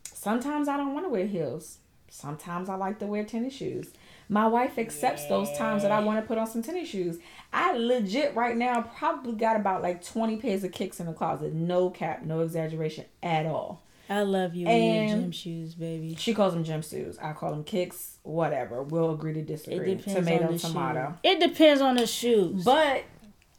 sometimes 0.04 0.68
I 0.68 0.78
don't 0.78 0.94
want 0.94 1.06
to 1.06 1.10
wear 1.10 1.26
heels. 1.26 1.80
Sometimes 2.10 2.70
I 2.70 2.76
like 2.76 3.00
to 3.00 3.06
wear 3.08 3.24
tennis 3.24 3.54
shoes. 3.54 3.90
My 4.30 4.48
wife 4.48 4.78
accepts 4.78 5.26
those 5.28 5.52
times 5.58 5.84
that 5.84 5.92
I 5.92 6.00
want 6.00 6.20
to 6.22 6.28
put 6.28 6.38
on 6.38 6.48
some 6.48 6.62
tennis 6.62 6.90
shoes. 6.90 7.18
I 7.54 7.74
legit 7.78 8.36
right 8.36 8.58
now 8.58 8.82
probably 8.82 9.34
got 9.34 9.56
about 9.56 9.82
like 9.82 10.04
20 10.04 10.38
pairs 10.38 10.64
of 10.64 10.72
kicks 10.72 11.00
in 11.00 11.06
the 11.06 11.14
closet. 11.14 11.54
No 11.54 11.90
cap, 11.90 12.24
no 12.24 12.42
exaggeration 12.42 13.06
at 13.24 13.46
all. 13.46 13.82
i 14.10 14.22
love 14.22 14.54
you 14.56 14.68
in 14.68 14.84
your 14.84 15.04
And- 15.14 15.22
gym 15.24 15.32
shoes 15.32 15.76
baby 15.76 16.16
She 16.18 16.34
calls 16.34 16.54
them 16.54 16.64
gym 16.64 16.82
shoes. 16.82 17.18
I 17.22 17.34
call 17.34 17.52
them 17.52 17.64
kicks. 17.64 18.18
Whatever. 18.24 18.84
We'll 18.84 19.14
agree 19.14 19.34
to 19.34 19.40
it 19.40 19.48
disagree. 19.48 19.96
depends 19.96 20.14
Tomato, 20.28 20.46
on 20.48 20.54
the 20.54 20.60
tomato. 20.60 21.10
shoe 21.24 21.30
it 21.30 21.40
depends 21.40 21.82
on 21.82 21.96
the 21.96 22.08
shoes 22.08 22.64
But 22.66 23.04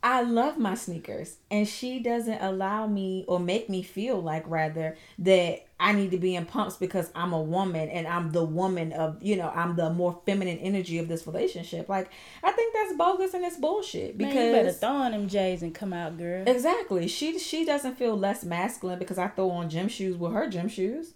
I 0.02 0.22
love 0.22 0.58
my 0.58 0.76
sneakers, 0.76 1.38
and 1.50 1.66
she 1.66 1.98
doesn't 1.98 2.40
allow 2.40 2.87
me 2.87 3.24
or 3.26 3.40
make 3.40 3.68
me 3.68 3.82
feel 3.82 4.22
like 4.22 4.44
rather 4.46 4.96
that 5.18 5.66
I 5.80 5.92
need 5.92 6.12
to 6.12 6.18
be 6.18 6.37
in 6.37 6.46
pumps 6.46 6.76
because 6.76 7.11
I'm 7.16 7.32
a 7.32 7.42
woman 7.42 7.88
and 7.88 8.06
I'm 8.06 8.30
the 8.30 8.44
woman 8.44 8.92
of 8.92 9.20
you 9.22 9.34
know 9.34 9.48
I'm 9.48 9.74
the 9.74 9.90
more 9.90 10.20
feminine 10.24 10.58
energy 10.58 10.98
of 10.98 11.08
this 11.08 11.26
relationship. 11.26 11.88
Like 11.88 12.11
I 12.44 12.52
think 12.52 12.74
that's 12.74 12.96
bogus 12.96 13.34
and 13.34 13.44
it's 13.44 13.56
bullshit 13.56 14.16
Man, 14.16 14.28
you 14.28 14.52
better 14.52 14.72
throw 14.72 14.90
on 14.90 15.12
them 15.12 15.28
j's 15.28 15.62
and 15.62 15.74
come 15.74 15.92
out 15.92 16.16
girl 16.16 16.44
Exactly. 16.46 17.08
She 17.08 17.38
she 17.40 17.64
doesn't 17.64 17.96
feel 17.96 18.16
less 18.16 18.44
masculine 18.44 19.00
because 19.00 19.18
I 19.18 19.28
throw 19.28 19.50
on 19.50 19.68
gym 19.68 19.88
shoes 19.88 20.16
with 20.16 20.32
her 20.32 20.48
gym 20.48 20.68
shoes. 20.68 21.14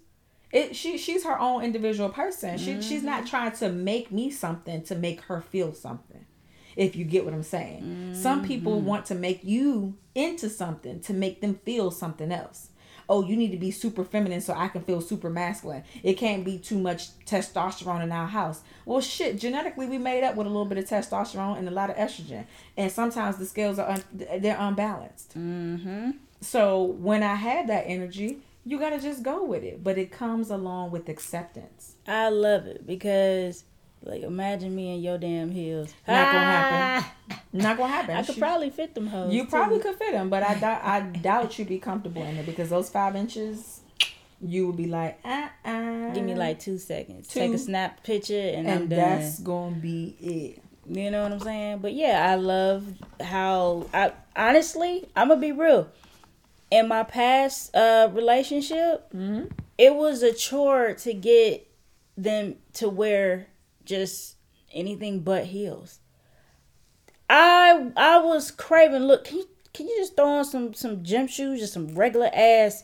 It 0.51 0.75
she 0.75 0.97
she's 0.97 1.23
her 1.23 1.39
own 1.39 1.63
individual 1.63 2.09
person. 2.09 2.57
She 2.57 2.81
she's 2.81 3.03
not 3.03 3.19
mm-hmm. 3.19 3.27
trying 3.27 3.51
to 3.53 3.69
make 3.69 4.11
me 4.11 4.29
something 4.29 4.83
to 4.83 4.95
make 4.95 5.21
her 5.21 5.41
feel 5.41 5.73
something. 5.73 6.25
If 6.75 6.95
you 6.95 7.05
get 7.05 7.25
what 7.25 7.33
I'm 7.33 7.43
saying. 7.43 8.15
Some 8.15 8.43
people 8.45 8.79
want 8.81 9.05
to 9.07 9.15
make 9.15 9.43
you 9.43 9.95
into 10.15 10.49
something 10.49 10.99
to 11.01 11.13
make 11.13 11.41
them 11.41 11.55
feel 11.65 11.91
something 11.91 12.31
else. 12.31 12.69
Oh, 13.09 13.25
you 13.25 13.35
need 13.35 13.51
to 13.51 13.57
be 13.57 13.69
super 13.69 14.03
feminine 14.05 14.39
so 14.39 14.53
I 14.53 14.69
can 14.69 14.81
feel 14.81 15.01
super 15.01 15.29
masculine. 15.29 15.83
It 16.03 16.13
can't 16.13 16.45
be 16.45 16.57
too 16.57 16.79
much 16.79 17.09
testosterone 17.25 18.01
in 18.01 18.11
our 18.11 18.27
house. 18.27 18.61
Well, 18.85 19.01
shit, 19.01 19.37
genetically 19.37 19.87
we 19.87 19.97
made 19.97 20.23
up 20.23 20.35
with 20.35 20.47
a 20.47 20.49
little 20.49 20.65
bit 20.65 20.77
of 20.77 20.85
testosterone 20.85 21.57
and 21.57 21.67
a 21.67 21.71
lot 21.71 21.89
of 21.89 21.97
estrogen, 21.97 22.45
and 22.77 22.91
sometimes 22.91 23.37
the 23.37 23.45
scales 23.45 23.77
are 23.77 23.89
un- 23.89 24.03
they're 24.39 24.57
unbalanced. 24.57 25.37
mm-hmm 25.37 26.11
So 26.39 26.83
when 26.83 27.23
I 27.23 27.35
had 27.35 27.67
that 27.67 27.83
energy, 27.87 28.39
you 28.65 28.79
gotta 28.79 28.99
just 28.99 29.21
go 29.23 29.43
with 29.43 29.63
it. 29.63 29.83
But 29.83 29.97
it 29.97 30.11
comes 30.11 30.49
along 30.49 30.91
with 30.91 31.09
acceptance. 31.09 31.95
I 32.07 32.29
love 32.29 32.65
it 32.67 32.87
because, 32.87 33.65
like, 34.03 34.21
imagine 34.23 34.75
me 34.75 34.95
in 34.95 35.01
your 35.01 35.17
damn 35.17 35.49
heels. 35.51 35.93
Not 36.07 36.25
gonna 36.31 36.39
happen. 36.39 37.37
Not 37.53 37.77
gonna 37.77 37.91
happen. 37.93 38.15
I 38.17 38.23
could 38.23 38.37
probably 38.37 38.69
fit 38.69 38.95
them 38.95 39.07
hoes. 39.07 39.33
You 39.33 39.43
too. 39.43 39.49
probably 39.49 39.79
could 39.79 39.95
fit 39.95 40.11
them, 40.13 40.29
but 40.29 40.43
I 40.43 40.55
doubt 40.55 40.81
I 40.83 40.99
doubt 41.01 41.57
you'd 41.57 41.67
be 41.69 41.79
comfortable 41.79 42.21
in 42.23 42.35
it 42.37 42.45
because 42.45 42.69
those 42.69 42.89
five 42.89 43.15
inches, 43.15 43.81
you 44.41 44.67
would 44.67 44.75
be 44.77 44.87
like, 44.87 45.19
uh, 45.23 45.47
uh 45.65 46.09
Give 46.13 46.23
me 46.23 46.35
like 46.35 46.59
two 46.59 46.77
seconds. 46.77 47.27
Two. 47.29 47.39
Take 47.39 47.53
a 47.53 47.57
snap 47.57 48.03
picture 48.03 48.37
and, 48.39 48.69
I'm 48.69 48.77
and 48.81 48.89
done. 48.89 48.99
that's 48.99 49.39
gonna 49.39 49.75
be 49.75 50.15
it. 50.19 50.61
You 50.85 51.11
know 51.11 51.23
what 51.23 51.31
I'm 51.31 51.39
saying? 51.39 51.77
But 51.79 51.93
yeah, 51.93 52.29
I 52.29 52.35
love 52.35 52.83
how 53.21 53.85
I 53.93 54.11
honestly, 54.35 55.07
I'm 55.15 55.29
gonna 55.29 55.39
be 55.39 55.51
real. 55.53 55.89
In 56.71 56.87
my 56.87 57.03
past 57.03 57.73
uh 57.75 58.09
relationship, 58.11 59.09
Mm-hmm. 59.13 59.45
it 59.77 59.95
was 59.95 60.23
a 60.23 60.33
chore 60.33 60.93
to 60.95 61.13
get 61.13 61.67
them 62.17 62.55
to 62.73 62.89
wear 62.89 63.47
just 63.85 64.35
anything 64.73 65.19
but 65.21 65.45
heels. 65.45 65.99
I 67.29 67.91
I 67.95 68.17
was 68.19 68.51
craving. 68.51 69.03
Look, 69.03 69.25
can 69.25 69.37
you 69.39 69.47
can 69.73 69.87
you 69.87 69.97
just 69.97 70.15
throw 70.15 70.27
on 70.27 70.45
some 70.45 70.73
some 70.73 71.03
gym 71.03 71.27
shoes, 71.27 71.59
just 71.59 71.73
some 71.73 71.95
regular 71.95 72.29
ass 72.33 72.83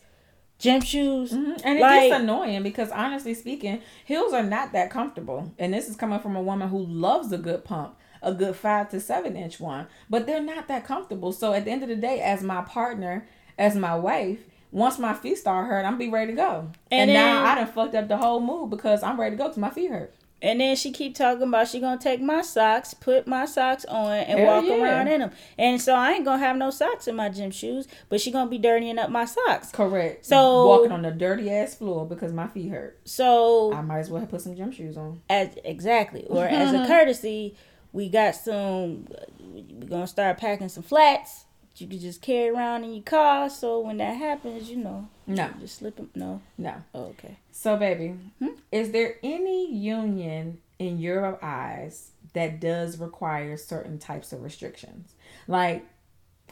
gym 0.57 0.81
shoes? 0.81 1.31
Mm-hmm. 1.31 1.51
And 1.63 1.77
it 1.77 1.81
Like- 1.81 2.09
gets 2.09 2.21
annoying 2.21 2.63
because 2.63 2.91
honestly 2.91 3.33
speaking, 3.33 3.81
heels 4.05 4.33
are 4.33 4.43
not 4.43 4.71
that 4.73 4.89
comfortable. 4.89 5.51
And 5.59 5.73
this 5.73 5.87
is 5.89 5.95
coming 5.95 6.19
from 6.19 6.35
a 6.35 6.41
woman 6.41 6.69
who 6.69 6.79
loves 6.85 7.31
a 7.31 7.37
good 7.37 7.63
pump, 7.65 7.95
a 8.21 8.33
good 8.33 8.55
five 8.55 8.89
to 8.89 8.99
seven 8.99 9.35
inch 9.35 9.59
one. 9.59 9.87
But 10.09 10.25
they're 10.25 10.41
not 10.41 10.67
that 10.69 10.85
comfortable. 10.85 11.31
So 11.31 11.53
at 11.53 11.65
the 11.65 11.71
end 11.71 11.83
of 11.83 11.89
the 11.89 11.95
day, 11.95 12.21
as 12.21 12.41
my 12.41 12.61
partner, 12.61 13.27
as 13.57 13.75
my 13.75 13.95
wife, 13.95 14.39
once 14.71 14.97
my 14.99 15.13
feet 15.13 15.37
start 15.37 15.67
hurt, 15.67 15.83
I'm 15.85 15.97
be 15.97 16.09
ready 16.09 16.31
to 16.31 16.35
go. 16.37 16.71
And 16.91 17.09
And, 17.09 17.13
now 17.13 17.35
then- 17.43 17.45
I 17.45 17.55
done 17.55 17.67
fucked 17.73 17.95
up 17.95 18.07
the 18.07 18.17
whole 18.17 18.39
mood 18.39 18.69
because 18.69 19.03
I'm 19.03 19.19
ready 19.19 19.35
to 19.35 19.37
go 19.37 19.43
because 19.45 19.57
my 19.57 19.69
feet 19.69 19.91
hurt. 19.91 20.13
And 20.41 20.61
then 20.61 20.75
she 20.77 20.91
keep 20.91 21.15
talking 21.15 21.43
about 21.47 21.67
she 21.67 21.79
gonna 21.81 21.99
take 21.99 22.21
my 22.21 22.41
socks, 22.41 22.93
put 22.93 23.27
my 23.27 23.45
socks 23.45 23.83
on, 23.85 24.11
and 24.13 24.39
Hell 24.39 24.47
walk 24.55 24.65
yeah. 24.65 24.81
around 24.81 25.07
in 25.09 25.19
them. 25.19 25.31
And 25.57 25.81
so 25.81 25.93
I 25.95 26.11
ain't 26.13 26.23
gonna 26.23 26.37
have 26.39 26.55
no 26.55 26.69
socks 26.69 27.07
in 27.09 27.15
my 27.15 27.27
gym 27.29 27.51
shoes, 27.51 27.87
but 28.07 28.21
she 28.21 28.31
gonna 28.31 28.49
be 28.49 28.57
dirtying 28.57 28.97
up 28.99 29.09
my 29.09 29.25
socks. 29.25 29.71
Correct. 29.71 30.25
So- 30.25 30.65
walking 30.67 30.91
on 30.93 31.01
the 31.01 31.11
dirty 31.11 31.49
ass 31.51 31.75
floor 31.75 32.05
because 32.05 32.31
my 32.31 32.47
feet 32.47 32.69
hurt. 32.69 32.99
So 33.03 33.73
I 33.73 33.81
might 33.81 33.99
as 33.99 34.09
well 34.09 34.25
put 34.25 34.41
some 34.41 34.55
gym 34.55 34.71
shoes 34.71 34.95
on. 34.95 35.21
as 35.29 35.49
exactly, 35.65 36.25
or 36.27 36.45
as 36.45 36.73
a 36.73 36.87
courtesy, 36.87 37.55
we 37.91 38.07
got 38.07 38.35
some. 38.35 39.07
We 39.53 39.61
gonna 39.63 40.07
start 40.07 40.37
packing 40.37 40.69
some 40.69 40.83
flats. 40.83 41.45
You 41.81 41.87
can 41.87 41.99
just 41.99 42.21
carry 42.21 42.49
around 42.49 42.83
in 42.83 42.93
your 42.93 43.03
car. 43.03 43.49
So 43.49 43.79
when 43.79 43.97
that 43.97 44.17
happens, 44.17 44.69
you 44.69 44.77
know, 44.77 45.07
No, 45.27 45.45
you 45.45 45.61
just 45.61 45.77
slip 45.79 45.95
them. 45.97 46.09
No, 46.15 46.41
no. 46.57 46.75
oh, 46.93 47.03
okay. 47.05 47.37
So, 47.51 47.77
baby, 47.77 48.15
Hmm? 48.39 48.49
is 48.71 48.91
there 48.91 49.15
any 49.23 49.73
union 49.73 50.59
in 50.77 50.99
your 50.99 51.43
eyes 51.43 52.11
that 52.33 52.59
does 52.59 52.97
require 52.99 53.57
certain 53.57 53.97
types 53.99 54.31
of 54.33 54.43
restrictions? 54.43 55.13
Like, 55.47 55.85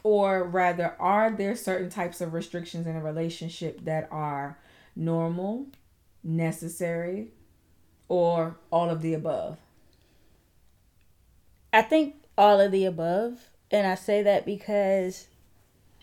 or 0.03 0.43
rather, 0.43 0.95
are 0.99 1.31
there 1.31 1.55
certain 1.55 1.89
types 1.89 2.21
of 2.21 2.33
restrictions 2.33 2.87
in 2.87 2.95
a 2.95 3.01
relationship 3.01 3.83
that 3.85 4.07
are 4.11 4.57
normal, 4.95 5.67
necessary, 6.23 7.27
or 8.07 8.57
all 8.71 8.89
of 8.89 9.01
the 9.01 9.13
above? 9.13 9.57
I 11.73 11.81
think 11.81 12.15
all 12.37 12.59
of 12.61 12.71
the 12.71 12.85
above. 12.85 13.49
And 13.71 13.85
I 13.87 13.95
say 13.95 14.23
that 14.23 14.45
because 14.45 15.27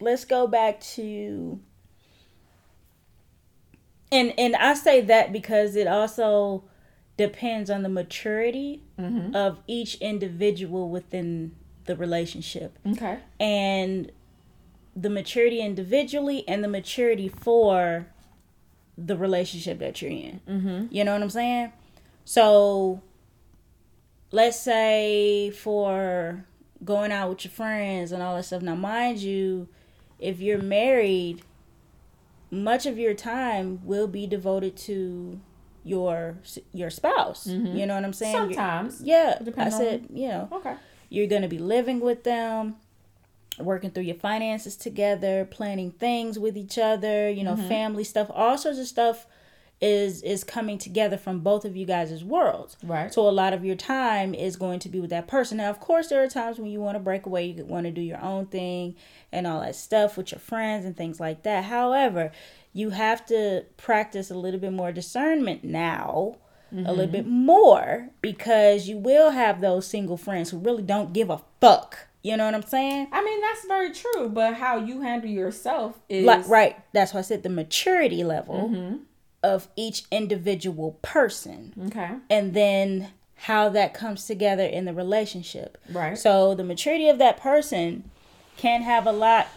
let's 0.01 0.25
go 0.25 0.47
back 0.47 0.81
to 0.81 1.61
and 4.12 4.33
and 4.39 4.55
I 4.57 4.75
say 4.75 5.01
that 5.03 5.33
because 5.33 5.77
it 5.77 5.87
also 5.87 6.65
depends 7.17 7.71
on 7.71 7.83
the 7.83 7.89
maturity 7.89 8.81
Mm-hmm. 8.99 9.35
of 9.35 9.59
each 9.67 9.97
individual 9.97 10.89
within 10.89 11.57
the 11.87 11.97
relationship 11.97 12.79
Okay. 12.87 13.19
and 13.41 14.12
the 14.95 15.11
maturity 15.11 15.61
individually 15.61 16.45
and 16.47 16.62
the 16.62 16.69
maturity 16.69 17.29
for 17.29 18.07
the 18.97 19.17
relationship 19.17 19.81
that 19.81 20.01
you're 20.01 20.12
in. 20.12 20.41
Mm-hmm. 20.49 20.87
You 20.95 21.03
know 21.03 21.12
what 21.12 21.23
I'm 21.23 21.31
saying? 21.31 21.73
So 22.25 23.03
let's 24.31 24.61
say 24.61 25.51
for 25.51 26.47
going 26.83 27.12
out 27.12 27.29
with 27.31 27.45
your 27.45 27.53
friends 27.53 28.12
and 28.12 28.22
all 28.22 28.35
that 28.37 28.45
stuff. 28.45 28.62
Now, 28.62 28.75
mind 28.75 29.18
you, 29.18 29.68
if 30.18 30.41
you're 30.41 30.62
married, 30.62 31.43
much 32.51 32.87
of 32.87 32.99
your 32.99 33.14
time 33.14 33.81
will 33.85 34.07
be 34.07 34.27
devoted 34.27 34.77
to 34.77 35.41
your 35.83 36.37
your 36.72 36.89
spouse. 36.91 37.47
Mhm. 37.47 37.77
You 37.79 37.87
know 37.87 37.95
what 37.95 38.05
I'm 38.05 38.12
saying? 38.12 38.35
You're- 38.35 38.55
Sometimes. 38.55 39.03
yeah, 39.03 39.39
I 39.57 39.68
said, 39.68 40.07
you 40.12 40.29
know, 40.29 40.49
Okay. 40.51 40.75
you're 41.11 41.27
going 41.27 41.43
to 41.43 41.49
be 41.49 41.59
living 41.59 42.01
with 42.01 42.25
them, 42.25 42.77
working 43.59 43.91
through 43.91 44.05
your 44.05 44.14
finances 44.16 44.77
together, 44.77 45.45
planning 45.45 45.91
things 45.93 46.39
with 46.39 46.57
each 46.57 46.79
other, 46.79 47.29
you 47.29 47.45
know, 47.45 47.57
family 47.57 48.05
stuff, 48.05 48.31
all 48.33 48.57
sorts 48.57 48.79
of 48.79 48.87
stuff 48.87 49.27
is 49.85 50.22
is 50.22 50.43
coming 50.45 50.78
together 50.78 51.18
from 51.18 51.41
both 51.41 51.66
of 51.66 51.76
you 51.76 51.85
guys' 51.85 52.24
worlds. 52.24 52.76
Right. 52.82 53.12
So 53.12 53.28
a 53.28 53.30
lot 53.30 53.53
of 53.53 53.64
your 53.64 53.76
time 53.76 54.35
is 54.35 54.57
going 54.57 54.78
to 54.80 54.89
be 54.89 54.99
with 54.99 55.11
that 55.11 55.28
person. 55.28 55.59
Now, 55.59 55.68
of 55.68 55.78
course, 55.78 56.09
there 56.09 56.22
are 56.22 56.28
times 56.28 56.59
when 56.59 56.70
you 56.70 56.80
want 56.80 56.97
to 56.97 57.01
break 57.01 57.26
away, 57.26 57.47
you 57.47 57.64
want 57.66 57.85
to 57.85 57.93
do 57.93 58.01
your 58.01 58.20
own 58.22 58.47
thing 58.47 58.97
and 59.30 59.47
all 59.47 59.61
that 59.61 59.76
stuff 59.76 60.16
with 60.16 60.32
your 60.32 60.39
friends 60.39 60.87
and 60.87 60.97
things 60.97 61.20
like 61.20 61.43
that. 61.43 61.64
However, 61.64 62.32
you 62.72 62.91
have 62.91 63.26
to 63.26 63.64
practice 63.76 64.30
a 64.30 64.35
little 64.35 64.59
bit 64.59 64.72
more 64.72 64.91
discernment 64.91 65.64
now, 65.64 66.37
a 66.72 66.91
little 66.91 67.07
bit 67.12 67.26
more, 67.26 68.09
because 68.20 68.89
you 68.89 68.97
will 68.97 69.30
have 69.30 69.61
those 69.61 69.87
single 69.87 70.16
friends 70.16 70.51
who 70.51 70.59
really 70.59 70.82
don't 70.82 71.12
give 71.12 71.30
a 71.30 71.41
fuck. 71.61 72.09
You 72.22 72.39
know 72.39 72.47
what 72.47 72.55
I'm 72.55 72.62
saying? 72.62 73.09
I 73.12 73.22
mean, 73.22 73.41
that's 73.43 73.66
very 73.66 73.93
true, 73.93 74.30
but 74.30 74.55
how 74.55 74.78
you 74.78 75.03
handle 75.03 75.28
yourself 75.28 76.01
is 76.09 76.24
Like, 76.24 76.49
right. 76.49 76.76
That's 76.95 77.12
why 77.12 77.20
I 77.20 77.22
said 77.22 77.43
the 77.43 77.51
maturity 77.51 78.24
level 78.24 78.70
Mm-hmm. 78.70 78.97
Of 79.45 79.68
each 79.76 80.05
individual 80.11 80.99
person. 81.03 81.72
Okay. 81.88 82.11
and 82.30 82.55
then 82.55 83.11
how 83.36 83.68
that 83.68 83.92
comes 83.92 84.24
together 84.26 84.64
in 84.64 84.86
the 84.86 84.95
relationship. 84.95 85.76
Right. 85.90 86.16
So 86.16 86.55
the 86.55 86.64
maturity 86.64 87.09
of 87.11 87.18
that 87.18 87.36
person 87.36 88.11
can 88.57 88.82
have 88.82 89.07
a 89.07 89.12
lot 89.12 89.49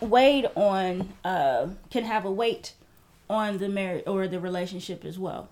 weighed 0.00 0.46
on 0.56 1.10
uh 1.24 1.68
can 1.90 2.04
have 2.04 2.24
a 2.24 2.30
weight 2.30 2.72
on 3.28 3.58
the 3.58 3.68
marriage 3.68 4.02
or 4.06 4.26
the 4.26 4.40
relationship 4.40 5.04
as 5.04 5.18
well. 5.18 5.48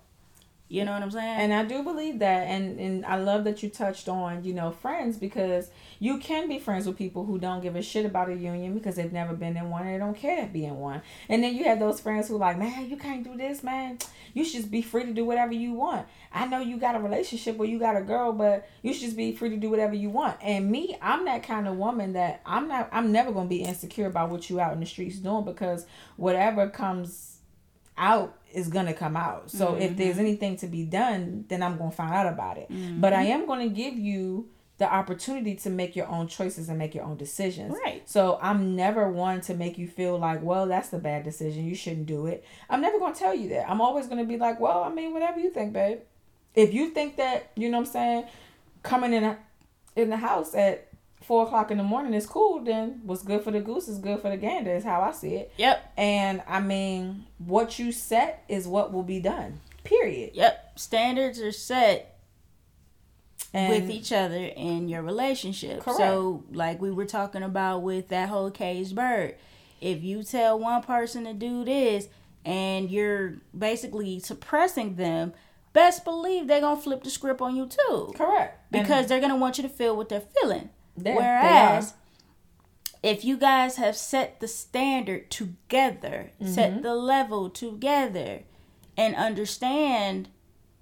You 0.69 0.85
know 0.85 0.93
what 0.93 1.03
I'm 1.03 1.11
saying? 1.11 1.41
And 1.41 1.55
I 1.55 1.65
do 1.65 1.83
believe 1.83 2.19
that, 2.19 2.47
and 2.49 2.79
and 2.81 3.07
I 3.07 3.17
love 3.17 3.45
that 3.45 3.63
you 3.63 3.69
touched 3.71 4.09
on, 4.09 4.45
you 4.45 4.53
know, 4.53 4.71
friends 4.71 5.17
because 5.17 5.71
you 5.99 6.19
can 6.19 6.49
be 6.49 6.59
friends 6.59 6.87
with 6.87 6.97
people 6.97 7.25
who 7.25 7.39
don't 7.39 7.61
give 7.61 7.77
a 7.77 7.83
shit 7.83 8.07
about 8.07 8.29
a 8.29 8.35
union 8.35 8.75
because 8.75 8.97
they've 8.97 9.13
never 9.13 9.35
been 9.35 9.57
in 9.57 9.71
one 9.71 9.83
and 9.83 9.95
they 9.95 9.99
don't 9.99 10.17
care 10.17 10.45
to 10.45 10.53
be 10.53 10.65
in 10.65 10.77
one. 10.77 11.03
And 11.29 11.43
then 11.43 11.55
you 11.55 11.65
have 11.65 11.79
those 11.79 12.01
friends 12.01 12.29
who 12.29 12.39
like, 12.39 12.59
man, 12.59 12.89
you 12.89 12.97
can't 12.97 13.25
do 13.25 13.37
this, 13.37 13.63
man. 13.63 13.99
You 14.35 14.45
should 14.45 14.61
just 14.61 14.71
be 14.71 14.83
free 14.83 15.05
to 15.05 15.13
do 15.13 15.25
whatever 15.25 15.53
you 15.53 15.73
want. 15.73 16.07
I 16.33 16.47
know 16.47 16.61
you 16.61 16.79
got 16.79 16.95
a 16.95 17.01
relationship 17.01 17.59
or 17.59 17.65
you 17.65 17.79
got 17.79 17.97
a 17.97 18.03
girl, 18.03 18.33
but 18.33 18.69
you 18.83 18.93
should 18.93 19.03
just 19.03 19.17
be 19.17 19.35
free 19.35 19.51
to 19.51 19.57
do 19.57 19.71
whatever 19.71 19.95
you 19.95 20.11
want. 20.11 20.37
And 20.43 20.71
me, 20.71 20.97
I'm 21.03 21.25
that 21.25 21.43
kind 21.43 21.67
of 21.67 21.77
woman 21.77 22.13
that 22.13 22.43
I'm 22.47 22.69
not. 22.69 22.89
I'm 22.93 23.11
never 23.11 23.33
gonna 23.33 23.49
be 23.49 23.63
insecure 23.63 24.07
about 24.07 24.31
what 24.31 24.49
you 24.49 24.61
out 24.61 24.73
in 24.73 24.81
the 24.81 24.87
streets 24.87 25.17
doing 25.17 25.45
because 25.45 25.87
whatever 26.17 26.69
comes 26.69 27.39
out 27.97 28.39
is 28.53 28.69
gonna 28.69 28.95
come 28.95 29.17
out. 29.17 29.51
So 29.51 29.75
if 29.75 29.97
there's 29.97 30.13
mm-hmm. 30.13 30.21
anything 30.21 30.57
to 30.59 30.69
be 30.69 30.85
done, 30.85 31.45
then 31.49 31.63
I'm 31.63 31.77
gonna 31.77 31.91
find 31.91 32.15
out 32.15 32.33
about 32.33 32.59
it. 32.59 32.69
But 33.01 33.13
I 33.13 33.25
mm-hmm. 33.25 33.33
am 33.33 33.47
gonna 33.47 33.69
give 33.69 33.95
you 33.95 34.49
the 34.79 34.93
opportunity 34.93 35.57
to 35.57 35.71
make 35.71 35.97
your 35.97 36.07
own 36.07 36.29
choices 36.29 36.69
and 36.69 36.79
make 36.79 36.95
your 36.95 37.05
own 37.05 37.17
decisions. 37.17 37.77
Right. 37.85 38.09
So 38.09 38.39
I'm 38.41 38.77
never 38.77 39.11
one 39.11 39.41
to 39.43 39.55
make 39.55 39.77
you 39.77 39.89
feel 39.89 40.17
like, 40.19 40.41
well, 40.43 40.67
that's 40.67 40.89
the 40.89 40.99
bad 40.99 41.25
decision. 41.25 41.67
You 41.67 41.75
shouldn't 41.75 42.07
do 42.07 42.27
it. 42.27 42.45
I'm 42.71 42.81
never 42.81 42.99
gonna 42.99 43.15
tell 43.15 43.35
you 43.35 43.49
that. 43.51 43.69
I'm 43.69 43.81
always 43.81 44.07
gonna 44.07 44.25
be 44.25 44.37
like, 44.37 44.61
well, 44.61 44.85
I 44.85 44.91
mean, 44.91 45.13
whatever 45.13 45.41
you 45.41 45.51
think, 45.51 45.73
babe. 45.73 45.99
If 46.55 46.73
you 46.73 46.91
think 46.91 47.17
that, 47.17 47.51
you 47.57 47.69
know 47.69 47.79
what 47.79 47.87
I'm 47.89 47.93
saying, 47.93 48.25
coming 48.85 49.13
in 49.13 49.25
a, 49.25 49.39
in 49.97 50.11
the 50.11 50.17
house 50.17 50.55
at 50.55 50.89
four 51.23 51.45
o'clock 51.45 51.73
in 51.73 51.79
the 51.79 51.85
morning 51.85 52.15
is 52.15 52.27
cool, 52.27 52.63
then 52.63 53.01
what's 53.03 53.23
good 53.23 53.43
for 53.43 53.51
the 53.51 53.61
goose 53.61 53.89
is 53.89 53.99
good 53.99 54.21
for 54.21 54.31
the 54.31 54.37
gander, 54.37 54.75
is 54.75 54.85
how 54.85 55.01
I 55.01 55.11
see 55.11 55.35
it. 55.35 55.53
yep. 55.57 55.93
And 55.97 56.41
I 56.47 56.61
mean, 56.61 57.27
what 57.39 57.81
you 57.81 57.91
set 57.91 58.45
is 58.49 58.69
what 58.69 58.93
will 58.93 59.03
be 59.03 59.19
done. 59.19 59.61
Period. 59.83 60.31
Yep. 60.35 60.79
Standards 60.79 61.41
are 61.41 61.53
set 61.53 62.18
And 63.55 63.71
with 63.73 63.91
each 63.91 64.13
other 64.13 64.37
in 64.45 64.89
your 64.89 65.03
relationship. 65.03 65.81
Correct. 65.81 65.99
So, 66.01 66.45
like 66.53 66.81
we 66.83 66.91
were 66.91 67.07
talking 67.07 67.43
about 67.43 67.83
with 67.83 68.09
that 68.09 68.29
whole 68.29 68.51
caged 68.51 68.95
bird, 68.95 69.37
if 69.81 70.03
you 70.03 70.23
tell 70.23 70.59
one 70.59 70.83
person 70.83 71.25
to 71.25 71.33
do 71.33 71.65
this 71.65 72.09
and 72.45 72.91
you're 72.91 73.37
basically 73.57 74.19
suppressing 74.21 74.97
them, 74.97 75.33
best 75.73 76.05
believe 76.05 76.47
they're 76.47 76.61
gonna 76.61 76.81
flip 76.81 77.03
the 77.05 77.11
script 77.11 77.41
on 77.41 77.57
you 77.57 77.67
too, 77.67 78.13
correct 78.17 78.61
And 78.73 78.83
because 78.83 79.07
they're 79.07 79.21
gonna 79.21 79.37
want 79.37 79.57
you 79.59 79.63
to 79.63 79.69
feel 79.69 79.97
what 79.97 80.09
they're 80.09 80.21
feeling. 80.41 80.71
they- 80.97 81.11
they 81.13 81.15
Whereas, 81.17 81.95
if 83.03 83.25
you 83.25 83.37
guys 83.37 83.77
have 83.77 83.97
set 83.97 84.41
the 84.41 84.49
standard 84.49 85.31
together, 85.31 86.33
Mm-hmm. 86.41 86.53
set 86.53 86.83
the 86.83 86.95
level 86.95 87.49
together, 87.49 88.43
and 88.97 89.15
understand 89.15 90.29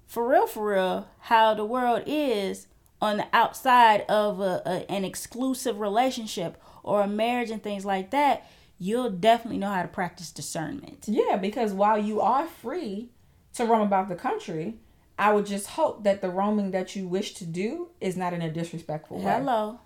for 0.07 0.27
real, 0.27 0.47
for 0.47 0.73
real, 0.73 1.07
how 1.19 1.53
the 1.53 1.65
world 1.65 2.03
is 2.05 2.67
on 3.01 3.17
the 3.17 3.27
outside 3.33 4.01
of 4.09 4.39
a, 4.39 4.61
a, 4.65 4.91
an 4.91 5.05
exclusive 5.05 5.79
relationship 5.79 6.61
or 6.83 7.01
a 7.01 7.07
marriage 7.07 7.51
and 7.51 7.61
things 7.61 7.85
like 7.85 8.11
that, 8.11 8.49
you'll 8.79 9.11
definitely 9.11 9.59
know 9.59 9.71
how 9.71 9.81
to 9.81 9.87
practice 9.87 10.31
discernment. 10.31 11.05
yeah, 11.07 11.35
because 11.37 11.73
while 11.73 11.97
you 11.97 12.21
are 12.21 12.47
free 12.47 13.09
to 13.53 13.65
roam 13.65 13.81
about 13.81 14.07
the 14.07 14.15
country, 14.15 14.75
I 15.19 15.33
would 15.33 15.45
just 15.45 15.67
hope 15.67 16.03
that 16.03 16.21
the 16.21 16.29
roaming 16.29 16.71
that 16.71 16.95
you 16.95 17.07
wish 17.07 17.33
to 17.35 17.45
do 17.45 17.89
is 17.99 18.15
not 18.15 18.33
in 18.33 18.41
a 18.41 18.51
disrespectful 18.51 19.17
way. 19.17 19.23
Hello. 19.23 19.79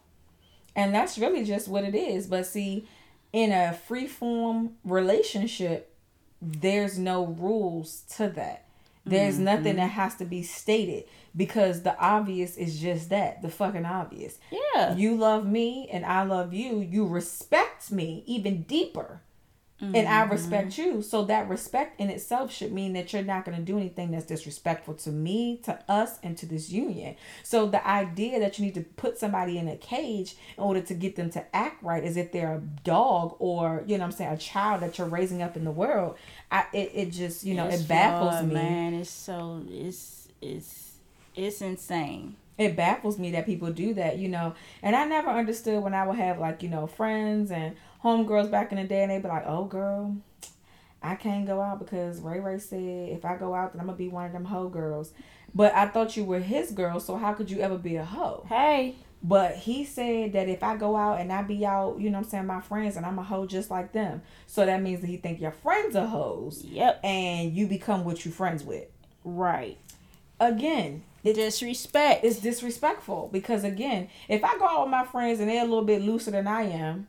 And 0.76 0.94
that's 0.94 1.18
really 1.18 1.44
just 1.44 1.68
what 1.68 1.84
it 1.84 1.96
is. 1.96 2.28
But 2.28 2.46
see, 2.46 2.88
in 3.34 3.52
a 3.52 3.74
free 3.74 4.08
form 4.08 4.74
relationship, 4.84 5.96
there's 6.42 6.98
no 6.98 7.26
rules 7.26 8.02
to 8.18 8.28
that. 8.30 8.66
There's 9.06 9.36
mm-hmm. 9.36 9.46
nothing 9.46 9.64
mm-hmm. 9.64 9.78
that 9.78 9.92
has 9.92 10.16
to 10.16 10.26
be 10.26 10.44
stated 10.44 11.06
because 11.36 11.82
the 11.82 11.98
obvious 11.98 12.56
is 12.56 12.80
just 12.80 13.10
that 13.10 13.42
the 13.42 13.50
fucking 13.50 13.86
obvious. 13.86 14.38
Yeah. 14.52 14.96
You 14.96 15.16
love 15.16 15.46
me 15.46 15.90
and 15.92 16.06
I 16.06 16.24
love 16.24 16.54
you. 16.54 16.80
You 16.80 17.08
respect 17.08 17.92
me 17.92 18.24
even 18.28 18.64
deeper 18.64 19.22
and 19.82 20.08
I 20.08 20.22
mm-hmm. 20.22 20.32
respect 20.32 20.78
you. 20.78 21.02
So 21.02 21.26
that 21.26 21.50
respect 21.50 22.00
in 22.00 22.10
itself 22.10 22.54
should 22.54 22.72
mean 22.72 22.94
that 22.94 23.12
you're 23.12 23.24
not 23.24 23.46
going 23.46 23.58
to 23.58 23.64
do 23.64 23.78
anything 23.78 24.12
that's 24.12 24.28
disrespectful 24.28 24.94
to 24.94 25.10
me, 25.12 25.60
to 25.64 25.80
us, 25.90 26.20
and 26.22 26.38
to 26.38 26.46
this 26.46 26.70
union. 26.70 27.16
So 27.44 27.66
the 27.68 27.86
idea 27.88 28.40
that 28.40 28.60
you 28.60 28.66
need 28.66 28.76
to 28.76 28.82
put 28.82 29.18
somebody 29.18 29.58
in 29.58 29.68
a 29.68 29.76
cage 29.78 30.36
in 30.58 30.64
order 30.64 30.82
to 30.82 30.94
get 30.94 31.16
them 31.16 31.30
to 31.32 31.56
act 31.56 31.82
right 31.84 32.04
is 32.04 32.16
if 32.16 32.32
they're 32.32 32.54
a 32.54 32.62
dog 32.84 33.36
or, 33.40 33.84
you 33.88 33.98
know 33.98 34.04
what 34.04 34.12
I'm 34.12 34.18
saying, 34.18 34.32
a 34.32 34.38
child 34.38 34.82
that 34.82 34.98
you're 34.98 35.08
raising 35.08 35.42
up 35.42 35.58
in 35.58 35.64
the 35.64 35.72
world, 35.72 36.16
I 36.52 36.66
it, 36.74 36.92
it 36.94 37.10
just, 37.12 37.44
you 37.44 37.56
know, 37.56 37.68
It's 37.68 37.82
it 37.82 37.88
baffles 37.88 38.34
flawed, 38.34 38.48
me. 38.48 38.54
Man, 38.54 38.94
it's 38.94 39.10
so 39.10 39.64
it's 39.68 40.28
it's 40.42 40.92
it's 41.36 41.62
insane. 41.62 42.36
it 42.62 42.76
baffles 42.76 43.18
me 43.18 43.32
that 43.32 43.46
people 43.46 43.72
do 43.72 43.94
that, 43.96 44.18
you 44.18 44.30
know. 44.30 44.54
And 44.82 44.96
I 44.96 45.06
never 45.06 45.30
understood 45.30 45.84
when 45.84 45.94
I 45.94 46.06
would 46.08 46.18
have 46.18 46.40
like, 46.40 46.64
you 46.64 46.70
know, 46.70 46.88
friends 46.88 47.52
and 47.52 47.76
homegirls 48.04 48.50
back 48.52 48.72
in 48.72 48.78
the 48.78 48.84
day 48.86 49.04
and 49.04 49.12
they'd 49.12 49.22
be 49.22 49.28
like, 49.28 49.46
Oh 49.46 49.66
girl, 49.66 50.18
I 51.04 51.16
can't 51.16 51.46
go 51.48 51.62
out 51.62 51.80
because 51.80 52.20
Ray 52.22 52.40
Ray 52.40 52.60
said 52.60 52.80
if 53.10 53.26
I 53.26 53.38
go 53.38 53.54
out 53.54 53.74
then 53.74 53.80
I'm 53.82 53.88
gonna 53.88 53.98
be 53.98 54.08
one 54.08 54.26
of 54.26 54.34
them 54.34 54.46
hoe 54.46 54.70
girls. 54.70 55.14
But 55.54 55.74
I 55.76 55.88
thought 55.88 56.16
you 56.16 56.24
were 56.24 56.40
his 56.40 56.72
girl, 56.72 57.00
so 57.02 57.18
how 57.18 57.34
could 57.34 57.52
you 57.52 57.60
ever 57.60 57.78
be 57.78 57.98
a 57.98 58.06
hoe? 58.06 58.46
Hey, 58.48 58.96
But 59.22 59.56
he 59.58 59.84
said 59.84 60.32
that 60.34 60.48
if 60.48 60.64
I 60.64 60.78
go 60.78 60.96
out 60.96 61.20
and 61.20 61.32
I 61.32 61.42
be 61.44 61.66
out, 61.66 62.00
you 62.00 62.10
know 62.10 62.20
what 62.20 62.26
I'm 62.26 62.30
saying, 62.30 62.46
my 62.48 62.62
friends 62.62 62.96
and 62.96 63.06
I'm 63.06 63.20
a 63.20 63.24
hoe 63.24 63.46
just 63.46 63.70
like 63.70 63.92
them. 63.92 64.22
So 64.48 64.66
that 64.66 64.82
means 64.82 65.02
that 65.02 65.08
he 65.08 65.18
think 65.18 65.42
your 65.42 65.52
friends 65.52 65.96
are 65.96 66.08
hoes 66.08 66.64
yep, 66.64 67.00
and 67.04 67.54
you 67.54 67.68
become 67.68 68.06
what 68.06 68.24
you 68.26 68.32
friends 68.32 68.64
with. 68.64 68.88
right. 69.24 69.78
Again, 70.40 71.04
the 71.24 71.34
Disrespect. 71.34 72.24
it's 72.24 72.40
disrespectful 72.40 73.30
because 73.32 73.64
again, 73.64 74.10
if 74.28 74.44
I 74.44 74.58
go 74.58 74.66
out 74.66 74.82
with 74.82 74.90
my 74.90 75.06
friends 75.06 75.40
and 75.40 75.48
they're 75.48 75.62
a 75.62 75.68
little 75.68 75.84
bit 75.86 76.02
looser 76.02 76.32
than 76.32 76.48
I 76.48 76.64
am, 76.64 77.08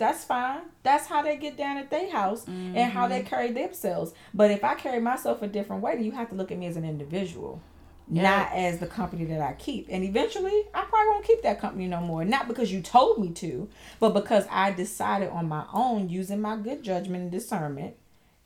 that's 0.00 0.24
fine. 0.24 0.62
That's 0.82 1.06
how 1.06 1.22
they 1.22 1.36
get 1.36 1.58
down 1.58 1.76
at 1.76 1.90
their 1.90 2.10
house 2.10 2.46
and 2.48 2.90
how 2.90 3.06
they 3.06 3.20
mm-hmm. 3.20 3.28
carry 3.28 3.52
themselves. 3.52 4.14
But 4.32 4.50
if 4.50 4.64
I 4.64 4.74
carry 4.74 4.98
myself 4.98 5.42
a 5.42 5.46
different 5.46 5.82
way, 5.82 5.94
then 5.94 6.04
you 6.04 6.12
have 6.12 6.30
to 6.30 6.34
look 6.34 6.50
at 6.50 6.56
me 6.56 6.66
as 6.66 6.78
an 6.78 6.86
individual. 6.86 7.60
Yeah. 8.08 8.22
Not 8.22 8.52
as 8.54 8.78
the 8.78 8.86
company 8.86 9.26
that 9.26 9.42
I 9.42 9.52
keep. 9.52 9.88
And 9.90 10.02
eventually 10.02 10.64
I 10.74 10.84
probably 10.84 11.08
won't 11.10 11.26
keep 11.26 11.42
that 11.42 11.60
company 11.60 11.86
no 11.86 12.00
more. 12.00 12.24
Not 12.24 12.48
because 12.48 12.72
you 12.72 12.80
told 12.80 13.18
me 13.18 13.28
to, 13.34 13.68
but 14.00 14.14
because 14.14 14.46
I 14.50 14.72
decided 14.72 15.28
on 15.28 15.48
my 15.48 15.66
own 15.72 16.08
using 16.08 16.40
my 16.40 16.56
good 16.56 16.82
judgment 16.82 17.24
and 17.24 17.30
discernment. 17.30 17.94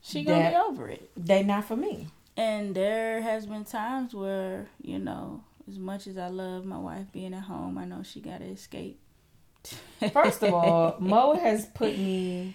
she 0.02 0.24
gonna 0.24 0.50
be 0.50 0.56
over 0.56 0.88
it. 0.88 1.08
They 1.16 1.44
not 1.44 1.66
for 1.66 1.76
me. 1.76 2.08
And 2.36 2.74
there 2.74 3.22
has 3.22 3.46
been 3.46 3.64
times 3.64 4.12
where, 4.12 4.66
you 4.82 4.98
know, 4.98 5.44
as 5.68 5.78
much 5.78 6.08
as 6.08 6.18
I 6.18 6.28
love 6.28 6.64
my 6.64 6.78
wife 6.78 7.06
being 7.12 7.32
at 7.32 7.44
home, 7.44 7.78
I 7.78 7.84
know 7.84 8.02
she 8.02 8.20
gotta 8.20 8.46
escape. 8.46 8.98
First 10.12 10.42
of 10.42 10.52
all, 10.52 10.96
Mo 11.00 11.34
has 11.34 11.66
put 11.66 11.96
me 11.96 12.54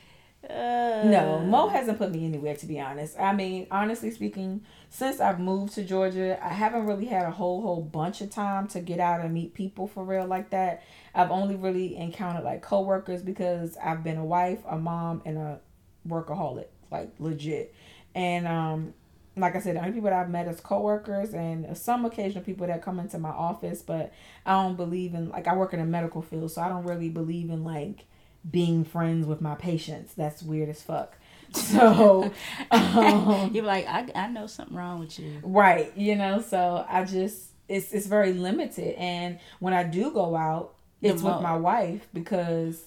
Uh, 0.50 1.04
No, 1.06 1.40
Mo 1.46 1.68
hasn't 1.68 1.98
put 1.98 2.12
me 2.12 2.26
anywhere 2.26 2.56
to 2.56 2.66
be 2.66 2.80
honest. 2.80 3.20
I 3.20 3.34
mean, 3.34 3.68
honestly 3.72 4.10
speaking, 4.12 4.62
since 4.90 5.20
I've 5.20 5.40
moved 5.40 5.74
to 5.74 5.84
Georgia, 5.84 6.40
I 6.44 6.50
haven't 6.50 6.86
really 6.86 7.06
had 7.06 7.26
a 7.26 7.32
whole 7.32 7.62
whole 7.62 7.82
bunch 7.82 8.22
of 8.22 8.30
time 8.30 8.68
to 8.70 8.80
get 8.80 9.00
out 9.00 9.20
and 9.22 9.34
meet 9.34 9.54
people 9.54 9.88
for 9.88 10.04
real 10.04 10.26
like 10.26 10.50
that. 10.52 10.82
I've 11.14 11.30
only 11.32 11.56
really 11.56 11.98
encountered 11.98 12.44
like 12.46 12.62
coworkers 12.62 13.22
because 13.22 13.78
I've 13.78 14.04
been 14.04 14.18
a 14.18 14.26
wife, 14.26 14.60
a 14.68 14.78
mom, 14.78 15.22
and 15.26 15.38
a 15.38 15.60
workaholic, 16.08 16.68
like 16.92 17.10
legit. 17.20 17.74
And 18.16 18.48
um 18.48 18.94
like 19.40 19.56
I 19.56 19.60
said, 19.60 19.76
the 19.76 19.80
only 19.80 19.92
people 19.94 20.10
that 20.10 20.20
I've 20.20 20.30
met 20.30 20.48
is 20.48 20.60
coworkers 20.60 21.34
and 21.34 21.78
some 21.78 22.06
occasional 22.06 22.44
people 22.44 22.68
that 22.68 22.82
come 22.82 23.00
into 23.00 23.18
my 23.18 23.30
office, 23.30 23.82
but 23.82 24.12
I 24.46 24.54
don't 24.54 24.76
believe 24.76 25.14
in 25.14 25.30
like 25.30 25.48
I 25.48 25.56
work 25.56 25.74
in 25.74 25.80
a 25.80 25.86
medical 25.86 26.22
field, 26.22 26.52
so 26.52 26.62
I 26.62 26.70
don't 26.70 26.84
really 26.84 27.10
believe 27.10 27.50
in 27.50 27.64
like 27.64 28.06
being 28.50 28.84
friends 28.86 29.26
with 29.26 29.42
my 29.42 29.56
patients. 29.56 30.14
That's 30.14 30.42
weird 30.42 30.70
as 30.70 30.82
fuck. 30.82 31.18
So, 31.52 32.32
um, 32.72 33.50
You're 33.56 33.64
like, 33.64 33.88
I, 33.88 34.08
I 34.14 34.28
know 34.28 34.46
something 34.46 34.78
wrong 34.78 35.00
with 35.00 35.18
you. 35.18 35.40
right, 35.42 35.92
you 35.98 36.16
know, 36.16 36.42
so 36.42 36.86
I 36.88 37.04
just 37.06 37.48
it's 37.68 37.92
it's 37.92 38.06
very 38.06 38.34
limited 38.34 38.96
and 38.96 39.40
when 39.60 39.74
I 39.74 39.84
do 39.84 40.12
go 40.12 40.36
out, 40.36 40.76
it's 41.02 41.24
with 41.24 41.42
my 41.42 41.56
wife 41.56 42.08
because 42.14 42.84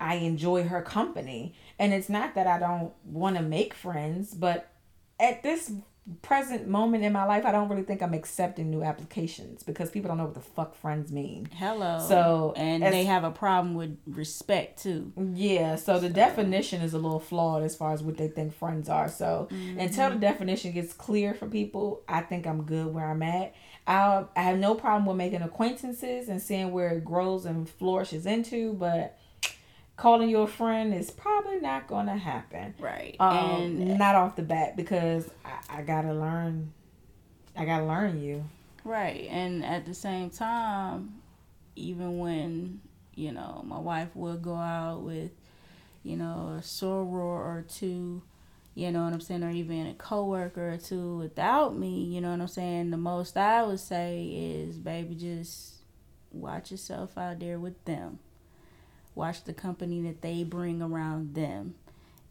I 0.00 0.16
enjoy 0.16 0.64
her 0.64 0.82
company. 0.82 1.54
And 1.78 1.92
it's 1.92 2.08
not 2.08 2.34
that 2.34 2.46
I 2.46 2.58
don't 2.58 2.92
want 3.04 3.36
to 3.36 3.42
make 3.42 3.74
friends, 3.74 4.34
but 4.34 4.70
at 5.20 5.42
this 5.42 5.72
present 6.22 6.66
moment 6.66 7.04
in 7.04 7.12
my 7.12 7.24
life, 7.24 7.44
I 7.44 7.52
don't 7.52 7.68
really 7.68 7.82
think 7.82 8.02
I'm 8.02 8.14
accepting 8.14 8.70
new 8.70 8.82
applications 8.82 9.62
because 9.62 9.90
people 9.90 10.08
don't 10.08 10.16
know 10.16 10.24
what 10.24 10.34
the 10.34 10.40
fuck 10.40 10.74
friends 10.74 11.12
mean. 11.12 11.48
Hello. 11.54 12.04
So, 12.06 12.54
and 12.56 12.82
as- 12.82 12.92
they 12.92 13.04
have 13.04 13.24
a 13.24 13.30
problem 13.30 13.74
with 13.74 13.98
respect 14.06 14.82
too. 14.82 15.12
Yeah, 15.34 15.76
so 15.76 16.00
the 16.00 16.08
definition 16.08 16.80
is 16.80 16.94
a 16.94 16.98
little 16.98 17.20
flawed 17.20 17.62
as 17.62 17.76
far 17.76 17.92
as 17.92 18.02
what 18.02 18.16
they 18.16 18.28
think 18.28 18.54
friends 18.54 18.88
are. 18.88 19.08
So 19.08 19.48
mm-hmm. 19.50 19.80
until 19.80 20.10
the 20.10 20.16
definition 20.16 20.72
gets 20.72 20.92
clear 20.92 21.34
for 21.34 21.46
people, 21.46 22.02
I 22.08 22.22
think 22.22 22.46
I'm 22.46 22.62
good 22.62 22.86
where 22.92 23.06
I'm 23.10 23.22
at. 23.22 23.54
I 23.86 24.24
I 24.34 24.42
have 24.42 24.58
no 24.58 24.74
problem 24.74 25.06
with 25.06 25.16
making 25.16 25.42
acquaintances 25.42 26.28
and 26.28 26.40
seeing 26.40 26.72
where 26.72 26.90
it 26.90 27.04
grows 27.04 27.44
and 27.44 27.68
flourishes 27.68 28.24
into, 28.24 28.72
but 28.74 29.17
calling 29.98 30.30
your 30.30 30.46
friend 30.46 30.94
is 30.94 31.10
probably 31.10 31.60
not 31.60 31.88
gonna 31.88 32.16
happen. 32.16 32.72
Right. 32.78 33.16
Um, 33.20 33.82
and 33.82 33.98
not 33.98 34.14
off 34.14 34.36
the 34.36 34.42
bat 34.42 34.76
because 34.76 35.28
I, 35.44 35.80
I 35.80 35.82
gotta 35.82 36.14
learn. 36.14 36.72
I 37.54 37.66
gotta 37.66 37.84
learn 37.84 38.22
you. 38.22 38.44
Right. 38.84 39.26
And 39.28 39.64
at 39.64 39.84
the 39.84 39.92
same 39.92 40.30
time, 40.30 41.20
even 41.74 42.18
when, 42.18 42.80
you 43.14 43.32
know, 43.32 43.62
my 43.66 43.78
wife 43.78 44.14
would 44.14 44.40
go 44.40 44.54
out 44.54 45.02
with, 45.02 45.32
you 46.04 46.16
know, 46.16 46.56
a 46.58 46.62
soror 46.62 47.12
or 47.12 47.64
two, 47.68 48.22
you 48.74 48.92
know 48.92 49.02
what 49.02 49.12
I'm 49.12 49.20
saying, 49.20 49.42
or 49.42 49.50
even 49.50 49.88
a 49.88 49.94
coworker 49.94 50.74
or 50.74 50.76
two 50.76 51.18
without 51.18 51.76
me, 51.76 52.04
you 52.04 52.20
know 52.20 52.30
what 52.30 52.40
I'm 52.40 52.48
saying, 52.48 52.90
the 52.90 52.96
most 52.96 53.36
I 53.36 53.64
would 53.64 53.80
say 53.80 54.22
is, 54.22 54.78
baby, 54.78 55.16
just 55.16 55.74
watch 56.30 56.70
yourself 56.70 57.18
out 57.18 57.40
there 57.40 57.58
with 57.58 57.84
them. 57.84 58.20
Watch 59.18 59.42
the 59.42 59.52
company 59.52 60.00
that 60.02 60.22
they 60.22 60.44
bring 60.44 60.80
around 60.80 61.34
them. 61.34 61.74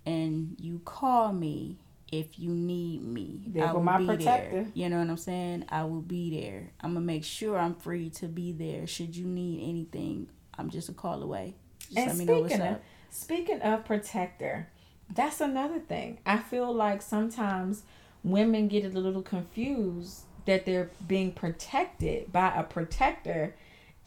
And 0.05 0.55
you 0.57 0.79
call 0.85 1.33
me 1.33 1.75
if 2.13 2.39
you 2.39 2.51
need 2.51 3.03
me. 3.03 3.41
There 3.45 3.67
I 3.67 3.73
will 3.73 3.83
my 3.83 3.97
be 3.97 4.05
protector. 4.05 4.63
there. 4.63 4.67
You 4.73 4.87
know 4.87 4.99
what 4.99 5.09
I'm 5.09 5.17
saying? 5.17 5.65
I 5.67 5.83
will 5.83 6.01
be 6.01 6.39
there. 6.39 6.71
I'm 6.79 6.93
gonna 6.93 7.05
make 7.05 7.25
sure 7.25 7.57
I'm 7.59 7.75
free 7.75 8.09
to 8.11 8.27
be 8.27 8.53
there. 8.53 8.87
Should 8.87 9.17
you 9.17 9.25
need 9.25 9.67
anything, 9.67 10.29
I'm 10.57 10.69
just 10.69 10.87
a 10.87 10.93
call 10.93 11.21
away. 11.21 11.55
Just 11.79 11.97
And 11.97 12.07
let 12.07 12.15
me 12.17 12.23
know 12.23 12.41
what's 12.43 12.53
of 12.55 12.61
up. 12.61 12.83
speaking 13.09 13.61
of 13.61 13.83
protector, 13.83 14.69
that's 15.13 15.41
another 15.41 15.79
thing. 15.79 16.19
I 16.25 16.37
feel 16.37 16.73
like 16.73 17.01
sometimes 17.01 17.83
women 18.23 18.69
get 18.69 18.85
a 18.85 18.89
little 18.97 19.21
confused 19.21 20.21
that 20.45 20.65
they're 20.65 20.89
being 21.05 21.33
protected 21.33 22.31
by 22.31 22.53
a 22.55 22.63
protector 22.63 23.55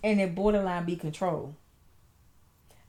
and 0.02 0.18
it 0.18 0.34
borderline 0.34 0.86
be 0.86 0.96
control. 0.96 1.56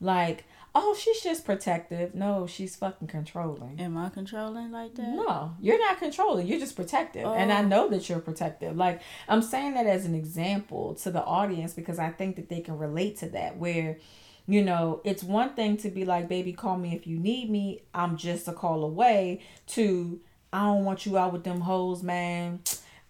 Like, 0.02 0.44
oh, 0.74 0.94
she's 0.98 1.20
just 1.22 1.44
protective. 1.44 2.14
No, 2.14 2.46
she's 2.46 2.76
fucking 2.76 3.06
controlling. 3.08 3.78
Am 3.80 3.96
I 3.96 4.08
controlling 4.08 4.72
like 4.72 4.94
that? 4.96 5.08
No, 5.08 5.54
you're 5.60 5.78
not 5.78 5.98
controlling. 5.98 6.46
You're 6.46 6.58
just 6.60 6.76
protective. 6.76 7.26
And 7.26 7.52
I 7.52 7.62
Oh. 7.62 7.66
know 7.66 7.88
that 7.88 8.08
you're 8.08 8.18
protective. 8.20 8.76
Like, 8.76 9.00
I'm 9.28 9.42
saying 9.42 9.74
that 9.74 9.86
as 9.86 10.04
an 10.04 10.14
example 10.14 10.94
to 10.96 11.10
the 11.10 11.22
audience 11.24 11.72
because 11.72 11.98
I 11.98 12.10
think 12.10 12.36
that 12.36 12.48
they 12.48 12.60
can 12.60 12.78
relate 12.78 13.16
to 13.18 13.28
that. 13.30 13.58
Where, 13.58 13.98
you 14.46 14.62
know, 14.64 15.00
it's 15.04 15.22
one 15.22 15.50
thing 15.54 15.76
to 15.78 15.88
be 15.90 16.04
like, 16.04 16.28
baby, 16.28 16.52
call 16.52 16.76
me 16.78 16.94
if 16.96 17.06
you 17.06 17.18
need 17.18 17.48
me. 17.50 17.82
I'm 17.94 18.16
just 18.16 18.48
a 18.48 18.52
call 18.52 18.82
away, 18.82 19.40
to, 19.68 20.20
I 20.52 20.62
don't 20.66 20.84
want 20.84 21.06
you 21.06 21.16
out 21.16 21.32
with 21.32 21.44
them 21.44 21.60
hoes, 21.60 22.02
man. 22.02 22.60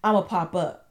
I'm 0.03 0.13
going 0.13 0.23
to 0.25 0.29
pop 0.29 0.53
up. 0.55 0.82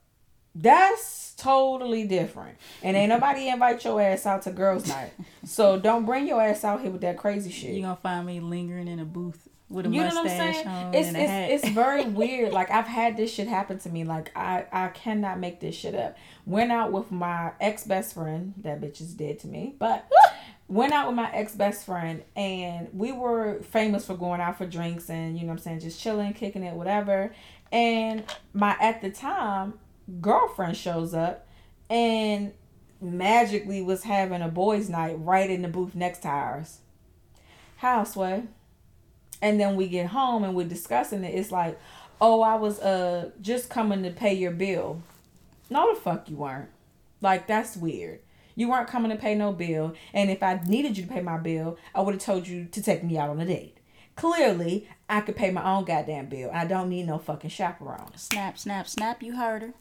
That's 0.54 1.34
totally 1.36 2.06
different. 2.06 2.58
And 2.82 2.96
ain't 2.96 3.08
nobody 3.08 3.48
invite 3.48 3.84
your 3.84 4.00
ass 4.00 4.26
out 4.26 4.42
to 4.42 4.50
girls' 4.52 4.86
night. 4.88 5.12
So 5.44 5.78
don't 5.78 6.04
bring 6.04 6.26
your 6.28 6.40
ass 6.42 6.62
out 6.64 6.80
here 6.82 6.90
with 6.90 7.00
that 7.02 7.16
crazy 7.18 7.50
shit. 7.50 7.70
You're 7.72 7.82
gonna 7.82 7.96
find 7.96 8.26
me 8.26 8.40
lingering 8.40 8.88
in 8.88 8.98
a 8.98 9.04
booth 9.04 9.48
with 9.70 9.86
a 9.86 9.88
You 9.88 10.00
know 10.00 10.06
what 10.08 10.16
I'm 10.18 10.24
mustache 10.24 10.54
saying? 10.56 10.66
on 10.68 10.94
It's 10.94 11.08
and 11.08 11.16
a 11.16 11.20
hat. 11.26 11.50
it's, 11.50 11.64
it's 11.64 11.72
very 11.72 12.04
weird. 12.08 12.52
Like 12.52 12.70
I've 12.70 12.86
had 12.86 13.16
this 13.16 13.32
shit 13.32 13.48
happen 13.48 13.78
to 13.80 13.88
me. 13.88 14.04
Like 14.04 14.30
I 14.36 14.66
I 14.70 14.88
cannot 14.88 15.38
make 15.40 15.60
this 15.60 15.74
shit 15.74 15.94
up. 15.94 16.16
Went 16.44 16.70
out 16.70 16.92
with 16.92 17.10
my 17.10 17.52
ex 17.60 17.84
best 17.84 18.14
friend. 18.14 18.52
That 18.58 18.80
bitch 18.80 19.00
is 19.00 19.14
dead 19.14 19.38
to 19.40 19.46
me. 19.48 19.74
But 19.78 20.06
went 20.68 20.92
out 20.92 21.06
with 21.06 21.16
my 21.16 21.30
ex 21.32 21.54
best 21.54 21.86
friend 21.86 22.22
and 22.36 22.88
we 22.92 23.10
were 23.12 23.62
famous 23.62 24.06
for 24.06 24.16
going 24.16 24.40
out 24.42 24.58
for 24.58 24.66
drinks 24.66 25.08
and 25.10 25.36
you 25.38 25.42
know 25.44 25.48
what 25.48 25.52
I'm 25.54 25.58
saying 25.60 25.80
just 25.80 25.98
chilling, 26.00 26.34
kicking 26.34 26.62
it, 26.62 26.74
whatever. 26.74 27.34
And 27.72 28.24
my 28.52 28.76
at 28.80 29.00
the 29.00 29.10
time 29.10 29.74
girlfriend 30.20 30.76
shows 30.76 31.14
up 31.14 31.46
and 31.88 32.52
magically 33.00 33.82
was 33.82 34.04
having 34.04 34.42
a 34.42 34.48
boys' 34.48 34.88
night 34.88 35.16
right 35.18 35.50
in 35.50 35.62
the 35.62 35.68
booth 35.68 35.94
next 35.94 36.20
to 36.20 36.28
ours. 36.28 36.78
How 37.76 38.04
sway? 38.04 38.44
and 39.42 39.60
then 39.60 39.76
we 39.76 39.88
get 39.88 40.06
home 40.06 40.44
and 40.44 40.54
we're 40.54 40.66
discussing 40.66 41.24
it 41.24 41.34
it's 41.34 41.50
like 41.50 41.78
oh 42.20 42.40
i 42.40 42.54
was 42.54 42.78
uh 42.80 43.28
just 43.42 43.68
coming 43.68 44.02
to 44.02 44.10
pay 44.10 44.32
your 44.32 44.52
bill 44.52 45.02
no 45.68 45.92
the 45.92 46.00
fuck 46.00 46.30
you 46.30 46.36
weren't 46.36 46.70
like 47.20 47.46
that's 47.46 47.76
weird 47.76 48.20
you 48.54 48.68
weren't 48.68 48.88
coming 48.88 49.10
to 49.10 49.16
pay 49.16 49.34
no 49.34 49.52
bill 49.52 49.92
and 50.14 50.30
if 50.30 50.42
i 50.42 50.60
needed 50.66 50.96
you 50.96 51.02
to 51.04 51.12
pay 51.12 51.20
my 51.20 51.36
bill 51.36 51.76
i 51.94 52.00
would 52.00 52.14
have 52.14 52.22
told 52.22 52.46
you 52.46 52.64
to 52.66 52.80
take 52.80 53.02
me 53.04 53.18
out 53.18 53.28
on 53.28 53.40
a 53.40 53.44
date 53.44 53.76
Clearly, 54.14 54.86
I 55.08 55.22
could 55.22 55.36
pay 55.36 55.50
my 55.50 55.64
own 55.64 55.84
goddamn 55.84 56.26
bill. 56.26 56.50
I 56.52 56.66
don't 56.66 56.90
need 56.90 57.06
no 57.06 57.16
fucking 57.16 57.48
chaperone. 57.48 58.14
Snap, 58.16 58.58
snap, 58.58 58.86
snap. 58.86 59.22
You 59.22 59.36
heard 59.36 59.62
her. 59.62 59.74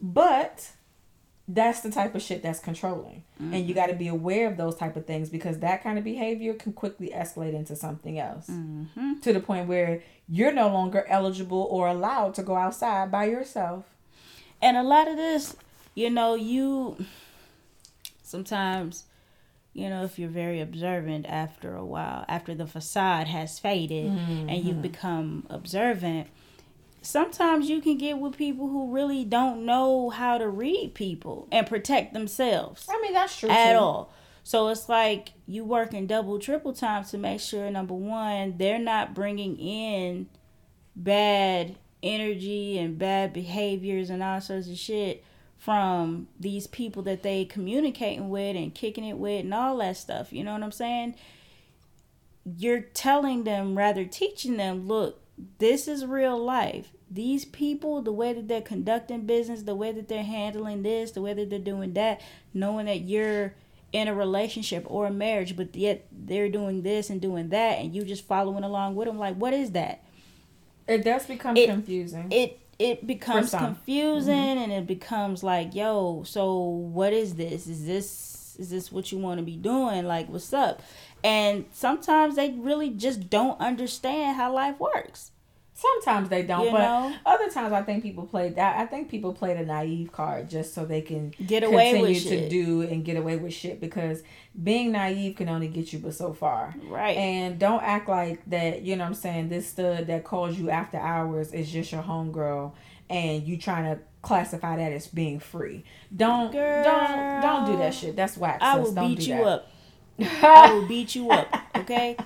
But 0.00 0.72
that's 1.48 1.80
the 1.80 1.90
type 1.90 2.14
of 2.14 2.20
shit 2.20 2.42
that's 2.42 2.60
controlling. 2.60 3.24
And 3.38 3.54
you 3.54 3.60
mm-hmm. 3.60 3.72
got 3.72 3.86
to 3.86 3.94
be 3.94 4.08
aware 4.08 4.46
of 4.46 4.58
those 4.58 4.76
type 4.76 4.96
of 4.96 5.06
things 5.06 5.30
because 5.30 5.60
that 5.60 5.82
kind 5.82 5.96
of 5.96 6.04
behavior 6.04 6.52
can 6.52 6.74
quickly 6.74 7.10
escalate 7.14 7.54
into 7.54 7.74
something 7.74 8.18
else. 8.18 8.48
Mm-hmm. 8.48 9.20
To 9.20 9.32
the 9.32 9.40
point 9.40 9.66
where 9.66 10.02
you're 10.28 10.52
no 10.52 10.68
longer 10.68 11.06
eligible 11.08 11.66
or 11.70 11.88
allowed 11.88 12.34
to 12.34 12.42
go 12.42 12.54
outside 12.54 13.10
by 13.10 13.24
yourself. 13.24 13.86
And 14.60 14.76
a 14.76 14.82
lot 14.82 15.08
of 15.08 15.16
this, 15.16 15.56
you 15.94 16.10
know, 16.10 16.34
you 16.34 17.02
sometimes, 18.22 19.04
you 19.72 19.88
know, 19.88 20.04
if 20.04 20.18
you're 20.18 20.28
very 20.28 20.60
observant 20.60 21.24
after 21.26 21.74
a 21.74 21.84
while, 21.84 22.26
after 22.28 22.54
the 22.54 22.66
facade 22.66 23.26
has 23.26 23.58
faded 23.58 24.12
mm-hmm. 24.12 24.50
and 24.50 24.64
you've 24.64 24.82
become 24.82 25.46
observant, 25.48 26.28
sometimes 27.02 27.68
you 27.68 27.80
can 27.80 27.96
get 27.96 28.18
with 28.18 28.36
people 28.36 28.68
who 28.68 28.92
really 28.92 29.24
don't 29.24 29.64
know 29.64 30.10
how 30.10 30.38
to 30.38 30.48
read 30.48 30.94
people 30.94 31.48
and 31.52 31.66
protect 31.66 32.12
themselves 32.12 32.86
I 32.88 33.00
mean, 33.00 33.12
that's 33.12 33.38
true. 33.38 33.48
at 33.48 33.72
too. 33.72 33.78
all. 33.78 34.12
So 34.42 34.68
it's 34.68 34.88
like 34.88 35.32
you 35.46 35.64
working 35.64 36.06
double, 36.06 36.38
triple 36.38 36.72
time 36.72 37.04
to 37.04 37.18
make 37.18 37.40
sure 37.40 37.70
number 37.70 37.94
one, 37.94 38.54
they're 38.56 38.78
not 38.78 39.14
bringing 39.14 39.58
in 39.58 40.26
bad 40.96 41.76
energy 42.02 42.78
and 42.78 42.98
bad 42.98 43.32
behaviors 43.32 44.08
and 44.10 44.22
all 44.22 44.40
sorts 44.40 44.68
of 44.68 44.78
shit 44.78 45.24
from 45.58 46.28
these 46.38 46.66
people 46.66 47.02
that 47.02 47.22
they 47.22 47.44
communicating 47.44 48.30
with 48.30 48.56
and 48.56 48.74
kicking 48.74 49.04
it 49.04 49.18
with 49.18 49.44
and 49.44 49.52
all 49.52 49.76
that 49.78 49.96
stuff. 49.96 50.32
You 50.32 50.44
know 50.44 50.52
what 50.52 50.62
I'm 50.62 50.72
saying? 50.72 51.16
You're 52.44 52.80
telling 52.80 53.44
them, 53.44 53.76
rather 53.76 54.04
teaching 54.04 54.56
them, 54.56 54.86
look, 54.86 55.20
this 55.58 55.88
is 55.88 56.04
real 56.04 56.38
life. 56.38 56.92
These 57.10 57.44
people, 57.46 58.02
the 58.02 58.12
way 58.12 58.32
that 58.32 58.48
they're 58.48 58.60
conducting 58.60 59.26
business, 59.26 59.62
the 59.62 59.74
way 59.74 59.92
that 59.92 60.08
they're 60.08 60.22
handling 60.22 60.82
this, 60.82 61.12
the 61.12 61.22
way 61.22 61.32
that 61.34 61.48
they're 61.50 61.58
doing 61.58 61.94
that, 61.94 62.20
knowing 62.52 62.86
that 62.86 63.00
you're 63.00 63.54
in 63.92 64.08
a 64.08 64.14
relationship 64.14 64.84
or 64.86 65.06
a 65.06 65.10
marriage, 65.10 65.56
but 65.56 65.74
yet 65.74 66.06
they're 66.12 66.50
doing 66.50 66.82
this 66.82 67.08
and 67.08 67.20
doing 67.20 67.48
that, 67.48 67.78
and 67.78 67.94
you 67.94 68.04
just 68.04 68.26
following 68.26 68.64
along 68.64 68.94
with 68.94 69.06
them. 69.06 69.18
Like, 69.18 69.36
what 69.36 69.54
is 69.54 69.72
that? 69.72 70.04
It 70.86 71.04
does 71.04 71.26
become 71.26 71.56
It- 71.56 71.68
confusing. 71.68 72.28
It 72.30 72.60
it 72.78 73.08
becomes 73.08 73.50
confusing, 73.50 74.34
mm-hmm. 74.34 74.62
and 74.62 74.72
it 74.72 74.86
becomes 74.86 75.42
like, 75.42 75.74
yo, 75.74 76.22
so 76.24 76.60
what 76.60 77.12
is 77.12 77.34
this? 77.34 77.66
Is 77.66 77.84
this 77.84 78.56
is 78.58 78.70
this 78.70 78.92
what 78.92 79.10
you 79.10 79.18
want 79.18 79.38
to 79.38 79.44
be 79.44 79.56
doing? 79.56 80.04
Like, 80.04 80.28
what's 80.28 80.52
up? 80.52 80.82
And 81.24 81.66
sometimes 81.72 82.36
they 82.36 82.50
really 82.50 82.90
just 82.90 83.28
don't 83.30 83.60
understand 83.60 84.36
how 84.36 84.52
life 84.54 84.78
works. 84.78 85.32
Sometimes 85.74 86.28
they 86.28 86.42
don't, 86.42 86.66
You 86.66 86.72
but 86.72 86.78
know? 86.80 87.14
other 87.24 87.48
times 87.50 87.72
I 87.72 87.82
think 87.82 88.02
people 88.02 88.26
play 88.26 88.48
that. 88.48 88.78
I 88.78 88.86
think 88.86 89.08
people 89.08 89.32
play 89.32 89.54
the 89.54 89.64
naive 89.64 90.10
card 90.10 90.50
just 90.50 90.74
so 90.74 90.84
they 90.84 91.02
can 91.02 91.32
Get 91.46 91.62
away 91.62 91.92
with 92.00 92.10
continue 92.14 92.14
to 92.20 92.28
shit. 92.28 92.50
do 92.50 92.82
and 92.82 93.04
get 93.04 93.16
away 93.16 93.36
with 93.36 93.52
shit 93.52 93.80
because 93.80 94.24
being 94.60 94.90
naive 94.90 95.36
can 95.36 95.48
only 95.48 95.68
get 95.68 95.92
you 95.92 96.00
but 96.00 96.14
so 96.14 96.32
far. 96.32 96.74
Right. 96.88 97.16
And 97.16 97.60
don't 97.60 97.82
act 97.84 98.08
like 98.08 98.44
that. 98.50 98.82
You 98.82 98.96
know 98.96 99.04
what 99.04 99.08
I'm 99.10 99.14
saying? 99.14 99.50
This 99.50 99.68
stud 99.68 100.08
that 100.08 100.24
calls 100.24 100.58
you 100.58 100.68
after 100.68 100.98
hours 100.98 101.52
is 101.52 101.70
just 101.70 101.92
your 101.92 102.02
homegirl, 102.02 102.72
and 103.08 103.44
you 103.44 103.56
trying 103.56 103.84
to 103.84 104.02
classify 104.22 104.76
that 104.78 104.90
as 104.92 105.06
being 105.06 105.38
free. 105.38 105.84
Don't 106.14 106.52
don't 106.52 107.40
don't 107.40 107.66
do 107.66 107.76
that 107.78 107.94
shit. 107.94 108.16
That's 108.16 108.36
whack. 108.36 108.58
I 108.60 108.78
will 108.80 108.92
Don't 108.92 109.10
beat 109.14 109.20
do 109.20 109.30
you 109.30 109.36
that. 109.36 109.46
up. 109.46 109.70
I 110.20 110.72
will 110.72 110.86
beat 110.86 111.14
you 111.14 111.30
up. 111.30 111.54
Okay. 111.76 112.16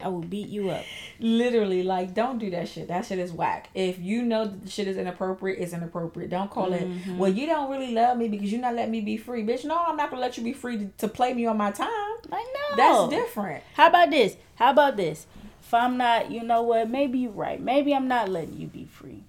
I 0.00 0.08
will 0.08 0.20
beat 0.22 0.48
you 0.48 0.70
up. 0.70 0.84
Literally, 1.20 1.84
like, 1.84 2.12
don't 2.12 2.38
do 2.38 2.50
that 2.50 2.68
shit. 2.68 2.88
That 2.88 3.06
shit 3.06 3.20
is 3.20 3.30
whack. 3.32 3.68
If 3.72 4.00
you 4.00 4.22
know 4.22 4.46
that 4.46 4.64
the 4.64 4.68
shit 4.70 4.88
is 4.88 4.96
inappropriate, 4.96 5.60
it's 5.60 5.72
inappropriate. 5.72 6.28
Don't 6.30 6.50
call 6.50 6.70
Mm-hmm. 6.70 7.12
it, 7.12 7.16
well, 7.18 7.30
you 7.32 7.46
don't 7.46 7.70
really 7.70 7.92
love 7.94 8.18
me 8.18 8.26
because 8.26 8.50
you're 8.50 8.60
not 8.60 8.74
letting 8.74 8.90
me 8.90 9.00
be 9.00 9.16
free. 9.16 9.44
Bitch, 9.44 9.64
no, 9.64 9.78
I'm 9.78 9.96
not 9.96 10.10
gonna 10.10 10.20
let 10.22 10.36
you 10.36 10.42
be 10.42 10.52
free 10.52 10.78
to, 10.78 10.86
to 10.98 11.08
play 11.08 11.34
me 11.34 11.46
on 11.46 11.56
my 11.56 11.70
time. 11.70 11.88
Like 12.28 12.44
no. 12.70 12.76
That's 12.76 13.10
different. 13.10 13.62
How 13.74 13.86
about 13.88 14.10
this? 14.10 14.36
How 14.56 14.70
about 14.72 14.96
this? 14.96 15.26
If 15.62 15.72
I'm 15.72 15.96
not, 15.96 16.32
you 16.32 16.42
know 16.42 16.62
what? 16.62 16.90
Maybe 16.90 17.20
you're 17.20 17.30
right. 17.30 17.60
Maybe 17.60 17.94
I'm 17.94 18.08
not 18.08 18.28
letting 18.28 18.58
you 18.58 18.66
be 18.66 18.84
free. 18.86 19.22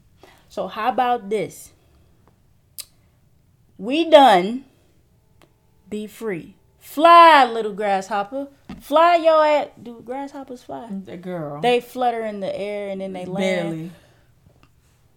So 0.50 0.68
how 0.68 0.90
about 0.90 1.30
this? 1.30 1.72
We 3.78 4.10
done. 4.10 4.66
Be 5.90 6.08
free. 6.08 6.56
Fly, 6.84 7.46
little 7.46 7.74
grasshopper. 7.74 8.50
Fly 8.82 9.16
your 9.16 9.44
ass. 9.44 9.70
Do 9.82 10.02
grasshoppers 10.04 10.62
fly? 10.64 10.90
The 10.92 11.16
girl. 11.16 11.62
They 11.62 11.80
flutter 11.80 12.26
in 12.26 12.42
the 12.42 12.56
air 12.56 12.90
and 12.90 13.00
then 13.00 13.14
they 13.14 13.26
land. 13.26 13.70
barely. 13.70 13.92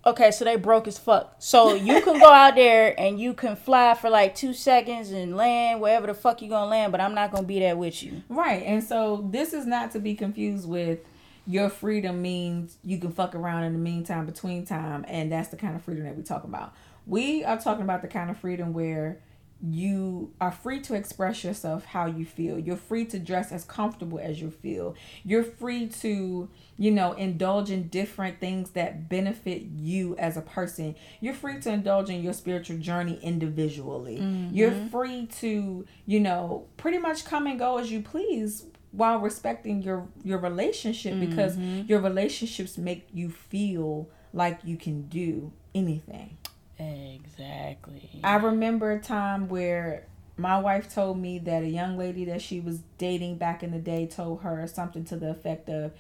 Okay, 0.06 0.30
so 0.30 0.44
they 0.44 0.54
broke 0.54 0.86
as 0.86 0.96
fuck. 0.96 1.34
So 1.40 1.74
you 1.74 2.00
can 2.00 2.20
go 2.20 2.30
out 2.30 2.54
there 2.54 2.98
and 2.98 3.20
you 3.20 3.34
can 3.34 3.56
fly 3.56 3.94
for 3.94 4.08
like 4.08 4.36
two 4.36 4.54
seconds 4.54 5.10
and 5.10 5.36
land 5.36 5.80
wherever 5.80 6.06
the 6.06 6.14
fuck 6.14 6.40
you 6.40 6.48
gonna 6.48 6.70
land, 6.70 6.92
but 6.92 7.00
I'm 7.00 7.14
not 7.14 7.32
gonna 7.32 7.46
be 7.46 7.58
there 7.58 7.76
with 7.76 8.00
you. 8.00 8.22
Right. 8.28 8.62
And 8.62 8.82
so 8.82 9.28
this 9.30 9.52
is 9.52 9.66
not 9.66 9.90
to 9.90 9.98
be 9.98 10.14
confused 10.14 10.68
with 10.68 11.00
your 11.48 11.68
freedom 11.68 12.22
means 12.22 12.78
you 12.84 12.98
can 12.98 13.10
fuck 13.10 13.34
around 13.34 13.64
in 13.64 13.72
the 13.72 13.78
meantime, 13.80 14.24
between 14.24 14.64
time, 14.64 15.04
and 15.08 15.32
that's 15.32 15.48
the 15.48 15.56
kind 15.56 15.74
of 15.74 15.82
freedom 15.82 16.04
that 16.04 16.16
we 16.16 16.22
talk 16.22 16.44
about. 16.44 16.72
We 17.06 17.44
are 17.44 17.58
talking 17.58 17.82
about 17.82 18.02
the 18.02 18.08
kind 18.08 18.30
of 18.30 18.38
freedom 18.38 18.72
where 18.72 19.18
you 19.62 20.32
are 20.40 20.52
free 20.52 20.80
to 20.80 20.94
express 20.94 21.42
yourself 21.42 21.86
how 21.86 22.07
you 22.07 22.26
feel. 22.26 22.59
You're 22.59 22.76
free 22.76 23.07
to 23.07 23.18
dress 23.18 23.52
as 23.52 23.64
comfortable 23.64 24.18
as 24.18 24.40
you 24.40 24.50
feel. 24.50 24.94
You're 25.24 25.44
free 25.44 25.88
to, 25.88 26.48
you 26.76 26.90
know, 26.90 27.12
indulge 27.12 27.70
in 27.70 27.88
different 27.88 28.38
things 28.38 28.70
that 28.70 29.09
benefit 29.09 29.62
you 29.62 30.14
as 30.16 30.36
a 30.36 30.42
person. 30.42 30.94
You're 31.20 31.34
free 31.34 31.59
to 31.61 31.72
indulge 31.72 32.11
in 32.11 32.22
your 32.22 32.34
spiritual 32.34 32.78
journey 32.78 33.18
individually. 33.22 34.18
Mm-hmm. 34.18 34.54
You're 34.54 34.72
free 34.90 35.26
to, 35.38 35.86
you 36.04 36.20
know, 36.20 36.66
pretty 36.76 36.98
much 36.98 37.24
come 37.24 37.46
and 37.46 37.59
go 37.59 37.78
as 37.78 37.90
you 37.90 38.02
please 38.02 38.66
while 38.92 39.18
respecting 39.18 39.82
your 39.82 40.09
your 40.22 40.38
relationship 40.38 41.18
because 41.20 41.57
mm-hmm. 41.57 41.86
your 41.86 42.00
relationships 42.00 42.78
make 42.78 43.07
you 43.12 43.30
feel 43.30 44.09
like 44.32 44.61
you 44.64 44.76
can 44.76 45.02
do 45.09 45.52
anything. 45.74 46.36
Exactly. 46.78 48.20
I 48.22 48.36
remember 48.36 48.92
a 48.92 49.00
time 49.00 49.48
where 49.48 50.06
my 50.36 50.58
wife 50.58 50.92
told 50.92 51.18
me 51.18 51.38
that 51.40 51.62
a 51.62 51.68
young 51.68 51.96
lady 51.96 52.24
that 52.26 52.42
she 52.42 52.60
was 52.60 52.80
dating 52.98 53.36
back 53.36 53.62
in 53.62 53.70
the 53.70 53.78
day 53.78 54.06
told 54.06 54.42
her 54.42 54.66
something 54.66 55.04
to 55.06 55.16
the 55.16 55.30
effect 55.30 55.68
of, 55.68 55.92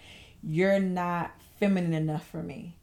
You're 0.42 0.80
not 0.80 1.32
feminine 1.58 1.94
enough 1.94 2.26
for 2.26 2.42
me. 2.42 2.76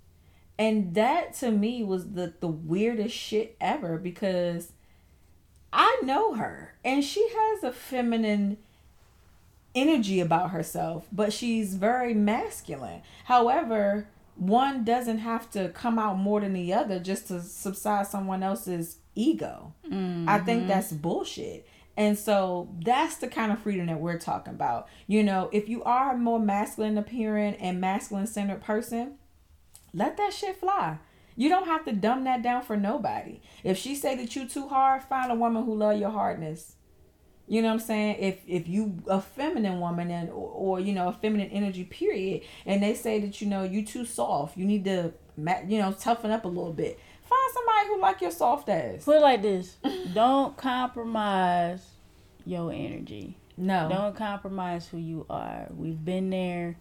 And 0.57 0.95
that 0.95 1.33
to 1.35 1.51
me 1.51 1.83
was 1.83 2.11
the, 2.11 2.33
the 2.39 2.47
weirdest 2.47 3.15
shit 3.15 3.55
ever 3.59 3.97
because 3.97 4.71
I 5.71 5.99
know 6.03 6.35
her 6.35 6.75
and 6.85 7.03
she 7.03 7.27
has 7.27 7.63
a 7.63 7.71
feminine 7.71 8.57
energy 9.75 10.19
about 10.19 10.51
herself, 10.51 11.07
but 11.11 11.33
she's 11.33 11.75
very 11.75 12.13
masculine. 12.13 13.01
However, 13.25 14.07
one 14.35 14.83
doesn't 14.83 15.19
have 15.19 15.49
to 15.51 15.69
come 15.69 15.99
out 15.99 16.17
more 16.17 16.41
than 16.41 16.53
the 16.53 16.73
other 16.73 16.99
just 16.99 17.27
to 17.27 17.41
subside 17.41 18.07
someone 18.07 18.43
else's 18.43 18.97
ego. 19.15 19.73
I 20.27 20.39
think 20.39 20.61
mm-hmm. 20.61 20.67
that's 20.67 20.91
bullshit. 20.91 21.67
And 21.95 22.17
so 22.17 22.69
that's 22.83 23.17
the 23.17 23.27
kind 23.27 23.51
of 23.51 23.59
freedom 23.59 23.85
that 23.87 23.99
we're 23.99 24.17
talking 24.17 24.53
about. 24.53 24.87
You 25.05 25.23
know, 25.23 25.49
if 25.51 25.69
you 25.69 25.83
are 25.83 26.13
a 26.13 26.17
more 26.17 26.39
masculine 26.39 26.97
appearing 26.97 27.55
and 27.55 27.79
masculine 27.79 28.25
centered 28.25 28.61
person, 28.61 29.15
let 29.93 30.17
that 30.17 30.33
shit 30.33 30.57
fly. 30.57 30.97
You 31.35 31.49
don't 31.49 31.67
have 31.67 31.85
to 31.85 31.91
dumb 31.91 32.23
that 32.23 32.41
down 32.41 32.63
for 32.63 32.77
nobody. 32.77 33.41
If 33.63 33.77
she 33.77 33.95
say 33.95 34.15
that 34.15 34.35
you 34.35 34.47
too 34.47 34.67
hard, 34.67 35.03
find 35.03 35.31
a 35.31 35.35
woman 35.35 35.65
who 35.65 35.75
love 35.75 35.99
your 35.99 36.11
hardness. 36.11 36.75
You 37.47 37.61
know 37.61 37.67
what 37.69 37.73
I'm 37.75 37.79
saying? 37.79 38.17
If 38.19 38.39
if 38.47 38.67
you 38.67 39.03
a 39.07 39.19
feminine 39.19 39.79
woman 39.79 40.09
and 40.09 40.29
or, 40.29 40.49
or 40.49 40.79
you 40.79 40.93
know 40.93 41.09
a 41.09 41.13
feminine 41.13 41.49
energy 41.49 41.83
period, 41.83 42.43
and 42.65 42.81
they 42.81 42.93
say 42.93 43.19
that 43.19 43.41
you 43.41 43.47
know 43.47 43.63
you 43.63 43.85
too 43.85 44.05
soft, 44.05 44.57
you 44.57 44.65
need 44.65 44.85
to 44.85 45.13
you 45.67 45.79
know 45.79 45.91
toughen 45.91 46.31
up 46.31 46.45
a 46.45 46.47
little 46.47 46.73
bit. 46.73 46.99
Find 47.23 47.53
somebody 47.53 47.87
who 47.87 48.01
like 48.01 48.21
your 48.21 48.31
soft 48.31 48.69
ass. 48.69 49.03
Put 49.03 49.17
it 49.17 49.21
like 49.21 49.41
this: 49.41 49.75
Don't 50.13 50.55
compromise 50.55 51.85
your 52.45 52.71
energy. 52.71 53.37
No, 53.57 53.87
Don't 53.89 54.15
compromise 54.15 54.87
who 54.87 54.97
you 54.97 55.25
are. 55.29 55.67
We've 55.75 56.03
been 56.03 56.29
there. 56.29 56.77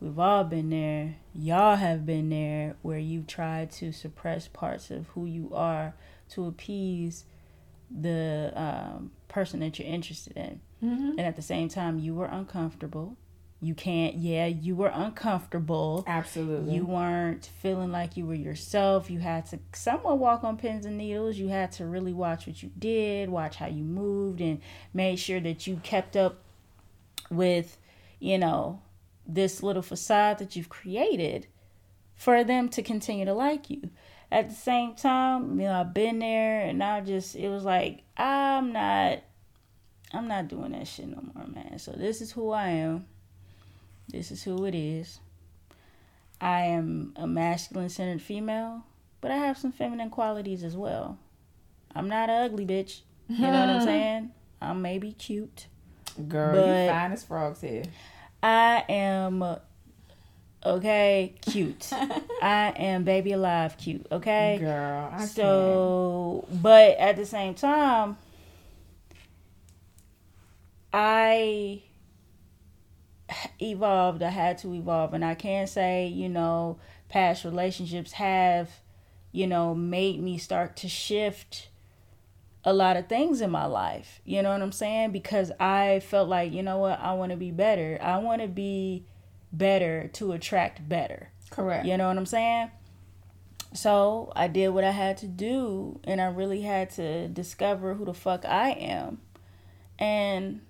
We've 0.00 0.18
all 0.18 0.44
been 0.44 0.70
there. 0.70 1.16
Y'all 1.34 1.76
have 1.76 2.04
been 2.04 2.28
there 2.30 2.76
where 2.82 2.98
you've 2.98 3.26
tried 3.26 3.70
to 3.72 3.92
suppress 3.92 4.48
parts 4.48 4.90
of 4.90 5.06
who 5.08 5.24
you 5.24 5.50
are 5.54 5.94
to 6.30 6.46
appease 6.46 7.24
the 7.90 8.52
um, 8.56 9.12
person 9.36 9.60
that 9.60 9.78
you're 9.78 9.86
interested 9.86 10.34
in. 10.34 10.60
Mhm. 10.82 11.10
And 11.10 11.20
at 11.20 11.36
the 11.36 11.42
same 11.42 11.68
time, 11.68 11.98
you 11.98 12.14
were 12.14 12.24
uncomfortable. 12.24 13.18
You 13.60 13.74
can't, 13.74 14.14
yeah, 14.14 14.46
you 14.46 14.74
were 14.74 14.88
uncomfortable. 14.88 16.04
absolutely. 16.06 16.74
You 16.74 16.86
weren't 16.86 17.44
feeling 17.60 17.92
like 17.92 18.16
you 18.16 18.24
were 18.24 18.34
yourself. 18.34 19.10
You 19.10 19.18
had 19.18 19.44
to 19.46 19.58
somewhat 19.74 20.18
walk 20.18 20.42
on 20.42 20.56
pins 20.56 20.86
and 20.86 20.96
needles. 20.96 21.36
You 21.36 21.48
had 21.48 21.70
to 21.72 21.84
really 21.84 22.14
watch 22.14 22.46
what 22.46 22.62
you 22.62 22.70
did, 22.78 23.28
watch 23.28 23.56
how 23.56 23.66
you 23.66 23.84
moved, 23.84 24.40
and 24.40 24.58
made 24.94 25.18
sure 25.18 25.40
that 25.40 25.66
you 25.66 25.80
kept 25.82 26.16
up 26.16 26.38
with, 27.30 27.76
you 28.18 28.38
know, 28.38 28.80
this 29.26 29.62
little 29.62 29.82
facade 29.82 30.38
that 30.38 30.56
you've 30.56 30.70
created 30.70 31.46
for 32.14 32.42
them 32.42 32.70
to 32.70 32.82
continue 32.82 33.26
to 33.26 33.34
like 33.34 33.68
you. 33.68 33.90
At 34.32 34.48
the 34.48 34.54
same 34.54 34.94
time, 34.94 35.60
you 35.60 35.66
know, 35.66 35.80
I've 35.80 35.92
been 35.92 36.20
there 36.20 36.62
and 36.62 36.82
I 36.82 37.00
just 37.02 37.36
it 37.36 37.48
was 37.48 37.64
like 37.64 38.02
I'm 38.16 38.72
not 38.72 39.22
I'm 40.16 40.28
not 40.28 40.48
doing 40.48 40.72
that 40.72 40.86
shit 40.86 41.08
no 41.08 41.22
more, 41.34 41.46
man. 41.46 41.78
So 41.78 41.92
this 41.92 42.20
is 42.20 42.32
who 42.32 42.50
I 42.50 42.68
am. 42.68 43.04
This 44.08 44.30
is 44.30 44.42
who 44.42 44.64
it 44.64 44.74
is. 44.74 45.18
I 46.40 46.62
am 46.62 47.12
a 47.16 47.26
masculine 47.26 47.88
centered 47.88 48.22
female, 48.22 48.84
but 49.20 49.30
I 49.30 49.36
have 49.36 49.58
some 49.58 49.72
feminine 49.72 50.10
qualities 50.10 50.62
as 50.62 50.76
well. 50.76 51.18
I'm 51.94 52.08
not 52.08 52.30
an 52.30 52.44
ugly 52.44 52.66
bitch. 52.66 53.00
You 53.28 53.40
know 53.40 53.60
what 53.60 53.68
I'm 53.68 53.80
saying? 53.84 54.30
I'm 54.60 54.82
maybe 54.82 55.12
cute. 55.12 55.66
Girl, 56.28 56.54
you 56.56 56.90
fine 56.90 57.12
as 57.12 57.24
frogs 57.24 57.60
here. 57.60 57.84
I 58.42 58.84
am 58.88 59.44
okay, 60.64 61.34
cute. 61.42 61.90
I 62.42 62.72
am 62.76 63.04
baby 63.04 63.32
alive 63.32 63.76
cute, 63.76 64.06
okay? 64.10 64.58
Girl, 64.60 65.10
I 65.12 65.24
so, 65.26 66.46
but 66.50 66.96
at 66.98 67.16
the 67.16 67.26
same 67.26 67.54
time, 67.54 68.16
I 70.98 71.82
evolved. 73.60 74.22
I 74.22 74.30
had 74.30 74.56
to 74.58 74.72
evolve, 74.72 75.12
and 75.12 75.22
I 75.22 75.34
can 75.34 75.66
say, 75.66 76.06
you 76.06 76.30
know, 76.30 76.78
past 77.10 77.44
relationships 77.44 78.12
have, 78.12 78.70
you 79.30 79.46
know, 79.46 79.74
made 79.74 80.22
me 80.22 80.38
start 80.38 80.74
to 80.78 80.88
shift 80.88 81.68
a 82.64 82.72
lot 82.72 82.96
of 82.96 83.08
things 83.08 83.42
in 83.42 83.50
my 83.50 83.66
life. 83.66 84.22
You 84.24 84.40
know 84.40 84.52
what 84.52 84.62
I'm 84.62 84.72
saying? 84.72 85.12
Because 85.12 85.52
I 85.60 86.00
felt 86.00 86.30
like, 86.30 86.50
you 86.54 86.62
know 86.62 86.78
what, 86.78 86.98
I 86.98 87.12
want 87.12 87.30
to 87.30 87.36
be 87.36 87.50
better. 87.50 87.98
I 88.00 88.16
want 88.16 88.40
to 88.40 88.48
be 88.48 89.04
better 89.52 90.08
to 90.14 90.32
attract 90.32 90.88
better. 90.88 91.28
Correct. 91.50 91.84
You 91.84 91.98
know 91.98 92.08
what 92.08 92.16
I'm 92.16 92.24
saying? 92.24 92.70
So 93.74 94.32
I 94.34 94.48
did 94.48 94.70
what 94.70 94.84
I 94.84 94.92
had 94.92 95.18
to 95.18 95.26
do, 95.26 96.00
and 96.04 96.22
I 96.22 96.28
really 96.28 96.62
had 96.62 96.88
to 96.92 97.28
discover 97.28 97.92
who 97.92 98.06
the 98.06 98.14
fuck 98.14 98.46
I 98.46 98.70
am. 98.70 99.20
And 99.98 100.62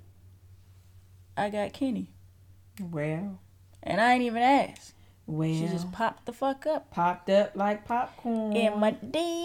I 1.37 1.51
got 1.51 1.73
Kenny. 1.73 2.09
Well, 2.81 3.39
And 3.83 4.01
I 4.01 4.15
ain't 4.15 4.23
even 4.23 4.43
asked. 4.43 4.93
well, 5.27 5.49
She 5.53 5.67
just 5.69 5.91
popped 5.93 6.27
the 6.27 6.33
fuck 6.33 6.67
up 6.67 6.91
popped 6.91 7.31
up 7.31 7.53
like 7.57 7.85
popcorn. 7.85 8.55
in 8.55 8.79
my 8.79 8.93
DM. 8.93 9.45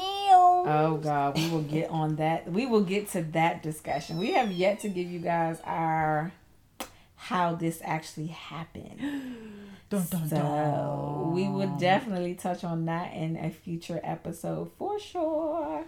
Oh 0.68 1.00
God, 1.02 1.36
we 1.38 1.50
will 1.50 1.62
get 1.64 1.90
on 1.90 2.16
that. 2.18 2.52
We 2.52 2.66
will 2.66 2.84
get 2.84 3.10
to 3.10 3.22
that 3.34 3.64
discussion. 3.64 4.18
We 4.18 4.32
have 4.34 4.52
yet 4.52 4.80
to 4.82 4.90
give 4.90 5.10
you 5.10 5.20
guys 5.20 5.60
our 5.64 6.32
how 7.16 7.54
this 7.56 7.82
actually 7.84 8.28
happened. 8.28 9.00
Dun, 9.92 10.06
dun, 10.10 10.30
so 10.30 11.32
we 11.34 11.50
would 11.50 11.78
definitely 11.78 12.34
touch 12.34 12.64
on 12.64 12.86
that 12.86 13.14
in 13.14 13.36
a 13.36 13.50
future 13.50 14.00
episode 14.06 14.72
for 14.78 14.98
sure. 15.00 15.84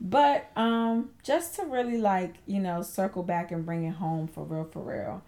But 0.00 0.50
um 0.56 1.10
just 1.22 1.56
to 1.56 1.64
really 1.66 1.98
like, 1.98 2.36
you 2.46 2.60
know, 2.60 2.80
circle 2.82 3.22
back 3.22 3.52
and 3.52 3.64
bring 3.66 3.84
it 3.84 3.94
home 3.94 4.26
for 4.26 4.42
real 4.44 4.64
for 4.64 4.80
real. 4.80 5.22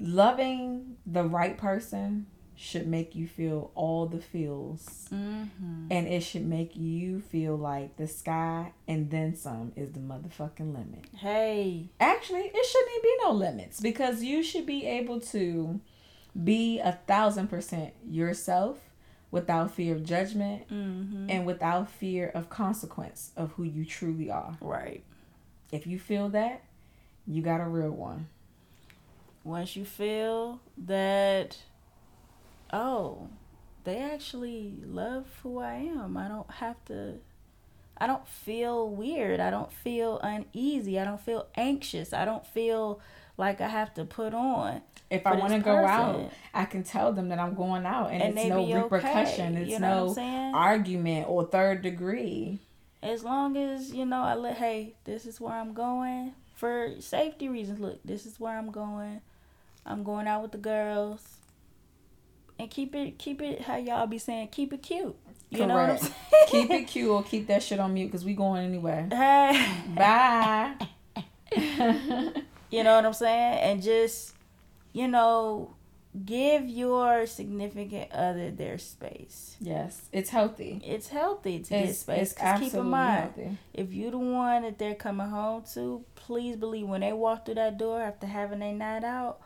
Loving 0.00 0.96
the 1.06 1.24
right 1.24 1.56
person 1.58 2.26
should 2.56 2.86
make 2.86 3.14
you 3.14 3.26
feel 3.26 3.70
all 3.74 4.06
the 4.06 4.20
feels 4.20 5.08
Mm-hmm. 5.12 5.86
and 5.90 6.06
it 6.06 6.20
should 6.22 6.46
make 6.46 6.76
you 6.76 7.20
feel 7.20 7.56
like 7.56 7.96
the 7.96 8.06
sky 8.06 8.72
and 8.86 9.10
then 9.10 9.34
some 9.34 9.72
is 9.76 9.92
the 9.92 10.00
motherfucking 10.00 10.74
limit. 10.74 11.06
Hey, 11.16 11.88
Actually, 11.98 12.50
it 12.52 12.66
shouldn't 12.66 13.02
be 13.02 13.16
no 13.22 13.32
limits 13.32 13.80
because 13.80 14.22
you 14.22 14.42
should 14.42 14.66
be 14.66 14.84
able 14.86 15.20
to 15.20 15.80
be 16.44 16.78
a 16.80 16.98
thousand 17.06 17.48
percent 17.48 17.92
yourself 18.06 18.78
without 19.30 19.70
fear 19.74 19.94
of 19.94 20.04
judgment 20.04 20.68
mm-hmm. 20.68 21.30
and 21.30 21.46
without 21.46 21.90
fear 21.90 22.30
of 22.34 22.50
consequence 22.50 23.30
of 23.36 23.52
who 23.52 23.62
you 23.64 23.84
truly 23.86 24.30
are. 24.30 24.56
right. 24.60 25.02
If 25.72 25.86
you 25.86 25.98
feel 25.98 26.28
that, 26.30 26.62
you 27.26 27.40
got 27.42 27.60
a 27.60 27.66
real 27.66 27.90
one. 27.90 28.28
Once 29.44 29.74
you 29.76 29.84
feel 29.84 30.60
that, 30.76 31.56
oh, 32.72 33.28
they 33.84 33.98
actually 33.98 34.74
love 34.84 35.26
who 35.42 35.58
I 35.58 35.74
am. 35.74 36.16
I 36.16 36.28
don't 36.28 36.50
have 36.50 36.84
to. 36.86 37.14
I 37.96 38.06
don't 38.06 38.26
feel 38.26 38.88
weird. 38.88 39.40
I 39.40 39.50
don't 39.50 39.72
feel 39.72 40.18
uneasy. 40.22 40.98
I 40.98 41.04
don't 41.04 41.20
feel 41.20 41.46
anxious. 41.54 42.12
I 42.12 42.24
don't 42.24 42.46
feel 42.46 43.00
like 43.36 43.60
I 43.60 43.68
have 43.68 43.92
to 43.94 44.04
put 44.04 44.32
on. 44.34 44.82
If 45.10 45.26
I 45.26 45.34
want 45.34 45.52
to 45.52 45.58
go 45.58 45.74
out. 45.74 46.30
I 46.54 46.64
can 46.66 46.84
tell 46.84 47.12
them 47.12 47.30
that 47.30 47.38
I'm 47.38 47.54
going 47.54 47.84
out 47.84 48.10
and, 48.10 48.22
And 48.22 48.38
it's 48.38 48.48
no 48.48 48.64
be 48.64 48.74
okay, 48.74 48.82
repercussion. 48.82 49.56
It's 49.56 49.70
you 49.70 49.80
know 49.80 50.12
no 50.16 50.52
argument 50.54 51.26
or 51.28 51.44
third 51.44 51.82
degree. 51.82 52.60
As 53.02 53.24
long 53.24 53.56
as, 53.56 53.92
you 53.92 54.04
know, 54.04 54.20
I 54.22 54.34
let, 54.34 54.58
hey, 54.58 54.94
this 55.04 55.24
is 55.24 55.40
where 55.40 55.54
I'm 55.54 55.72
going 55.72 56.34
for 56.54 56.94
safety 57.00 57.48
reasons. 57.48 57.80
Look, 57.80 58.00
this 58.04 58.26
is 58.26 58.38
where 58.38 58.56
I'm 58.56 58.70
going. 58.70 59.22
I'm 59.86 60.02
going 60.04 60.26
out 60.26 60.42
with 60.42 60.52
the 60.52 60.58
girls. 60.58 61.22
And 62.58 62.70
keep 62.70 62.94
it, 62.94 63.18
keep 63.18 63.40
it, 63.40 63.62
how 63.62 63.76
y'all 63.78 64.06
be 64.06 64.18
saying, 64.18 64.48
keep 64.48 64.72
it 64.72 64.82
cute. 64.82 65.16
You 65.48 65.66
know 65.66 65.74
what 65.74 65.90
I'm 65.90 65.96
Correct. 65.98 66.02
saying? 66.50 66.68
Keep 66.68 66.70
it 66.70 66.84
cute 66.88 67.08
or 67.10 67.22
keep 67.22 67.46
that 67.46 67.62
shit 67.62 67.80
on 67.80 67.94
mute 67.94 68.06
because 68.06 68.24
we 68.24 68.34
going 68.34 68.64
anyway. 68.64 69.08
Hey. 69.10 69.66
Bye. 69.96 70.74
You 72.72 72.84
know 72.84 72.94
what 72.94 73.04
I'm 73.04 73.12
saying? 73.14 73.58
And 73.58 73.82
just, 73.82 74.32
you 74.92 75.08
know, 75.08 75.74
give 76.24 76.68
your 76.68 77.26
significant 77.26 78.12
other 78.12 78.52
their 78.52 78.78
space. 78.78 79.56
yes, 79.60 80.02
it's 80.12 80.30
healthy. 80.30 80.80
It's 80.84 81.08
healthy 81.08 81.58
to 81.58 81.68
get 81.70 81.88
It's, 81.88 81.98
space. 81.98 82.30
it's 82.30 82.32
'cause 82.34 82.60
keep 82.60 82.74
in 82.74 82.86
mind, 82.86 83.32
healthy. 83.34 83.58
if 83.74 83.92
you're 83.92 84.12
the 84.12 84.18
one 84.18 84.62
that 84.62 84.78
they're 84.78 84.94
coming 84.94 85.26
home 85.30 85.64
to, 85.74 86.04
please 86.14 86.54
believe 86.54 86.86
when 86.86 87.00
they 87.00 87.12
walk 87.12 87.44
through 87.44 87.56
that 87.56 87.76
door 87.76 88.00
after 88.00 88.28
having 88.28 88.62
a 88.62 88.72
night 88.72 89.02
out, 89.02 89.40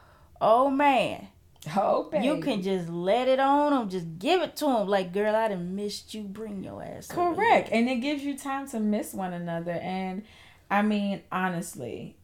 oh 0.44 0.70
man, 0.70 1.28
Oh, 1.74 2.08
baby. 2.10 2.26
you 2.26 2.40
can 2.40 2.60
just 2.62 2.88
let 2.90 3.26
it 3.26 3.40
on 3.40 3.72
them. 3.72 3.88
Just 3.88 4.18
give 4.18 4.42
it 4.42 4.54
to 4.56 4.66
them. 4.66 4.86
Like, 4.86 5.12
girl, 5.14 5.34
I 5.34 5.48
done 5.48 5.74
missed 5.74 6.12
you. 6.12 6.22
Bring 6.24 6.62
your 6.62 6.82
ass. 6.82 7.06
Correct. 7.08 7.70
And 7.72 7.88
it 7.88 7.96
gives 7.96 8.22
you 8.22 8.36
time 8.36 8.68
to 8.68 8.80
miss 8.80 9.14
one 9.14 9.32
another. 9.32 9.72
And 9.72 10.24
I 10.70 10.82
mean, 10.82 11.22
honestly, 11.32 12.16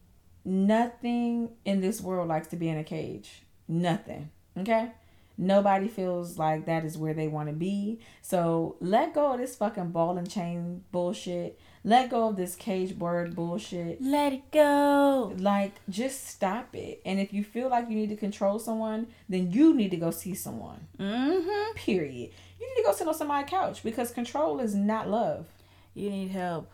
nothing 0.45 1.49
in 1.65 1.81
this 1.81 2.01
world 2.01 2.27
likes 2.27 2.47
to 2.49 2.55
be 2.55 2.69
in 2.69 2.77
a 2.77 2.83
cage. 2.83 3.41
Nothing. 3.67 4.29
Okay? 4.57 4.91
Nobody 5.37 5.87
feels 5.87 6.37
like 6.37 6.65
that 6.67 6.85
is 6.85 6.97
where 6.97 7.15
they 7.15 7.27
want 7.27 7.49
to 7.49 7.55
be. 7.55 7.99
So 8.21 8.75
let 8.79 9.13
go 9.15 9.33
of 9.33 9.39
this 9.39 9.55
fucking 9.55 9.89
ball 9.91 10.17
and 10.17 10.29
chain 10.29 10.83
bullshit. 10.91 11.59
Let 11.83 12.11
go 12.11 12.27
of 12.27 12.35
this 12.35 12.55
cage 12.55 12.97
bird 12.97 13.35
bullshit. 13.35 14.01
Let 14.01 14.33
it 14.33 14.51
go. 14.51 15.33
Like, 15.37 15.73
just 15.89 16.27
stop 16.27 16.75
it. 16.75 17.01
And 17.05 17.19
if 17.19 17.33
you 17.33 17.43
feel 17.43 17.69
like 17.69 17.89
you 17.89 17.95
need 17.95 18.09
to 18.09 18.15
control 18.15 18.59
someone, 18.59 19.07
then 19.27 19.51
you 19.51 19.73
need 19.73 19.89
to 19.91 19.97
go 19.97 20.11
see 20.11 20.35
someone. 20.35 20.87
Mm-hmm. 20.99 21.73
Period. 21.75 22.31
You 22.59 22.69
need 22.69 22.81
to 22.81 22.83
go 22.83 22.93
sit 22.93 23.07
on 23.07 23.15
somebody's 23.15 23.49
couch 23.49 23.83
because 23.83 24.11
control 24.11 24.59
is 24.59 24.75
not 24.75 25.09
love. 25.09 25.47
You 25.95 26.11
need 26.11 26.29
help. 26.29 26.71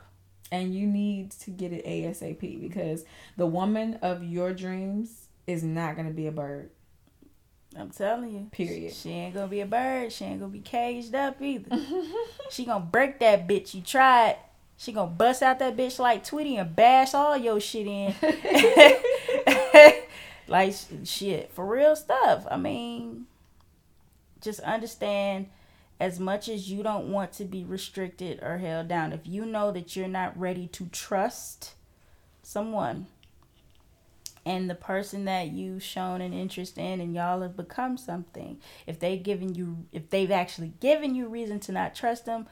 And 0.52 0.76
you 0.76 0.88
need 0.88 1.32
to 1.32 1.52
get 1.52 1.72
it 1.72 1.86
ASAP 1.86 2.60
because 2.60 3.06
the 3.38 3.46
woman 3.46 3.96
of 4.02 4.24
your 4.24 4.54
dreams 4.54 5.28
is 5.46 5.64
not 5.64 5.96
going 5.96 6.08
to 6.08 6.14
be 6.14 6.28
a 6.28 6.32
bird. 6.32 6.70
I'm 7.78 7.92
telling 7.92 8.32
you. 8.32 8.48
Period. 8.52 8.94
She 8.94 9.12
ain't 9.12 9.36
gonna 9.36 9.48
be 9.48 9.62
a 9.62 9.66
bird. 9.66 10.12
She 10.12 10.26
ain't 10.26 10.40
gonna 10.40 10.52
be 10.52 10.62
caged 10.62 11.14
up 11.14 11.40
either. 11.42 11.78
she 12.50 12.66
gonna 12.66 12.84
break 12.84 13.20
that 13.20 13.48
bitch. 13.48 13.76
You 13.76 13.82
tried. 13.82 14.38
She 14.78 14.92
gonna 14.92 15.10
bust 15.10 15.42
out 15.42 15.60
that 15.60 15.76
bitch 15.76 15.98
like 15.98 16.24
Tweety 16.24 16.58
and 16.58 16.76
bash 16.76 17.14
all 17.14 17.36
your 17.36 17.60
shit 17.60 17.88
in. 17.88 18.14
like 20.48 20.76
shit 21.04 21.52
for 21.52 21.66
real 21.66 21.96
stuff. 21.96 22.46
I 22.50 22.58
mean, 22.58 23.26
just 24.40 24.60
understand 24.60 25.48
as 26.00 26.20
much 26.20 26.48
as 26.48 26.70
you 26.70 26.84
don't 26.84 27.12
want 27.12 27.34
to 27.34 27.44
be 27.44 27.64
restricted 27.64 28.40
or 28.44 28.60
held 28.60 28.88
down. 28.88 29.14
If 29.14 29.22
you 29.26 29.46
know 29.46 29.72
that 29.72 29.96
you're 29.96 30.08
not 30.08 30.40
ready 30.40 30.68
to 30.68 30.86
trust 30.88 31.74
someone 32.44 33.08
and 34.46 34.70
the 34.70 34.76
person 34.76 35.26
that 35.26 35.52
you've 35.52 35.84
shown 35.84 36.22
an 36.22 36.32
interest 36.32 36.78
in 36.78 37.02
and 37.02 37.14
y'all 37.14 37.42
have 37.42 37.58
become 37.58 37.98
something 37.98 38.58
if 38.86 38.98
they've 38.98 39.22
given 39.22 39.54
you 39.54 39.86
if 39.92 40.10
they've 40.10 40.32
actually 40.32 40.72
given 40.80 41.14
you 41.14 41.28
reason 41.28 41.60
to 41.60 41.74
not 41.74 41.94
trust 41.94 42.26
them 42.26 42.48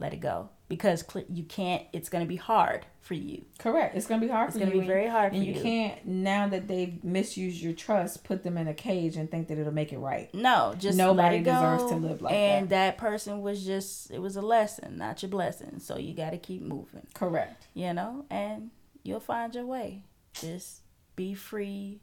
let 0.00 0.12
it 0.14 0.20
go 0.20 0.48
because 0.68 1.04
you 1.28 1.42
can't 1.44 1.82
it's 1.92 2.08
going 2.08 2.24
to 2.24 2.28
be 2.28 2.36
hard 2.36 2.86
for 3.00 3.14
you 3.14 3.44
Correct. 3.58 3.96
It's 3.96 4.06
going 4.06 4.20
to 4.20 4.26
be 4.26 4.32
hard 4.32 4.48
it's 4.48 4.54
for 4.56 4.60
going 4.64 4.72
to 4.72 4.78
be 4.80 4.86
very 4.86 5.08
hard 5.08 5.32
for 5.32 5.36
And 5.36 5.44
you, 5.44 5.54
you 5.54 5.60
can't, 5.62 6.06
now 6.06 6.46
that 6.48 6.68
they've 6.68 7.02
misused 7.02 7.60
your 7.60 7.72
trust, 7.72 8.22
put 8.24 8.42
them 8.44 8.56
in 8.56 8.68
a 8.68 8.74
cage 8.74 9.16
and 9.16 9.30
think 9.30 9.48
that 9.48 9.58
it'll 9.58 9.72
make 9.74 9.92
it 9.92 9.98
right. 9.98 10.32
no 10.34 10.74
just 10.78 10.96
Nobody 10.96 11.36
let 11.36 11.40
it 11.40 11.44
go. 11.44 11.52
deserves 11.54 11.90
to 11.90 11.96
live 11.96 12.22
like 12.22 12.32
that. 12.32 12.36
and 12.38 12.68
that. 12.70 12.98
person 12.98 13.40
was 13.42 13.64
just 13.64 14.10
it 14.10 14.20
was 14.20 14.36
a 14.36 14.42
lesson 14.42 14.96
not 14.96 15.22
your 15.22 15.30
blessing 15.30 15.78
so 15.80 15.98
you 15.98 16.14
got 16.14 16.30
to 16.30 16.38
keep 16.38 16.62
moving 16.62 17.06
Correct. 17.14 17.66
you 17.74 17.92
know 17.92 18.24
and 18.30 18.70
you'll 19.02 19.20
find 19.20 19.54
your 19.54 19.66
way 19.66 20.02
just 20.34 20.80
be 21.16 21.34
free 21.34 22.00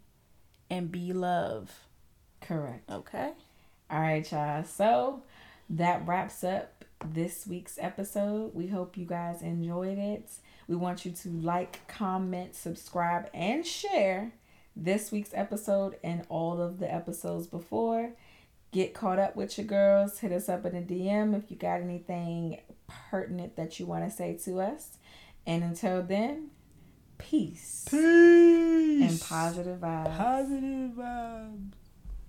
and 0.70 0.92
be 0.92 1.14
love 1.14 1.72
Correct. 2.42 2.90
Okay. 2.90 3.32
All 3.90 4.00
right, 4.00 4.30
y'all. 4.32 4.64
So 4.64 5.24
that 5.72 6.06
wraps 6.08 6.44
up 6.44 6.86
this 7.06 7.46
week's 7.48 7.78
episode. 7.80 8.54
We 8.54 8.68
hope 8.68 8.98
you 8.98 9.06
guys 9.06 9.42
enjoyed 9.42 9.98
it. 9.98 10.30
We 10.68 10.76
want 10.76 11.06
you 11.06 11.12
to 11.12 11.30
like, 11.30 11.88
comment, 11.88 12.56
subscribe, 12.56 13.30
and 13.34 13.66
share 13.66 14.34
this 14.76 15.12
week's 15.12 15.32
episode 15.34 15.98
and 16.04 16.26
all 16.30 16.62
of 16.62 16.80
the 16.80 16.94
episodes 16.94 17.48
before. 17.48 18.12
Get 18.72 18.94
caught 18.94 19.18
up 19.20 19.36
with 19.36 19.58
your 19.58 19.66
girls. 19.66 20.20
Hit 20.20 20.32
us 20.32 20.50
up 20.50 20.66
in 20.66 20.76
a 20.76 20.82
DM 20.82 21.36
if 21.38 21.50
you 21.50 21.56
got 21.58 21.82
anything 21.82 22.60
pertinent 23.10 23.56
that 23.56 23.80
you 23.80 23.86
want 23.86 24.04
to 24.04 24.12
say 24.16 24.36
to 24.44 24.60
us. 24.60 24.98
And 25.46 25.64
until 25.64 26.04
then, 26.04 26.50
peace, 27.18 27.86
Peace. 27.90 29.10
and 29.10 29.22
positive 29.22 29.80
vibes. 29.80 30.18
Positive 30.18 30.92
vibes. 30.92 31.72